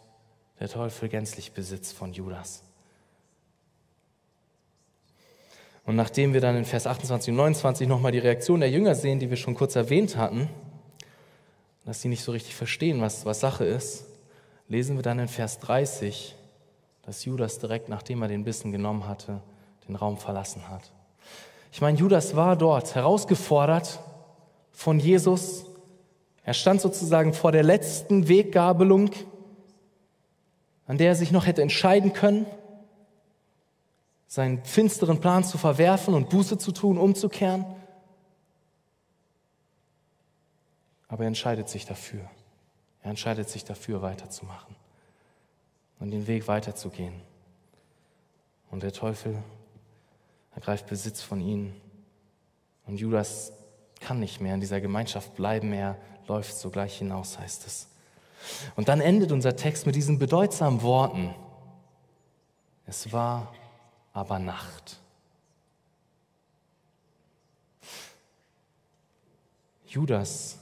der 0.60 0.70
Teufel 0.70 1.10
gänzlich 1.10 1.52
Besitz 1.52 1.92
von 1.92 2.14
Judas. 2.14 2.62
Und 5.84 5.94
nachdem 5.94 6.32
wir 6.32 6.40
dann 6.40 6.56
in 6.56 6.64
Vers 6.64 6.86
28 6.86 7.32
und 7.32 7.36
29 7.36 7.86
nochmal 7.86 8.12
die 8.12 8.18
Reaktion 8.18 8.60
der 8.60 8.70
Jünger 8.70 8.94
sehen, 8.94 9.20
die 9.20 9.28
wir 9.28 9.36
schon 9.36 9.54
kurz 9.54 9.76
erwähnt 9.76 10.16
hatten, 10.16 10.48
dass 11.84 12.00
sie 12.00 12.08
nicht 12.08 12.24
so 12.24 12.32
richtig 12.32 12.54
verstehen, 12.54 13.02
was, 13.02 13.26
was 13.26 13.40
Sache 13.40 13.66
ist, 13.66 14.06
lesen 14.68 14.96
wir 14.96 15.02
dann 15.02 15.18
in 15.18 15.28
Vers 15.28 15.58
30, 15.58 16.36
dass 17.02 17.24
Judas 17.24 17.58
direkt 17.58 17.88
nachdem 17.88 18.22
er 18.22 18.28
den 18.28 18.44
Bissen 18.44 18.72
genommen 18.72 19.06
hatte, 19.06 19.40
den 19.88 19.96
Raum 19.96 20.16
verlassen 20.16 20.68
hat. 20.68 20.92
Ich 21.72 21.80
meine, 21.80 21.98
Judas 21.98 22.36
war 22.36 22.56
dort 22.56 22.94
herausgefordert 22.94 24.00
von 24.70 25.00
Jesus. 25.00 25.64
Er 26.44 26.54
stand 26.54 26.80
sozusagen 26.80 27.34
vor 27.34 27.52
der 27.52 27.62
letzten 27.62 28.28
Weggabelung, 28.28 29.10
an 30.86 30.98
der 30.98 31.08
er 31.08 31.14
sich 31.14 31.32
noch 31.32 31.46
hätte 31.46 31.62
entscheiden 31.62 32.12
können 32.12 32.46
seinen 34.32 34.64
finsteren 34.64 35.20
Plan 35.20 35.44
zu 35.44 35.58
verwerfen 35.58 36.14
und 36.14 36.30
Buße 36.30 36.56
zu 36.56 36.72
tun, 36.72 36.96
umzukehren. 36.96 37.66
Aber 41.06 41.24
er 41.24 41.28
entscheidet 41.28 41.68
sich 41.68 41.84
dafür. 41.84 42.30
Er 43.02 43.10
entscheidet 43.10 43.50
sich 43.50 43.66
dafür, 43.66 44.00
weiterzumachen 44.00 44.74
und 46.02 46.10
den 46.10 46.26
Weg 46.26 46.48
weiterzugehen. 46.48 47.14
Und 48.72 48.82
der 48.82 48.92
Teufel 48.92 49.40
ergreift 50.52 50.88
Besitz 50.88 51.22
von 51.22 51.40
ihnen. 51.40 51.80
Und 52.86 52.98
Judas 52.98 53.52
kann 54.00 54.18
nicht 54.18 54.40
mehr 54.40 54.54
in 54.54 54.60
dieser 54.60 54.80
Gemeinschaft 54.80 55.36
bleiben, 55.36 55.72
er 55.72 55.96
läuft 56.26 56.56
sogleich 56.56 56.98
hinaus, 56.98 57.38
heißt 57.38 57.66
es. 57.68 57.86
Und 58.74 58.88
dann 58.88 59.00
endet 59.00 59.30
unser 59.30 59.54
Text 59.54 59.86
mit 59.86 59.94
diesen 59.94 60.18
bedeutsamen 60.18 60.82
Worten. 60.82 61.32
Es 62.84 63.12
war 63.12 63.54
aber 64.12 64.40
Nacht. 64.40 64.98
Judas 69.86 70.58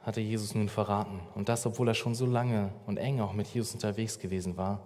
hatte 0.00 0.20
Jesus 0.20 0.54
nun 0.54 0.68
verraten. 0.68 1.20
Und 1.34 1.48
das, 1.48 1.66
obwohl 1.66 1.88
er 1.88 1.94
schon 1.94 2.14
so 2.14 2.26
lange 2.26 2.72
und 2.86 2.96
eng 2.96 3.20
auch 3.20 3.32
mit 3.32 3.46
Jesus 3.48 3.74
unterwegs 3.74 4.18
gewesen 4.18 4.56
war. 4.56 4.80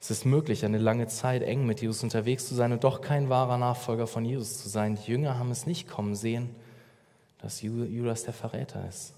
Es 0.00 0.10
ist 0.10 0.26
möglich, 0.26 0.64
eine 0.64 0.78
lange 0.78 1.06
Zeit 1.06 1.42
eng 1.42 1.66
mit 1.66 1.80
Jesus 1.80 2.02
unterwegs 2.02 2.46
zu 2.48 2.54
sein 2.54 2.72
und 2.72 2.84
doch 2.84 3.00
kein 3.00 3.30
wahrer 3.30 3.56
Nachfolger 3.56 4.06
von 4.06 4.24
Jesus 4.24 4.62
zu 4.62 4.68
sein. 4.68 4.96
Die 4.96 5.10
Jünger 5.10 5.38
haben 5.38 5.50
es 5.50 5.66
nicht 5.66 5.88
kommen 5.88 6.14
sehen, 6.14 6.50
dass 7.38 7.62
Judas 7.62 8.24
der 8.24 8.34
Verräter 8.34 8.86
ist. 8.88 9.14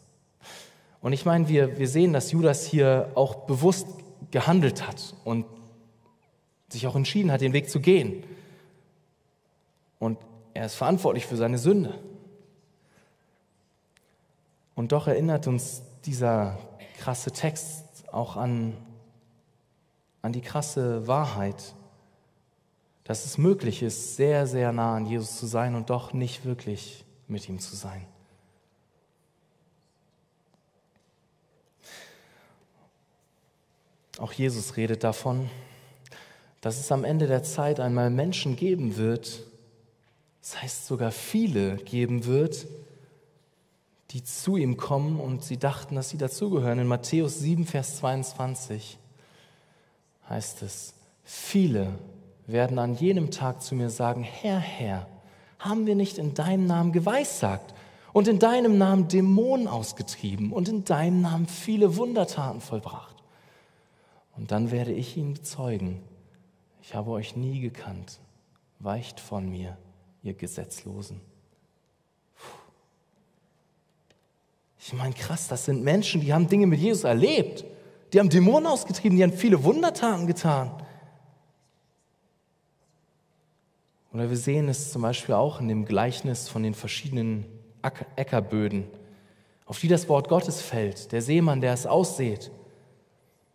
Und 1.01 1.13
ich 1.13 1.25
meine, 1.25 1.49
wir, 1.49 1.79
wir 1.79 1.89
sehen, 1.89 2.13
dass 2.13 2.33
Judas 2.33 2.67
hier 2.67 3.11
auch 3.15 3.47
bewusst 3.47 3.87
gehandelt 4.31 4.87
hat 4.87 5.15
und 5.25 5.45
sich 6.69 6.87
auch 6.87 6.97
entschieden 6.97 7.31
hat, 7.31 7.41
den 7.41 7.53
Weg 7.53 7.71
zu 7.71 7.81
gehen. 7.81 8.25
Und 9.99 10.19
er 10.55 10.67
ist 10.67 10.75
verantwortlich 10.75 11.27
für 11.27 11.37
seine 11.37 11.59
Sünde. 11.59 11.99
Und 14.77 14.93
doch 14.93 15.09
erinnert 15.09 15.47
uns 15.47 15.83
dieser 16.05 16.59
krasse 16.99 17.33
Text 17.33 18.05
auch 18.13 18.37
an, 18.37 18.77
an 20.21 20.33
die 20.33 20.43
krasse 20.43 21.09
Wahrheit, 21.09 21.75
dass 23.03 23.25
es 23.25 23.39
möglich 23.39 23.83
ist, 23.83 24.17
sehr, 24.17 24.47
sehr 24.47 24.73
nah 24.73 24.95
an 24.95 25.07
Jesus 25.07 25.39
zu 25.39 25.47
sein 25.47 25.75
und 25.75 25.91
doch 25.91 26.13
nicht 26.13 26.45
wirklich 26.45 27.05
mit 27.27 27.49
ihm 27.49 27.59
zu 27.59 27.75
sein. 27.75 28.07
Auch 34.19 34.33
Jesus 34.33 34.77
redet 34.77 35.05
davon, 35.05 35.49
dass 36.61 36.79
es 36.79 36.93
am 36.93 37.05
Ende 37.05 37.27
der 37.27 37.43
Zeit 37.43 37.81
einmal 37.81 38.11
Menschen 38.11 38.57
geben 38.57 38.97
wird, 38.97 39.43
das 40.43 40.61
heißt 40.61 40.87
sogar 40.87 41.13
viele 41.13 41.77
geben 41.77 42.27
wird, 42.27 42.67
die 44.11 44.23
zu 44.23 44.57
ihm 44.57 44.77
kommen 44.77 45.19
und 45.19 45.43
sie 45.43 45.57
dachten, 45.57 45.97
dass 45.97 46.11
sie 46.11 46.19
dazugehören. 46.19 46.79
In 46.79 46.87
Matthäus 46.87 47.41
7, 47.41 47.67
Vers 47.67 47.97
22 47.99 48.99
heißt 50.29 50.63
es, 50.63 50.95
viele 51.25 51.99
werden 52.47 52.79
an 52.79 52.95
jenem 52.95 53.31
Tag 53.31 53.63
zu 53.63 53.75
mir 53.75 53.91
sagen, 53.91 54.23
Herr, 54.23 54.59
Herr, 54.59 55.07
haben 55.59 55.87
wir 55.87 55.95
nicht 55.95 56.19
in 56.19 56.35
deinem 56.35 56.67
Namen 56.67 56.93
geweissagt 56.93 57.75
und 58.13 58.29
in 58.29 58.39
deinem 58.39 58.79
Namen 58.79 59.09
Dämonen 59.09 59.67
ausgetrieben 59.67 60.53
und 60.53 60.69
in 60.69 60.85
deinem 60.85 61.23
Namen 61.23 61.47
viele 61.47 61.97
Wundertaten 61.97 62.61
vollbracht? 62.61 63.17
Und 64.37 64.53
dann 64.53 64.71
werde 64.71 64.93
ich 64.93 65.17
ihnen 65.17 65.35
bezeugen, 65.35 66.01
ich 66.83 66.95
habe 66.95 67.11
euch 67.11 67.35
nie 67.35 67.61
gekannt, 67.61 68.21
weicht 68.79 69.19
von 69.19 69.49
mir, 69.49 69.77
ihr 70.23 70.35
Gesetzlosen. 70.35 71.21
Ich 74.87 74.93
meine, 74.93 75.15
krass, 75.15 75.49
das 75.49 75.65
sind 75.65 75.83
Menschen, 75.83 76.21
die 76.21 76.33
haben 76.33 76.47
Dinge 76.47 76.69
mit 76.69 76.79
Jesus 76.79 77.03
erlebt. 77.03 77.65
Die 78.13 78.21
haben 78.21 78.29
Dämonen 78.29 78.69
ausgetrieben, 78.69 79.17
die 79.17 79.25
haben 79.25 79.33
viele 79.33 79.65
Wundertaten 79.65 80.29
getan. 80.29 80.71
Oder 84.15 84.31
wir 84.31 84.37
sehen 84.37 84.69
es 84.69 84.93
zum 84.93 85.03
Beispiel 85.03 85.35
auch 85.35 85.61
in 85.61 85.67
dem 85.67 85.87
Gleichnis 85.87 86.49
von 86.49 86.63
den 86.63 86.75
verschiedenen 86.75 87.47
Äckerböden, 88.15 88.85
auf 89.65 89.81
die 89.81 89.89
das 89.89 90.09
Wort 90.09 90.29
Gottes 90.29 90.63
fällt, 90.63 91.11
der 91.11 91.21
Seemann, 91.21 91.61
der 91.61 91.73
es 91.73 91.85
aussät. 91.85 92.53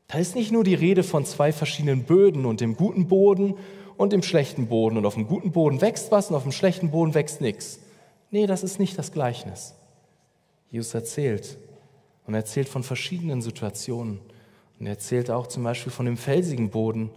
Da 0.10 0.18
ist 0.18 0.36
nicht 0.36 0.52
nur 0.52 0.66
die 0.66 0.76
Rede 0.76 1.02
von 1.02 1.24
zwei 1.24 1.54
verschiedenen 1.54 2.04
Böden 2.04 2.46
und 2.46 2.60
dem 2.60 2.76
guten 2.76 3.08
Boden 3.08 3.56
und 3.96 4.12
dem 4.12 4.22
schlechten 4.22 4.68
Boden. 4.68 4.98
Und 4.98 5.06
auf 5.06 5.14
dem 5.14 5.28
guten 5.28 5.54
Boden 5.54 5.80
wächst 5.80 6.12
was 6.12 6.30
und 6.30 6.36
auf 6.36 6.44
dem 6.44 6.52
schlechten 6.52 6.92
Boden 6.92 7.14
wächst 7.14 7.40
nichts. 7.40 7.80
Nee, 8.32 8.48
das 8.48 8.64
ist 8.64 8.80
nicht 8.80 8.98
das 8.98 9.14
Gleichnis. 9.14 9.76
Jesus 10.72 10.94
erzählt 10.94 11.58
und 12.26 12.34
erzählt 12.34 12.70
von 12.70 12.82
verschiedenen 12.82 13.42
Situationen. 13.42 14.20
Und 14.80 14.88
er 14.88 14.94
erzählt 14.94 15.30
auch 15.30 15.48
zum 15.48 15.64
Beispiel 15.64 15.92
von 15.92 16.06
dem 16.06 16.18
felsigen 16.18 16.72
Boden. 16.72 17.12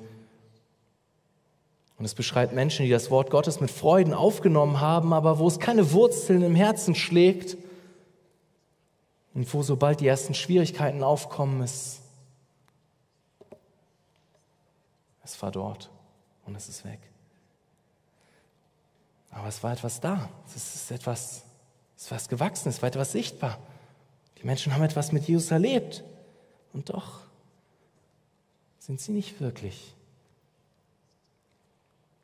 Und 1.96 2.04
es 2.04 2.14
beschreibt 2.14 2.52
Menschen, 2.52 2.84
die 2.84 2.90
das 2.90 3.10
Wort 3.10 3.30
Gottes 3.30 3.60
mit 3.60 3.70
Freuden 3.70 4.12
aufgenommen 4.12 4.80
haben, 4.80 5.12
aber 5.12 5.38
wo 5.38 5.46
es 5.46 5.60
keine 5.60 5.92
Wurzeln 5.92 6.42
im 6.42 6.56
Herzen 6.56 6.94
schlägt 6.94 7.56
und 9.32 9.52
wo 9.54 9.62
sobald 9.62 10.00
die 10.00 10.08
ersten 10.08 10.34
Schwierigkeiten 10.34 11.02
aufkommen, 11.02 11.62
es, 11.62 12.00
es 15.24 15.40
war 15.40 15.52
dort 15.52 15.90
und 16.44 16.56
es 16.56 16.68
ist 16.68 16.84
weg. 16.84 17.00
Aber 19.30 19.48
es 19.48 19.62
war 19.62 19.72
etwas 19.72 20.00
da. 20.00 20.28
Es 20.46 20.74
ist 20.74 20.90
etwas, 20.90 21.44
war 22.10 22.16
was 22.16 22.28
gewachsen, 22.28 22.68
es 22.68 22.82
war 22.82 22.88
etwas 22.88 23.12
sichtbar. 23.12 23.58
Die 24.38 24.46
Menschen 24.46 24.74
haben 24.74 24.82
etwas 24.82 25.12
mit 25.12 25.24
Jesus 25.24 25.50
erlebt. 25.50 26.04
Und 26.72 26.90
doch 26.90 27.20
sind 28.78 29.00
sie 29.00 29.12
nicht 29.12 29.40
wirklich 29.40 29.94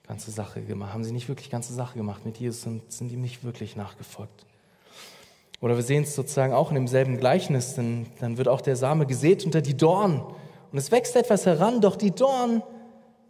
ganze 0.07 0.31
Sache 0.33 0.61
gemacht, 0.63 0.93
haben 0.93 1.05
sie 1.05 1.13
nicht 1.13 1.29
wirklich 1.29 1.51
ganze 1.51 1.73
Sache 1.73 1.97
gemacht 1.97 2.27
mit 2.27 2.39
Jesus 2.39 2.67
und 2.67 2.91
sind 2.93 3.13
ihm 3.13 3.23
nicht 3.23 3.45
wirklich 3.45 3.77
nachgefolgt. 3.77 4.45
Oder 5.61 5.77
wir 5.77 5.83
sehen 5.83 6.03
es 6.03 6.15
sozusagen 6.15 6.53
auch 6.53 6.71
in 6.71 6.75
demselben 6.75 7.19
Gleichnis, 7.19 7.75
denn 7.75 8.07
dann 8.19 8.37
wird 8.37 8.49
auch 8.49 8.61
der 8.61 8.77
Same 8.77 9.07
gesät 9.07 9.45
unter 9.45 9.61
die 9.61 9.77
Dornen. 9.77 10.21
Und 10.73 10.79
es 10.79 10.91
wächst 10.91 11.17
etwas 11.17 11.47
heran, 11.47 11.81
doch 11.81 11.97
die 11.97 12.11
Dornen, 12.11 12.63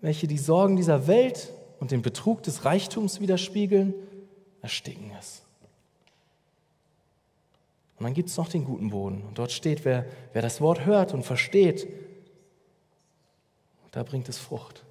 welche 0.01 0.27
die 0.27 0.39
Sorgen 0.39 0.77
dieser 0.77 1.07
Welt 1.07 1.53
und 1.81 1.91
den 1.91 2.03
Betrug 2.03 2.43
des 2.43 2.65
Reichtums 2.65 3.21
widerspiegeln, 3.21 3.95
ersticken 4.63 5.13
es. 5.19 5.43
Und 8.01 8.05
dann 8.05 8.15
gibt 8.15 8.31
es 8.31 8.37
noch 8.39 8.49
den 8.49 8.65
guten 8.65 8.89
Boden. 8.89 9.23
Und 9.29 9.39
dort 9.39 9.53
steht, 9.53 9.85
wer, 9.85 10.07
wer 10.33 10.41
das 10.41 10.63
Wort 10.63 10.87
hört 10.87 11.13
und 11.13 11.23
versteht, 11.23 11.87
da 13.91 14.03
bringt 14.03 14.27
es 14.31 14.39
Frucht. 14.39 14.85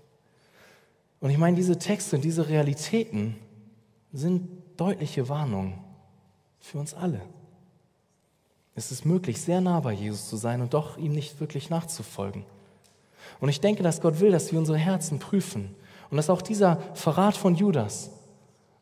Und 1.20 1.32
ich 1.32 1.40
meine, 1.40 1.58
diese 1.58 1.80
Texte 1.80 2.16
und 2.16 2.24
diese 2.24 2.48
Realitäten 2.48 3.36
sind 4.14 4.48
deutliche 4.78 5.28
Warnungen 5.28 5.74
für 6.60 6.78
uns 6.78 6.94
alle. 6.94 7.22
Es 8.76 8.92
ist 8.92 9.06
möglich, 9.06 9.42
sehr 9.42 9.60
nah 9.60 9.80
bei 9.80 9.94
Jesus 9.94 10.30
zu 10.30 10.38
sein 10.38 10.62
und 10.62 10.76
doch 10.76 10.96
ihm 10.98 11.14
nicht 11.14 11.40
wirklich 11.40 11.72
nachzufolgen. 11.72 12.46
Und 13.40 13.50
ich 13.50 13.60
denke, 13.60 13.82
dass 13.82 14.02
Gott 14.02 14.20
will, 14.20 14.32
dass 14.32 14.52
wir 14.52 14.60
unsere 14.60 14.78
Herzen 14.78 15.18
prüfen. 15.18 15.76
Und 16.12 16.18
dass 16.18 16.30
auch 16.30 16.44
dieser 16.44 16.78
Verrat 16.94 17.36
von 17.36 17.56
Judas 17.56 18.12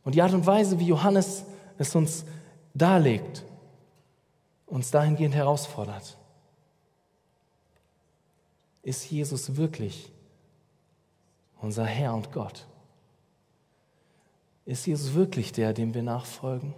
und 0.04 0.16
die 0.16 0.22
Art 0.22 0.34
und 0.34 0.46
Weise, 0.46 0.80
wie 0.80 0.88
Johannes 0.88 1.46
es 1.78 1.96
uns 1.96 2.26
darlegt, 2.74 3.46
uns 4.68 4.92
dahingehend 4.92 5.34
herausfordert. 5.34 6.18
Ist 8.84 9.10
Jesus 9.10 9.56
wirklich 9.56 10.12
unser 11.60 11.86
Herr 11.86 12.14
und 12.14 12.32
Gott? 12.32 12.68
Ist 14.66 14.86
Jesus 14.86 15.14
wirklich 15.14 15.52
der, 15.54 15.74
dem 15.74 15.94
wir 15.94 16.04
nachfolgen? 16.04 16.74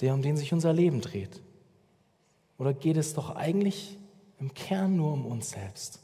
Der, 0.00 0.14
um 0.14 0.22
den 0.22 0.36
sich 0.36 0.52
unser 0.52 0.72
Leben 0.72 1.00
dreht? 1.00 1.40
Oder 2.58 2.74
geht 2.74 2.96
es 2.96 3.14
doch 3.14 3.34
eigentlich 3.34 3.96
im 4.40 4.52
Kern 4.52 4.96
nur 4.96 5.12
um 5.12 5.24
uns 5.26 5.50
selbst? 5.50 6.00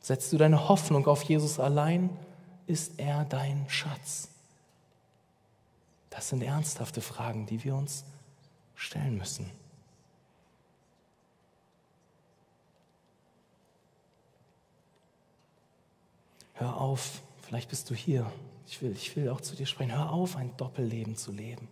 Setzt 0.00 0.32
du 0.32 0.38
deine 0.38 0.68
Hoffnung 0.68 1.06
auf 1.06 1.22
Jesus 1.22 1.60
allein? 1.60 2.10
Ist 2.66 2.98
er 2.98 3.24
dein 3.26 3.68
Schatz? 3.68 4.28
Das 6.08 6.30
sind 6.30 6.42
ernsthafte 6.42 7.00
Fragen, 7.00 7.46
die 7.46 7.62
wir 7.64 7.74
uns 7.74 8.04
stellen 8.74 9.16
müssen. 9.16 9.50
Hör 16.54 16.80
auf, 16.80 17.22
vielleicht 17.42 17.68
bist 17.70 17.90
du 17.90 17.94
hier. 17.94 18.30
Ich 18.66 18.80
will, 18.80 18.92
ich 18.92 19.14
will 19.16 19.28
auch 19.28 19.40
zu 19.40 19.56
dir 19.56 19.66
sprechen. 19.66 19.92
Hör 19.92 20.10
auf, 20.10 20.36
ein 20.36 20.56
Doppelleben 20.56 21.16
zu 21.16 21.32
leben. 21.32 21.68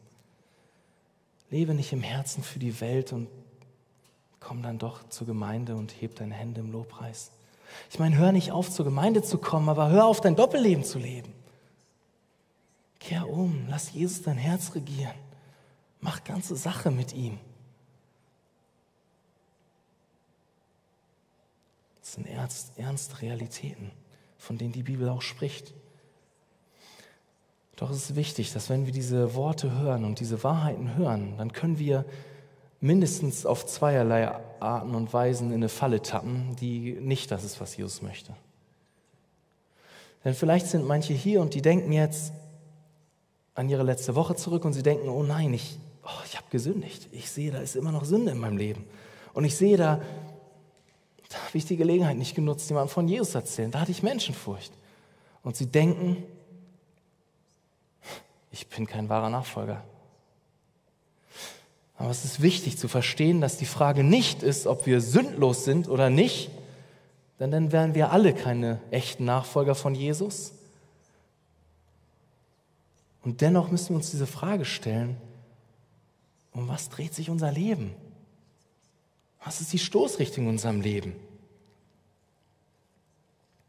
Lebe 1.51 1.75
nicht 1.75 1.93
im 1.93 2.03
Herzen 2.03 2.43
für 2.43 2.59
die 2.59 2.81
Welt 2.81 3.13
und 3.13 3.29
komm 4.41 4.63
dann 4.63 4.79
doch 4.79 5.09
zur 5.09 5.27
Gemeinde 5.27 5.77
und 5.77 6.01
heb 6.01 6.17
deine 6.17 6.35
Hände 6.35 6.61
im 6.61 6.73
Lobpreis. 6.73 7.31
Ich 7.91 7.99
meine, 7.99 8.17
hör 8.17 8.33
nicht 8.33 8.53
auf, 8.53 8.71
zur 8.71 8.85
Gemeinde 8.85 9.23
zu 9.23 9.39
kommen, 9.39 9.69
aber 9.69 9.89
hör 9.89 10.07
auf, 10.07 10.21
dein 10.21 10.37
Doppelleben 10.37 10.85
zu 10.85 10.99
leben. 10.99 11.33
Kehr 12.99 13.29
um, 13.29 13.67
lass 13.69 13.93
Jesus 13.93 14.23
dein 14.23 14.37
Herz 14.37 14.75
regieren. 14.75 15.15
Mach 16.03 16.23
ganze 16.25 16.57
Sache 16.57 16.91
mit 16.91 17.15
ihm. 17.15 17.39
Das 22.01 22.15
sind 22.15 22.27
ernst, 22.27 22.73
ernste 22.77 23.23
Realitäten, 23.23 23.91
von 24.37 24.59
denen 24.59 24.73
die 24.73 24.83
Bibel 24.83 25.09
auch 25.09 25.23
spricht. 25.23 25.73
Doch 27.77 27.89
es 27.89 28.11
ist 28.11 28.17
wichtig, 28.17 28.53
dass 28.53 28.69
wenn 28.69 28.85
wir 28.85 28.93
diese 28.93 29.35
Worte 29.35 29.79
hören 29.79 30.05
und 30.05 30.21
diese 30.21 30.43
Wahrheiten 30.45 30.97
hören, 30.97 31.39
dann 31.39 31.53
können 31.53 31.79
wir 31.79 32.05
mindestens 32.81 33.47
auf 33.47 33.65
zweierlei 33.65 34.29
Arten 34.61 34.97
und 34.97 35.13
Weisen 35.13 35.49
in 35.49 35.55
eine 35.55 35.69
Falle 35.69 36.03
tappen, 36.03 36.57
die 36.57 36.99
nicht 37.01 37.31
das 37.31 37.45
ist, 37.45 37.61
was 37.61 37.77
Jesus 37.77 38.03
möchte. 38.03 38.35
Denn 40.25 40.35
vielleicht 40.35 40.67
sind 40.67 40.85
manche 40.85 41.13
hier 41.15 41.41
und 41.41 41.55
die 41.55 41.63
denken 41.63 41.93
jetzt 41.93 42.33
an 43.55 43.69
ihre 43.69 43.85
letzte 43.85 44.17
Woche 44.17 44.35
zurück 44.35 44.65
und 44.65 44.73
sie 44.73 44.83
denken, 44.83 45.09
oh 45.09 45.23
nein, 45.23 45.55
ich, 45.55 45.79
oh, 46.05 46.23
ich 46.27 46.37
habe 46.37 46.47
gesündigt. 46.51 47.09
Ich 47.13 47.31
sehe, 47.31 47.51
da 47.51 47.59
ist 47.59 47.77
immer 47.77 47.93
noch 47.93 48.05
Sünde 48.05 48.33
in 48.33 48.39
meinem 48.39 48.57
Leben. 48.57 48.85
Und 49.33 49.45
ich 49.45 49.57
sehe, 49.57 49.77
da, 49.77 50.01
da 51.29 51.39
habe 51.39 51.59
ich 51.59 51.65
die 51.65 51.77
Gelegenheit 51.77 52.17
nicht 52.17 52.35
genutzt, 52.35 52.69
jemandem 52.69 52.93
von 52.93 53.09
Jesus 53.09 53.35
erzählen. 53.35 53.71
Da 53.71 53.81
hatte 53.81 53.93
ich 53.93 54.03
Menschenfurcht. 54.03 54.73
Und 55.43 55.57
sie 55.57 55.67
denken, 55.67 56.23
ich 58.51 58.67
bin 58.69 58.87
kein 58.87 59.09
wahrer 59.09 59.31
Nachfolger. 59.31 59.83
Aber 61.97 62.11
es 62.11 62.25
ist 62.25 62.43
wichtig 62.43 62.79
zu 62.79 62.89
verstehen, 62.89 63.41
dass 63.41 63.57
die 63.57 63.67
Frage 63.67 64.03
nicht 64.03 64.43
ist, 64.43 64.67
ob 64.67 64.87
wir 64.87 65.01
sündlos 65.01 65.65
sind 65.65 65.89
oder 65.89 66.11
nicht, 66.11 66.51
denn 67.39 67.51
dann 67.51 67.73
wären 67.73 67.95
wir 67.95 68.13
alle 68.13 68.35
keine 68.35 68.81
echten 68.91 69.25
Nachfolger 69.25 69.75
von 69.75 69.95
Jesus. 69.95 70.53
Und 73.25 73.41
dennoch 73.41 73.71
müssen 73.71 73.91
wir 73.91 73.97
uns 73.97 74.11
diese 74.11 74.27
Frage 74.27 74.65
stellen, 74.65 75.17
um 76.53 76.69
was 76.69 76.89
dreht 76.89 77.15
sich 77.15 77.31
unser 77.31 77.51
Leben? 77.51 77.95
Was 79.45 79.61
ist 79.61 79.73
die 79.73 79.79
Stoßrichtung 79.79 80.45
in 80.45 80.51
unserem 80.51 80.81
Leben? 80.81 81.17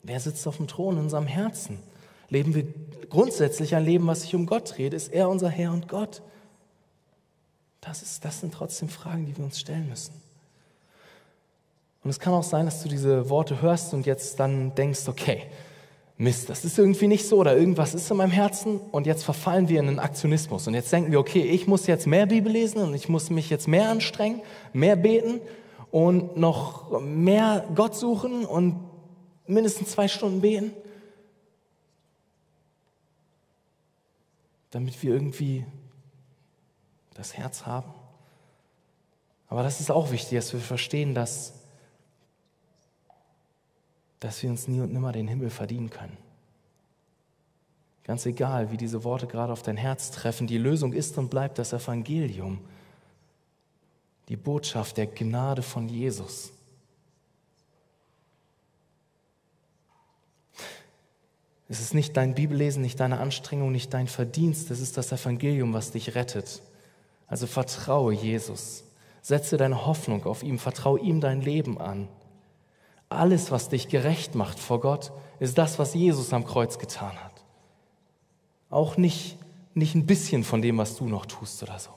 Wer 0.04 0.20
sitzt 0.20 0.46
auf 0.48 0.58
dem 0.58 0.68
Thron 0.68 0.98
in 0.98 1.04
unserem 1.04 1.28
Herzen? 1.28 1.80
Leben 2.30 2.54
wir 2.54 2.66
grundsätzlich 3.10 3.76
ein 3.76 3.86
Leben, 3.86 4.06
was 4.08 4.22
sich 4.22 4.36
um 4.36 4.46
Gott 4.46 4.76
dreht? 4.76 4.94
Ist 4.94 5.10
er 5.10 5.30
unser 5.30 5.50
Herr 5.50 5.72
und 5.72 5.88
Gott? 5.88 6.22
Das, 7.80 8.02
ist, 8.02 8.24
das 8.24 8.40
sind 8.40 8.54
trotzdem 8.54 8.90
Fragen, 8.90 9.26
die 9.26 9.36
wir 9.38 9.44
uns 9.44 9.60
stellen 9.60 9.90
müssen. 9.90 10.14
Und 12.04 12.10
es 12.10 12.20
kann 12.20 12.34
auch 12.34 12.44
sein, 12.44 12.66
dass 12.66 12.84
du 12.84 12.90
diese 12.90 13.30
Worte 13.30 13.62
hörst 13.62 13.94
und 13.94 14.06
jetzt 14.06 14.40
dann 14.40 14.76
denkst, 14.76 15.08
okay, 15.08 15.44
Mist, 16.18 16.50
das 16.50 16.64
ist 16.64 16.78
irgendwie 16.78 17.08
nicht 17.08 17.28
so 17.28 17.38
oder 17.38 17.58
irgendwas 17.58 17.96
ist 17.96 18.10
in 18.12 18.18
meinem 18.18 18.32
Herzen 18.32 18.80
und 18.92 19.08
jetzt 19.08 19.24
verfallen 19.24 19.68
wir 19.68 19.80
in 19.80 19.88
einen 19.88 20.00
Aktionismus 20.00 20.68
und 20.68 20.76
jetzt 20.76 20.92
denken 20.92 21.12
wir, 21.12 21.20
okay, 21.20 21.42
ich 21.42 21.66
muss 21.66 21.88
jetzt 21.88 22.06
mehr 22.06 22.28
Bibel 22.28 22.52
lesen 22.52 22.82
und 22.82 22.94
ich 22.94 23.10
muss 23.10 23.32
mich 23.32 23.50
jetzt 23.50 23.68
mehr 23.68 23.90
anstrengen, 23.90 24.42
mehr 24.74 24.96
beten 24.96 25.42
und 25.90 26.38
noch 26.38 27.02
mehr 27.02 27.68
Gott 27.74 27.96
suchen 27.96 28.46
und 28.46 28.80
mindestens 29.48 29.90
zwei 29.90 30.08
Stunden 30.08 30.42
beten, 30.42 30.72
damit 34.70 35.02
wir 35.02 35.14
irgendwie 35.14 35.66
das 37.16 37.36
Herz 37.36 37.66
haben. 37.66 37.92
Aber 39.48 39.64
das 39.64 39.80
ist 39.80 39.92
auch 39.92 40.12
wichtig, 40.12 40.38
dass 40.38 40.54
wir 40.54 40.60
verstehen, 40.60 41.14
dass 41.14 41.54
dass 44.24 44.42
wir 44.42 44.50
uns 44.50 44.70
nie 44.70 44.80
und 44.80 44.94
nimmer 44.94 45.12
den 45.12 45.28
Himmel 45.28 45.50
verdienen 45.50 45.90
können. 45.90 46.18
Ganz 48.06 48.26
egal, 48.26 48.72
wie 48.72 48.78
diese 48.78 49.04
Worte 49.04 49.28
gerade 49.28 49.52
auf 49.52 49.64
dein 49.64 49.76
Herz 49.76 50.12
treffen, 50.12 50.48
die 50.48 50.58
Lösung 50.58 50.94
ist 50.94 51.18
und 51.18 51.30
bleibt 51.30 51.60
das 51.60 51.74
Evangelium, 51.74 52.60
die 54.30 54.38
Botschaft 54.38 54.96
der 54.96 55.08
Gnade 55.08 55.62
von 55.62 55.90
Jesus. 55.90 56.54
Es 61.68 61.82
ist 61.82 61.94
nicht 61.94 62.16
dein 62.16 62.34
Bibellesen, 62.34 62.82
nicht 62.82 63.00
deine 63.02 63.20
Anstrengung, 63.20 63.74
nicht 63.74 63.94
dein 63.94 64.08
Verdienst, 64.08 64.72
es 64.72 64.80
ist 64.80 64.96
das 64.96 65.12
Evangelium, 65.12 65.74
was 65.74 65.92
dich 65.92 66.16
rettet. 66.16 66.62
Also 67.28 67.46
vertraue 67.46 68.14
Jesus, 68.14 68.86
setze 69.22 69.58
deine 69.58 69.86
Hoffnung 69.86 70.24
auf 70.26 70.44
ihm, 70.44 70.60
vertraue 70.60 71.00
ihm 71.02 71.20
dein 71.20 71.42
Leben 71.42 71.78
an. 71.78 72.08
Alles, 73.14 73.52
was 73.52 73.70
dich 73.70 73.88
gerecht 73.88 74.36
macht 74.36 74.60
vor 74.60 74.80
Gott, 74.80 75.12
ist 75.40 75.58
das, 75.58 75.80
was 75.80 75.94
Jesus 75.94 76.34
am 76.34 76.46
Kreuz 76.46 76.80
getan 76.80 77.16
hat. 77.24 77.44
Auch 78.70 78.98
nicht, 78.98 79.38
nicht 79.74 79.96
ein 79.96 80.06
bisschen 80.06 80.44
von 80.44 80.62
dem, 80.62 80.78
was 80.78 80.96
du 80.96 81.06
noch 81.06 81.26
tust 81.26 81.64
oder 81.64 81.80
so. 81.80 81.92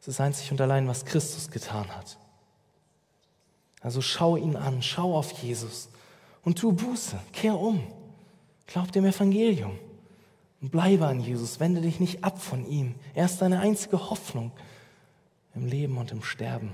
Es 0.00 0.08
ist 0.08 0.20
einzig 0.20 0.50
und 0.50 0.60
allein, 0.60 0.88
was 0.88 1.04
Christus 1.04 1.50
getan 1.50 1.88
hat. 1.94 2.16
Also 3.80 4.00
schau 4.00 4.36
ihn 4.36 4.56
an, 4.56 4.82
schau 4.82 5.16
auf 5.16 5.32
Jesus 5.42 5.88
und 6.44 6.58
tu 6.58 6.72
Buße, 6.72 7.18
kehr 7.32 7.58
um, 7.58 7.82
glaub 8.66 8.92
dem 8.92 9.04
Evangelium 9.04 9.78
und 10.60 10.70
bleibe 10.70 11.06
an 11.06 11.20
Jesus, 11.20 11.60
wende 11.60 11.80
dich 11.80 12.00
nicht 12.00 12.24
ab 12.24 12.40
von 12.40 12.66
ihm. 12.66 12.94
Er 13.14 13.24
ist 13.26 13.40
deine 13.40 13.60
einzige 13.60 14.10
Hoffnung 14.10 14.52
im 15.54 15.66
Leben 15.66 15.96
und 15.98 16.12
im 16.12 16.22
Sterben. 16.22 16.72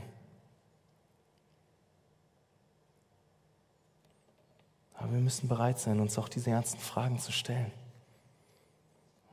Aber 5.06 5.14
wir 5.14 5.22
müssen 5.22 5.46
bereit 5.46 5.78
sein, 5.78 6.00
uns 6.00 6.18
auch 6.18 6.28
diese 6.28 6.50
ernsten 6.50 6.80
Fragen 6.80 7.20
zu 7.20 7.30
stellen. 7.30 7.70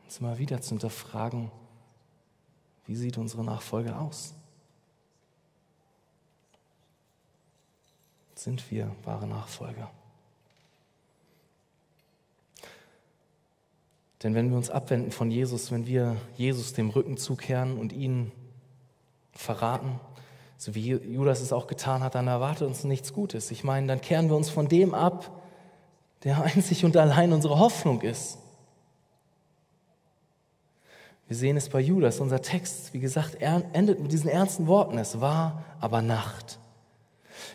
Uns 0.03 0.19
immer 0.19 0.37
wieder 0.37 0.61
zu 0.61 0.69
hinterfragen, 0.69 1.49
wie 2.85 2.95
sieht 2.95 3.17
unsere 3.17 3.43
Nachfolge 3.43 3.97
aus? 3.97 4.35
Sind 8.35 8.69
wir 8.69 8.95
wahre 9.03 9.25
Nachfolger? 9.25 9.89
Denn 14.21 14.35
wenn 14.35 14.51
wir 14.51 14.57
uns 14.57 14.69
abwenden 14.69 15.11
von 15.11 15.31
Jesus, 15.31 15.71
wenn 15.71 15.87
wir 15.87 16.17
Jesus 16.37 16.73
dem 16.73 16.91
Rücken 16.91 17.17
zukehren 17.17 17.79
und 17.79 17.93
ihn 17.93 18.31
verraten, 19.31 19.99
so 20.55 20.75
wie 20.75 20.91
Judas 20.91 21.41
es 21.41 21.51
auch 21.51 21.65
getan 21.65 22.03
hat, 22.03 22.13
dann 22.13 22.27
erwartet 22.27 22.67
uns 22.67 22.83
nichts 22.83 23.11
Gutes. 23.11 23.49
Ich 23.49 23.63
meine, 23.63 23.87
dann 23.87 24.01
kehren 24.01 24.29
wir 24.29 24.35
uns 24.35 24.51
von 24.51 24.67
dem 24.67 24.93
ab, 24.93 25.39
der 26.23 26.41
einzig 26.43 26.85
und 26.85 26.95
allein 26.97 27.33
unsere 27.33 27.59
Hoffnung 27.59 28.01
ist. 28.01 28.37
Wir 31.27 31.37
sehen 31.37 31.57
es 31.57 31.69
bei 31.69 31.79
Judas, 31.79 32.19
unser 32.19 32.41
Text, 32.41 32.93
wie 32.93 32.99
gesagt, 32.99 33.41
endet 33.41 33.99
mit 33.99 34.11
diesen 34.11 34.29
ernsten 34.29 34.67
Worten. 34.67 34.97
Es 34.97 35.19
war 35.21 35.63
aber 35.79 36.01
Nacht. 36.01 36.59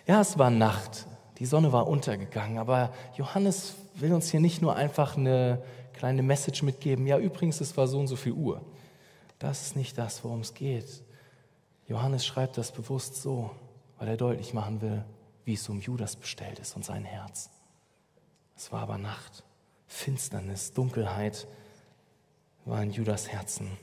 Ja, 0.07 0.21
es 0.21 0.39
war 0.39 0.51
Nacht. 0.51 1.07
Die 1.39 1.47
Sonne 1.47 1.73
war 1.73 1.87
untergegangen, 1.87 2.59
aber 2.59 2.93
Johannes 3.17 3.75
will 3.95 4.13
uns 4.13 4.31
hier 4.31 4.41
nicht 4.41 4.63
nur 4.63 4.75
einfach 4.75 5.17
eine 5.17 5.63
kleine 5.93 6.23
Message 6.23 6.63
mitgeben. 6.63 7.07
Ja, 7.07 7.19
übrigens, 7.19 7.61
es 7.61 7.77
war 7.77 7.87
so 7.87 8.01
und 8.01 8.09
so 8.09 8.17
viel 8.17 8.33
Uhr. 8.33 8.63
Das 9.39 9.63
ist 9.63 9.77
nicht 9.77 9.97
das, 9.99 10.25
worum 10.25 10.41
es 10.41 10.55
geht. 10.55 11.03
Johannes 11.87 12.27
schreibt 12.27 12.59
das 12.59 12.73
bewusst 12.73 13.23
so, 13.23 13.51
weil 13.99 14.09
er 14.09 14.17
deutlich 14.17 14.53
machen 14.55 14.81
will, 14.81 15.05
wie 15.45 15.55
es 15.55 15.69
um 15.69 15.81
Judas 15.81 16.17
bestellt 16.17 16.59
ist 16.59 16.75
und 16.75 16.85
sein 16.85 17.05
Herz. 17.05 17.51
Es 18.59 18.73
war 18.73 18.83
aber 18.83 18.99
Nacht. 18.99 19.45
Finsternis, 19.87 20.73
Dunkelheit 20.73 21.47
war 22.65 22.83
in 22.83 22.91
Judas 22.91 23.29
Herzen. 23.29 23.79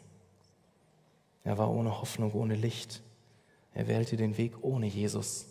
Er 1.45 1.57
war 1.57 1.71
ohne 1.71 2.01
Hoffnung, 2.01 2.33
ohne 2.33 2.55
Licht. 2.55 3.01
Er 3.73 3.87
wählte 3.87 4.17
den 4.17 4.37
Weg 4.37 4.53
ohne 4.63 4.85
Jesus. 4.85 5.45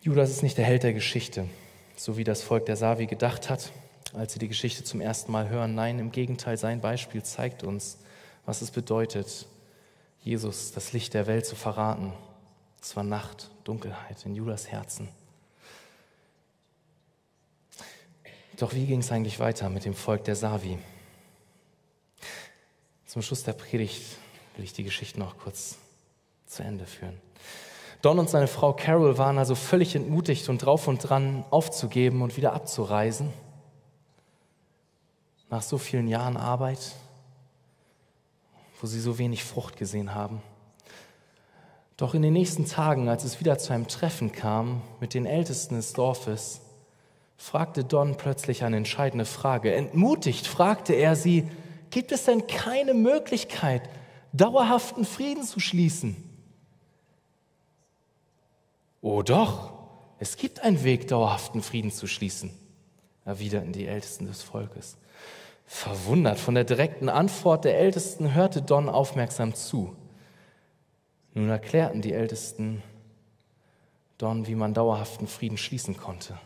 Judas 0.00 0.30
ist 0.30 0.42
nicht 0.42 0.56
der 0.56 0.64
Held 0.64 0.84
der 0.84 0.94
Geschichte, 0.94 1.46
so 1.96 2.16
wie 2.16 2.24
das 2.24 2.42
Volk 2.42 2.64
der 2.64 2.76
Savi 2.76 3.06
gedacht 3.06 3.50
hat, 3.50 3.72
als 4.14 4.32
sie 4.32 4.38
die 4.38 4.48
Geschichte 4.48 4.84
zum 4.84 5.02
ersten 5.02 5.30
Mal 5.30 5.50
hören. 5.50 5.74
Nein, 5.74 5.98
im 5.98 6.12
Gegenteil, 6.12 6.56
sein 6.56 6.80
Beispiel 6.80 7.22
zeigt 7.22 7.62
uns, 7.62 7.98
was 8.46 8.62
es 8.62 8.70
bedeutet, 8.70 9.46
Jesus, 10.22 10.72
das 10.72 10.94
Licht 10.94 11.12
der 11.12 11.26
Welt, 11.26 11.44
zu 11.44 11.56
verraten 11.56 12.14
es 12.82 12.96
war 12.96 13.04
Nacht, 13.04 13.50
Dunkelheit 13.70 14.26
in 14.26 14.34
Judas 14.34 14.66
Herzen. 14.66 15.08
Doch 18.58 18.74
wie 18.74 18.84
ging 18.84 18.98
es 18.98 19.12
eigentlich 19.12 19.38
weiter 19.38 19.68
mit 19.68 19.84
dem 19.84 19.94
Volk 19.94 20.24
der 20.24 20.34
Savi? 20.34 20.76
Zum 23.06 23.22
Schluss 23.22 23.44
der 23.44 23.52
Predigt 23.52 24.02
will 24.56 24.64
ich 24.64 24.72
die 24.72 24.82
Geschichte 24.82 25.20
noch 25.20 25.38
kurz 25.38 25.78
zu 26.46 26.64
Ende 26.64 26.84
führen. 26.84 27.16
Don 28.02 28.18
und 28.18 28.28
seine 28.28 28.48
Frau 28.48 28.72
Carol 28.72 29.18
waren 29.18 29.38
also 29.38 29.54
völlig 29.54 29.94
entmutigt 29.94 30.48
und 30.48 30.64
drauf 30.64 30.88
und 30.88 31.08
dran, 31.08 31.44
aufzugeben 31.52 32.22
und 32.22 32.36
wieder 32.36 32.54
abzureisen. 32.54 33.32
Nach 35.48 35.62
so 35.62 35.78
vielen 35.78 36.08
Jahren 36.08 36.36
Arbeit, 36.36 36.96
wo 38.80 38.88
sie 38.88 38.98
so 38.98 39.16
wenig 39.16 39.44
Frucht 39.44 39.76
gesehen 39.76 40.12
haben. 40.12 40.42
Doch 42.00 42.14
in 42.14 42.22
den 42.22 42.32
nächsten 42.32 42.64
Tagen, 42.64 43.10
als 43.10 43.24
es 43.24 43.40
wieder 43.40 43.58
zu 43.58 43.74
einem 43.74 43.86
Treffen 43.86 44.32
kam 44.32 44.80
mit 45.00 45.12
den 45.12 45.26
Ältesten 45.26 45.74
des 45.74 45.92
Dorfes, 45.92 46.62
fragte 47.36 47.84
Don 47.84 48.16
plötzlich 48.16 48.64
eine 48.64 48.78
entscheidende 48.78 49.26
Frage. 49.26 49.74
Entmutigt 49.74 50.46
fragte 50.46 50.94
er 50.94 51.14
sie, 51.14 51.46
gibt 51.90 52.10
es 52.10 52.24
denn 52.24 52.46
keine 52.46 52.94
Möglichkeit, 52.94 53.82
dauerhaften 54.32 55.04
Frieden 55.04 55.42
zu 55.42 55.60
schließen? 55.60 56.16
Oh 59.02 59.20
doch, 59.20 59.70
es 60.18 60.38
gibt 60.38 60.60
einen 60.60 60.82
Weg, 60.82 61.06
dauerhaften 61.06 61.60
Frieden 61.60 61.90
zu 61.90 62.06
schließen, 62.06 62.50
erwiderten 63.26 63.74
die 63.74 63.86
Ältesten 63.86 64.24
des 64.24 64.42
Volkes. 64.42 64.96
Verwundert 65.66 66.38
von 66.38 66.54
der 66.54 66.64
direkten 66.64 67.10
Antwort 67.10 67.66
der 67.66 67.78
Ältesten 67.78 68.32
hörte 68.32 68.62
Don 68.62 68.88
aufmerksam 68.88 69.54
zu. 69.54 69.94
Nun 71.34 71.48
erklärten 71.48 72.02
die 72.02 72.12
Ältesten 72.12 72.82
Don, 74.18 74.46
wie 74.46 74.54
man 74.54 74.74
dauerhaften 74.74 75.26
Frieden 75.26 75.56
schließen 75.56 75.96
konnte. 75.96 76.38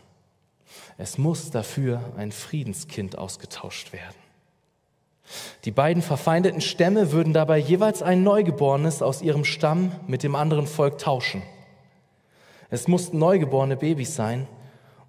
Es 0.97 1.17
muss 1.17 1.51
dafür 1.51 2.13
ein 2.17 2.31
Friedenskind 2.31 3.17
ausgetauscht 3.17 3.91
werden. 3.91 4.15
Die 5.65 5.71
beiden 5.71 6.01
verfeindeten 6.01 6.61
Stämme 6.61 7.11
würden 7.11 7.33
dabei 7.33 7.57
jeweils 7.57 8.01
ein 8.01 8.23
Neugeborenes 8.23 9.01
aus 9.01 9.21
ihrem 9.21 9.43
Stamm 9.43 9.91
mit 10.07 10.23
dem 10.23 10.35
anderen 10.35 10.67
Volk 10.67 10.99
tauschen. 10.99 11.41
Es 12.69 12.87
mussten 12.87 13.17
neugeborene 13.17 13.75
Babys 13.75 14.15
sein, 14.15 14.47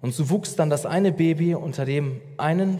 und 0.01 0.13
so 0.13 0.29
wuchs 0.29 0.55
dann 0.55 0.69
das 0.69 0.85
eine 0.85 1.11
Baby 1.11 1.55
unter 1.55 1.85
dem 1.85 2.21
einen 2.37 2.79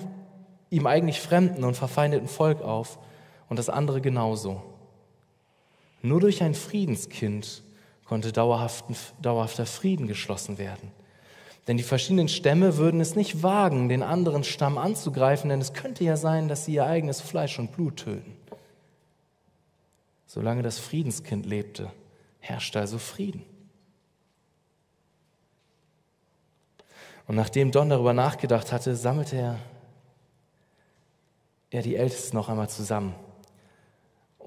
ihm 0.70 0.86
eigentlich 0.86 1.20
fremden 1.20 1.64
und 1.64 1.76
verfeindeten 1.76 2.28
Volk 2.28 2.62
auf 2.62 3.00
und 3.50 3.58
das 3.58 3.70
andere 3.70 4.02
genauso. 4.02 4.62
Nur 6.02 6.20
durch 6.20 6.44
ein 6.44 6.54
Friedenskind 6.54 7.64
konnte 8.06 8.32
dauerhafter 8.32 9.66
Frieden 9.66 10.08
geschlossen 10.08 10.58
werden. 10.58 10.92
Denn 11.68 11.76
die 11.76 11.84
verschiedenen 11.84 12.30
Stämme 12.30 12.78
würden 12.78 13.02
es 13.02 13.16
nicht 13.16 13.44
wagen, 13.44 13.90
den 13.90 14.02
anderen 14.02 14.46
Stamm 14.46 14.78
anzugreifen, 14.78 15.50
denn 15.50 15.60
es 15.60 15.74
könnte 15.74 16.06
ja 16.06 16.16
sein, 16.16 16.48
dass 16.48 16.66
sie 16.66 16.76
ihr 16.76 16.86
eigenes 16.86 17.20
Fleisch 17.20 17.60
und 17.60 17.74
Blut 17.74 17.98
töten. 17.98 18.38
Solange 20.28 20.62
das 20.62 20.80
Friedenskind 20.80 21.46
lebte, 21.46 21.92
herrschte 22.40 22.80
also 22.80 22.98
Frieden. 22.98 23.44
Und 27.28 27.36
nachdem 27.36 27.72
Don 27.72 27.90
darüber 27.90 28.14
nachgedacht 28.14 28.72
hatte, 28.72 28.96
sammelte 28.96 29.36
er, 29.36 29.60
er 31.70 31.82
die 31.82 31.98
Ältesten 31.98 32.38
noch 32.38 32.48
einmal 32.48 32.70
zusammen 32.70 33.14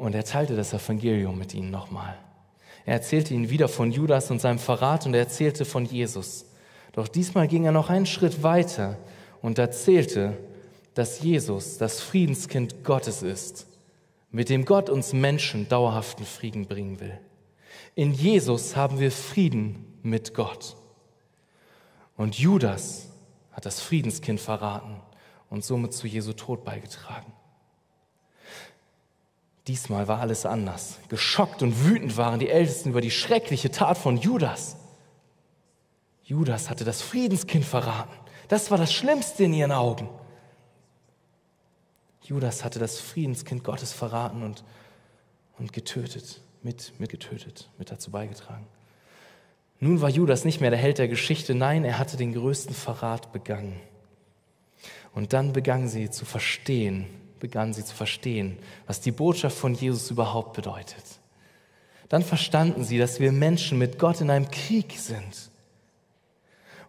und 0.00 0.14
er 0.14 0.24
teilte 0.24 0.56
das 0.56 0.72
Evangelium 0.72 1.38
mit 1.38 1.54
ihnen 1.54 1.70
nochmal. 1.70 2.16
Er 2.86 2.94
erzählte 2.94 3.34
ihnen 3.34 3.50
wieder 3.50 3.68
von 3.68 3.92
Judas 3.92 4.30
und 4.30 4.40
seinem 4.40 4.58
Verrat 4.58 5.06
und 5.06 5.14
er 5.14 5.20
erzählte 5.20 5.64
von 5.64 5.84
Jesus. 5.84 6.46
Doch 6.92 7.06
diesmal 7.06 7.46
ging 7.46 7.64
er 7.64 7.72
noch 7.72 7.90
einen 7.90 8.06
Schritt 8.06 8.42
weiter 8.42 8.96
und 9.42 9.58
erzählte, 9.58 10.38
dass 10.94 11.20
Jesus 11.20 11.78
das 11.78 12.00
Friedenskind 12.00 12.82
Gottes 12.82 13.22
ist, 13.22 13.66
mit 14.30 14.48
dem 14.48 14.64
Gott 14.64 14.88
uns 14.88 15.12
Menschen 15.12 15.68
dauerhaften 15.68 16.24
Frieden 16.24 16.66
bringen 16.66 16.98
will. 16.98 17.18
In 17.94 18.12
Jesus 18.12 18.76
haben 18.76 18.98
wir 18.98 19.12
Frieden 19.12 19.84
mit 20.02 20.34
Gott. 20.34 20.76
Und 22.16 22.38
Judas 22.38 23.08
hat 23.52 23.66
das 23.66 23.80
Friedenskind 23.80 24.40
verraten 24.40 25.00
und 25.50 25.64
somit 25.64 25.92
zu 25.92 26.06
Jesu 26.06 26.32
Tod 26.32 26.64
beigetragen. 26.64 27.32
Diesmal 29.70 30.08
war 30.08 30.18
alles 30.18 30.46
anders. 30.46 30.98
Geschockt 31.10 31.62
und 31.62 31.84
wütend 31.84 32.16
waren 32.16 32.40
die 32.40 32.48
Ältesten 32.48 32.88
über 32.88 33.00
die 33.00 33.12
schreckliche 33.12 33.70
Tat 33.70 33.98
von 33.98 34.16
Judas. 34.16 34.74
Judas 36.24 36.68
hatte 36.68 36.84
das 36.84 37.02
Friedenskind 37.02 37.64
verraten. 37.64 38.10
Das 38.48 38.72
war 38.72 38.78
das 38.78 38.92
Schlimmste 38.92 39.44
in 39.44 39.52
ihren 39.54 39.70
Augen. 39.70 40.08
Judas 42.24 42.64
hatte 42.64 42.80
das 42.80 42.98
Friedenskind 42.98 43.62
Gottes 43.62 43.92
verraten 43.92 44.42
und, 44.42 44.64
und 45.56 45.72
getötet, 45.72 46.40
mit, 46.64 46.92
mit 46.98 47.10
getötet, 47.10 47.70
mit 47.78 47.92
dazu 47.92 48.10
beigetragen. 48.10 48.66
Nun 49.78 50.00
war 50.00 50.10
Judas 50.10 50.44
nicht 50.44 50.60
mehr 50.60 50.70
der 50.70 50.80
Held 50.80 50.98
der 50.98 51.06
Geschichte, 51.06 51.54
nein, 51.54 51.84
er 51.84 51.96
hatte 51.96 52.16
den 52.16 52.32
größten 52.32 52.74
Verrat 52.74 53.30
begangen. 53.30 53.80
Und 55.14 55.32
dann 55.32 55.52
begann 55.52 55.86
sie 55.86 56.10
zu 56.10 56.24
verstehen, 56.24 57.06
begann 57.40 57.72
sie 57.72 57.84
zu 57.84 57.94
verstehen, 57.94 58.58
was 58.86 59.00
die 59.00 59.10
Botschaft 59.10 59.56
von 59.56 59.74
Jesus 59.74 60.10
überhaupt 60.10 60.52
bedeutet. 60.52 61.04
Dann 62.08 62.22
verstanden 62.22 62.84
sie, 62.84 62.98
dass 62.98 63.20
wir 63.20 63.32
Menschen 63.32 63.78
mit 63.78 63.98
Gott 63.98 64.20
in 64.20 64.30
einem 64.30 64.50
Krieg 64.50 64.92
sind 64.96 65.50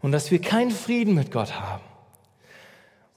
und 0.01 0.11
dass 0.11 0.31
wir 0.31 0.41
keinen 0.41 0.71
Frieden 0.71 1.13
mit 1.13 1.31
Gott 1.31 1.59
haben. 1.59 1.83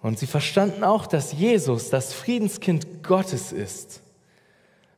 Und 0.03 0.19
sie 0.19 0.27
verstanden 0.27 0.85
auch, 0.85 1.07
dass 1.07 1.33
Jesus 1.33 1.89
das 1.89 2.13
Friedenskind 2.13 3.03
Gottes 3.03 3.53
ist, 3.53 4.03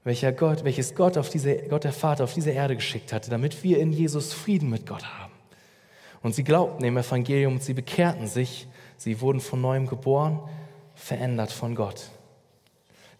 welcher 0.02 0.32
Gott, 0.32 0.64
welches 0.64 0.96
Gott, 0.96 1.16
auf 1.16 1.28
diese, 1.28 1.56
Gott 1.68 1.84
der 1.84 1.92
Vater 1.92 2.24
auf 2.24 2.34
diese 2.34 2.50
Erde 2.50 2.74
geschickt 2.74 3.12
hatte, 3.12 3.30
damit 3.30 3.62
wir 3.62 3.78
in 3.78 3.92
Jesus 3.92 4.32
Frieden 4.32 4.68
mit 4.68 4.84
Gott 4.84 5.04
haben. 5.04 5.32
Und 6.22 6.34
sie 6.34 6.42
glaubten 6.42 6.82
dem 6.82 6.96
Evangelium 6.96 7.54
und 7.54 7.62
sie 7.62 7.74
bekehrten 7.74 8.26
sich, 8.26 8.66
sie 8.96 9.20
wurden 9.20 9.40
von 9.40 9.60
neuem 9.60 9.86
geboren, 9.86 10.40
verändert 10.96 11.52
von 11.52 11.76
Gott. 11.76 12.10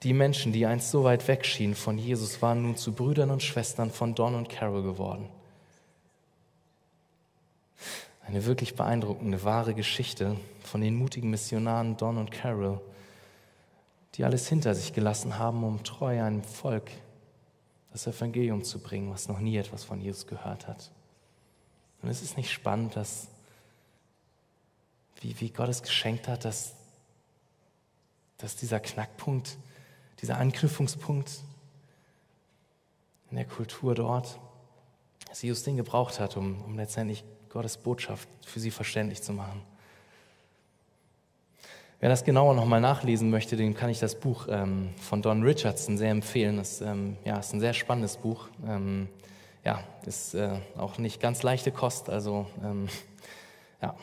Die 0.03 0.13
Menschen, 0.13 0.53
die 0.53 0.67
einst 0.67 0.91
so 0.91 1.05
weit 1.05 1.27
weg 1.27 1.45
schienen 1.47 1.75
von 1.75 1.99
Jesus, 1.99 2.43
waren 2.43 2.63
nun 2.63 2.77
zu 2.77 2.93
Brüdern 2.93 3.31
und 3.31 3.43
Schwestern 3.43 3.91
von 3.91 4.15
Don 4.15 4.35
und 4.35 4.49
Carol 4.49 4.83
geworden. 4.83 5.29
Eine 8.27 8.45
wirklich 8.45 8.75
beeindruckende, 8.75 9.45
wahre 9.45 9.75
Geschichte 9.75 10.37
von 10.63 10.81
den 10.81 10.97
mutigen 10.97 11.31
Missionaren 11.31 11.97
Don 11.97 12.19
und 12.19 12.31
Carol, 12.31 12.81
die 14.15 14.25
alles 14.25 14.49
hinter 14.49 14.75
sich 14.75 14.93
gelassen 14.93 15.39
haben, 15.39 15.63
um 15.63 15.83
treu 15.85 16.23
einem 16.23 16.43
Volk 16.43 16.91
das 17.93 18.07
Evangelium 18.07 18.65
zu 18.65 18.79
bringen, 18.81 19.11
was 19.11 19.29
noch 19.29 19.39
nie 19.39 19.57
etwas 19.57 19.85
von 19.85 20.01
Jesus 20.01 20.27
gehört 20.27 20.67
hat. 20.67 20.91
Und 22.03 22.11
es 22.11 22.21
ist 22.21 22.37
nicht 22.37 22.51
spannend, 22.51 22.97
dass, 22.97 23.29
wie, 25.21 25.41
wie 25.41 25.51
Gott 25.51 25.69
es 25.69 25.83
geschenkt 25.83 26.29
hat, 26.29 26.45
dass, 26.45 26.75
dass 28.39 28.57
dieser 28.57 28.81
Knackpunkt 28.81 29.57
dieser 30.21 30.39
Anknüpfungspunkt 30.39 31.31
in 33.31 33.37
der 33.37 33.47
Kultur 33.47 33.95
dort, 33.95 34.39
dass 35.29 35.43
Jesus 35.43 35.63
den 35.63 35.77
gebraucht 35.77 36.21
hat, 36.21 36.37
um, 36.37 36.63
um 36.63 36.77
letztendlich 36.77 37.25
Gottes 37.49 37.77
Botschaft 37.77 38.29
für 38.45 38.61
sie 38.61 38.71
verständlich 38.71 39.23
zu 39.23 39.33
machen. 39.33 39.63
Wer 41.99 42.11
das 42.11 42.25
genauer 42.25 42.55
nochmal 42.55 42.81
nachlesen 42.81 43.31
möchte, 43.31 43.57
dem 43.57 43.75
kann 43.75 43.89
ich 43.89 43.99
das 43.99 44.21
Buch 44.21 44.49
ähm, 44.51 44.91
von 45.01 45.23
Don 45.23 45.43
Richardson 45.43 45.97
sehr 45.97 46.11
empfehlen. 46.11 46.59
Das 46.59 46.83
ähm, 46.83 47.17
ja, 47.25 47.39
ist 47.39 47.55
ein 47.55 47.61
sehr 47.61 47.73
spannendes 47.73 48.19
Buch. 48.19 48.49
Ähm, 48.67 49.09
ja, 49.65 49.83
ist 50.05 50.35
äh, 50.35 50.61
auch 50.77 50.99
nicht 50.99 51.21
ganz 51.21 51.43
leichte 51.43 51.73
Kost, 51.73 52.11
also 52.11 52.47
ähm, 52.63 52.89
ja, 53.83 53.97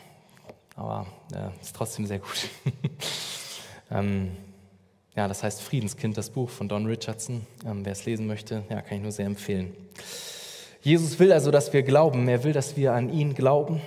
aber 0.76 1.06
äh, 1.32 1.60
ist 1.62 1.74
trotzdem 1.76 2.04
sehr 2.04 2.18
gut. 2.18 2.48
ja, 5.16 5.28
das 5.28 5.42
heißt 5.42 5.62
Friedenskind, 5.62 6.16
das 6.16 6.30
Buch 6.30 6.50
von 6.50 6.68
Don 6.68 6.86
Richardson. 6.86 7.46
Ähm, 7.64 7.84
wer 7.84 7.92
es 7.92 8.04
lesen 8.04 8.26
möchte, 8.26 8.64
ja, 8.68 8.82
kann 8.82 8.96
ich 8.98 9.02
nur 9.02 9.12
sehr 9.12 9.26
empfehlen. 9.26 9.74
Jesus 10.82 11.18
will 11.18 11.32
also, 11.32 11.50
dass 11.50 11.72
wir 11.72 11.82
glauben. 11.82 12.28
Er 12.28 12.44
will, 12.44 12.52
dass 12.52 12.76
wir 12.76 12.92
an 12.92 13.08
ihn 13.10 13.34
glauben. 13.34 13.80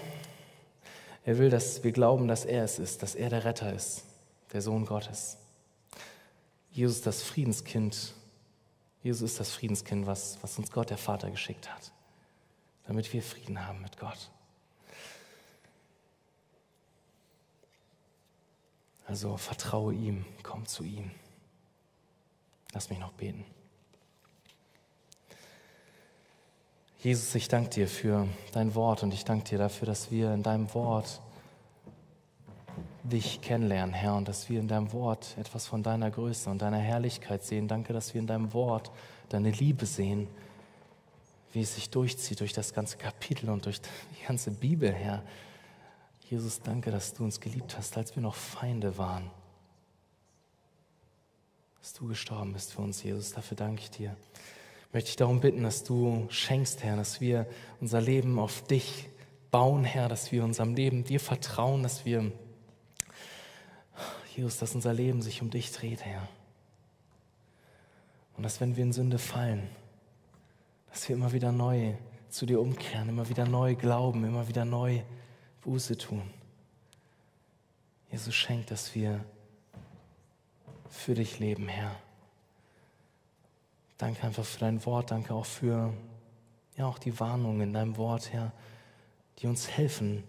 Er 1.26 1.38
will, 1.38 1.50
dass 1.50 1.84
wir 1.84 1.92
glauben, 1.92 2.28
dass 2.28 2.46
er 2.46 2.64
es 2.64 2.80
ist, 2.80 3.04
dass 3.04 3.14
er 3.14 3.30
der 3.30 3.44
Retter 3.44 3.74
ist, 3.74 4.04
der 4.54 4.62
Sohn 4.62 4.86
Gottes. 4.86 5.38
Jesus 6.72 6.98
ist 6.98 7.06
das 7.06 7.22
Friedenskind. 7.22 8.14
Jesus 9.04 9.32
ist 9.32 9.40
das 9.40 9.52
Friedenskind, 9.52 10.08
was, 10.08 10.38
was 10.42 10.58
uns 10.58 10.72
Gott, 10.72 10.90
der 10.90 10.98
Vater, 10.98 11.30
geschickt 11.30 11.70
hat, 11.70 11.92
damit 12.88 13.12
wir 13.12 13.22
Frieden 13.22 13.68
haben 13.68 13.82
mit 13.82 13.98
Gott. 14.00 14.32
Also 19.08 19.38
vertraue 19.38 19.94
ihm, 19.94 20.26
komm 20.44 20.66
zu 20.66 20.84
ihm. 20.84 21.12
Lass 22.74 22.90
mich 22.90 23.00
noch 23.00 23.14
beten. 23.14 23.46
Jesus, 27.00 27.34
ich 27.36 27.48
danke 27.48 27.70
dir 27.70 27.88
für 27.88 28.28
dein 28.52 28.76
Wort 28.76 29.04
und 29.04 29.14
ich 29.14 29.24
danke 29.24 29.48
dir 29.48 29.58
dafür, 29.58 29.86
dass 29.86 30.12
wir 30.12 30.34
in 30.34 30.44
deinem 30.44 30.74
Wort 30.74 31.22
dich 33.04 33.40
kennenlernen, 33.40 33.96
Herr, 33.96 34.16
und 34.16 34.28
dass 34.28 34.50
wir 34.50 34.60
in 34.60 34.68
deinem 34.68 34.92
Wort 34.92 35.38
etwas 35.40 35.68
von 35.68 35.84
deiner 35.84 36.12
Größe 36.12 36.50
und 36.50 36.62
deiner 36.62 36.80
Herrlichkeit 36.80 37.44
sehen. 37.44 37.70
Danke, 37.70 37.94
dass 37.94 38.14
wir 38.14 38.20
in 38.20 38.28
deinem 38.28 38.52
Wort 38.54 38.92
deine 39.30 39.52
Liebe 39.52 39.86
sehen, 39.86 40.28
wie 41.54 41.62
es 41.62 41.76
sich 41.76 41.90
durchzieht 41.90 42.42
durch 42.42 42.52
das 42.52 42.74
ganze 42.74 42.98
Kapitel 42.98 43.50
und 43.50 43.66
durch 43.66 43.80
die 43.80 44.26
ganze 44.28 44.52
Bibel, 44.52 44.92
Herr. 44.92 45.24
Jesus, 46.30 46.60
danke, 46.60 46.92
dass 46.92 47.14
du 47.14 47.24
uns 47.24 47.40
geliebt 47.40 47.78
hast, 47.78 47.96
als 47.96 48.14
wir 48.16 48.22
noch 48.22 48.36
Feinde 48.36 48.98
waren. 48.98 49.32
Dass 51.80 51.94
du 51.94 52.08
gestorben 52.08 52.52
bist 52.52 52.74
für 52.74 52.82
uns, 52.82 53.02
Jesus. 53.02 53.32
Dafür 53.32 53.56
danke 53.56 53.84
ich 53.84 53.92
dir. 53.92 54.14
Möchte 54.92 55.10
ich 55.10 55.16
darum 55.16 55.40
bitten, 55.40 55.64
dass 55.64 55.86
du 55.86 56.28
schenkst, 56.30 56.84
Herr, 56.84 56.98
dass 56.98 57.22
wir 57.22 57.48
unser 57.80 58.02
Leben 58.02 58.40
auf 58.40 58.62
dich 58.64 59.08
bauen, 59.52 59.86
Herr, 59.86 60.10
dass 60.10 60.34
wir 60.34 60.44
unserem 60.44 60.76
Leben 60.76 61.06
dir 61.06 61.22
vertrauen, 61.22 61.82
dass 61.82 62.04
wir, 62.04 62.30
Jesus, 64.36 64.58
dass 64.58 64.76
unser 64.76 64.94
Leben 64.94 65.22
sich 65.22 65.42
um 65.42 65.50
dich 65.50 65.72
dreht, 65.72 66.04
Herr. 66.04 66.28
Und 68.36 68.44
dass 68.44 68.60
wenn 68.60 68.76
wir 68.76 68.84
in 68.84 68.92
Sünde 68.92 69.18
fallen, 69.18 69.70
dass 70.90 71.08
wir 71.08 71.16
immer 71.16 71.32
wieder 71.32 71.54
neu 71.54 71.94
zu 72.30 72.46
dir 72.46 72.60
umkehren, 72.60 73.08
immer 73.08 73.30
wieder 73.30 73.46
neu 73.46 73.76
glauben, 73.76 74.26
immer 74.26 74.50
wieder 74.50 74.66
neu 74.66 75.02
Buße 75.62 75.98
tun. 75.98 76.30
Jesus 78.12 78.36
schenkt, 78.36 78.72
dass 78.72 78.96
wir 78.96 79.24
für 80.90 81.14
dich 81.14 81.40
leben, 81.40 81.68
Herr. 81.68 81.96
Danke 83.98 84.24
einfach 84.24 84.46
für 84.46 84.60
dein 84.60 84.86
Wort, 84.86 85.12
danke 85.12 85.34
auch 85.34 85.46
für 85.46 85.94
ja 86.78 86.86
auch 86.86 87.00
die 87.00 87.20
Warnungen 87.20 87.62
in 87.62 87.74
deinem 87.74 87.98
Wort, 87.98 88.32
Herr, 88.32 88.52
die 89.40 89.48
uns 89.48 89.68
helfen, 89.68 90.24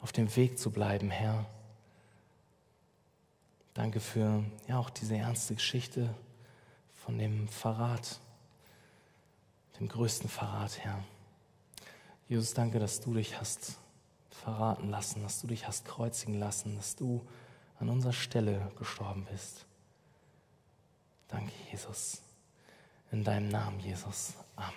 auf 0.00 0.12
dem 0.12 0.34
Weg 0.36 0.58
zu 0.58 0.70
bleiben, 0.70 1.10
Herr. 1.10 1.44
Danke 3.74 4.00
für 4.00 4.44
ja 4.68 4.78
auch 4.78 4.90
diese 4.90 5.16
ernste 5.16 5.54
Geschichte 5.54 6.14
von 6.94 7.18
dem 7.18 7.48
Verrat, 7.48 8.20
dem 9.78 9.88
größten 9.88 10.28
Verrat, 10.28 10.78
Herr. 10.78 11.04
Jesus, 12.28 12.54
danke, 12.54 12.78
dass 12.78 13.00
du 13.00 13.14
dich 13.14 13.40
hast 13.40 13.78
verraten 14.38 14.90
lassen, 14.90 15.22
dass 15.22 15.40
du 15.40 15.46
dich 15.46 15.66
hast 15.66 15.84
kreuzigen 15.84 16.34
lassen, 16.34 16.76
dass 16.76 16.96
du 16.96 17.26
an 17.78 17.88
unserer 17.88 18.12
Stelle 18.12 18.70
gestorben 18.78 19.26
bist. 19.30 19.66
Danke, 21.28 21.52
Jesus. 21.70 22.22
In 23.10 23.24
deinem 23.24 23.48
Namen, 23.48 23.80
Jesus. 23.80 24.34
Amen. 24.56 24.74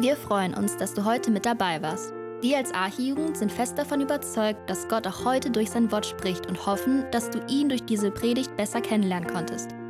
Wir 0.00 0.16
freuen 0.16 0.54
uns, 0.54 0.76
dass 0.78 0.94
du 0.94 1.04
heute 1.04 1.30
mit 1.30 1.44
dabei 1.44 1.82
warst. 1.82 2.12
Wir 2.40 2.56
als 2.56 2.72
Archijugend 2.72 3.36
sind 3.36 3.52
fest 3.52 3.76
davon 3.76 4.00
überzeugt, 4.00 4.70
dass 4.70 4.88
Gott 4.88 5.06
auch 5.06 5.26
heute 5.26 5.50
durch 5.50 5.70
sein 5.70 5.92
Wort 5.92 6.06
spricht 6.06 6.46
und 6.46 6.64
hoffen, 6.64 7.04
dass 7.10 7.28
du 7.28 7.38
ihn 7.48 7.68
durch 7.68 7.84
diese 7.84 8.10
Predigt 8.10 8.56
besser 8.56 8.80
kennenlernen 8.80 9.28
konntest. 9.28 9.74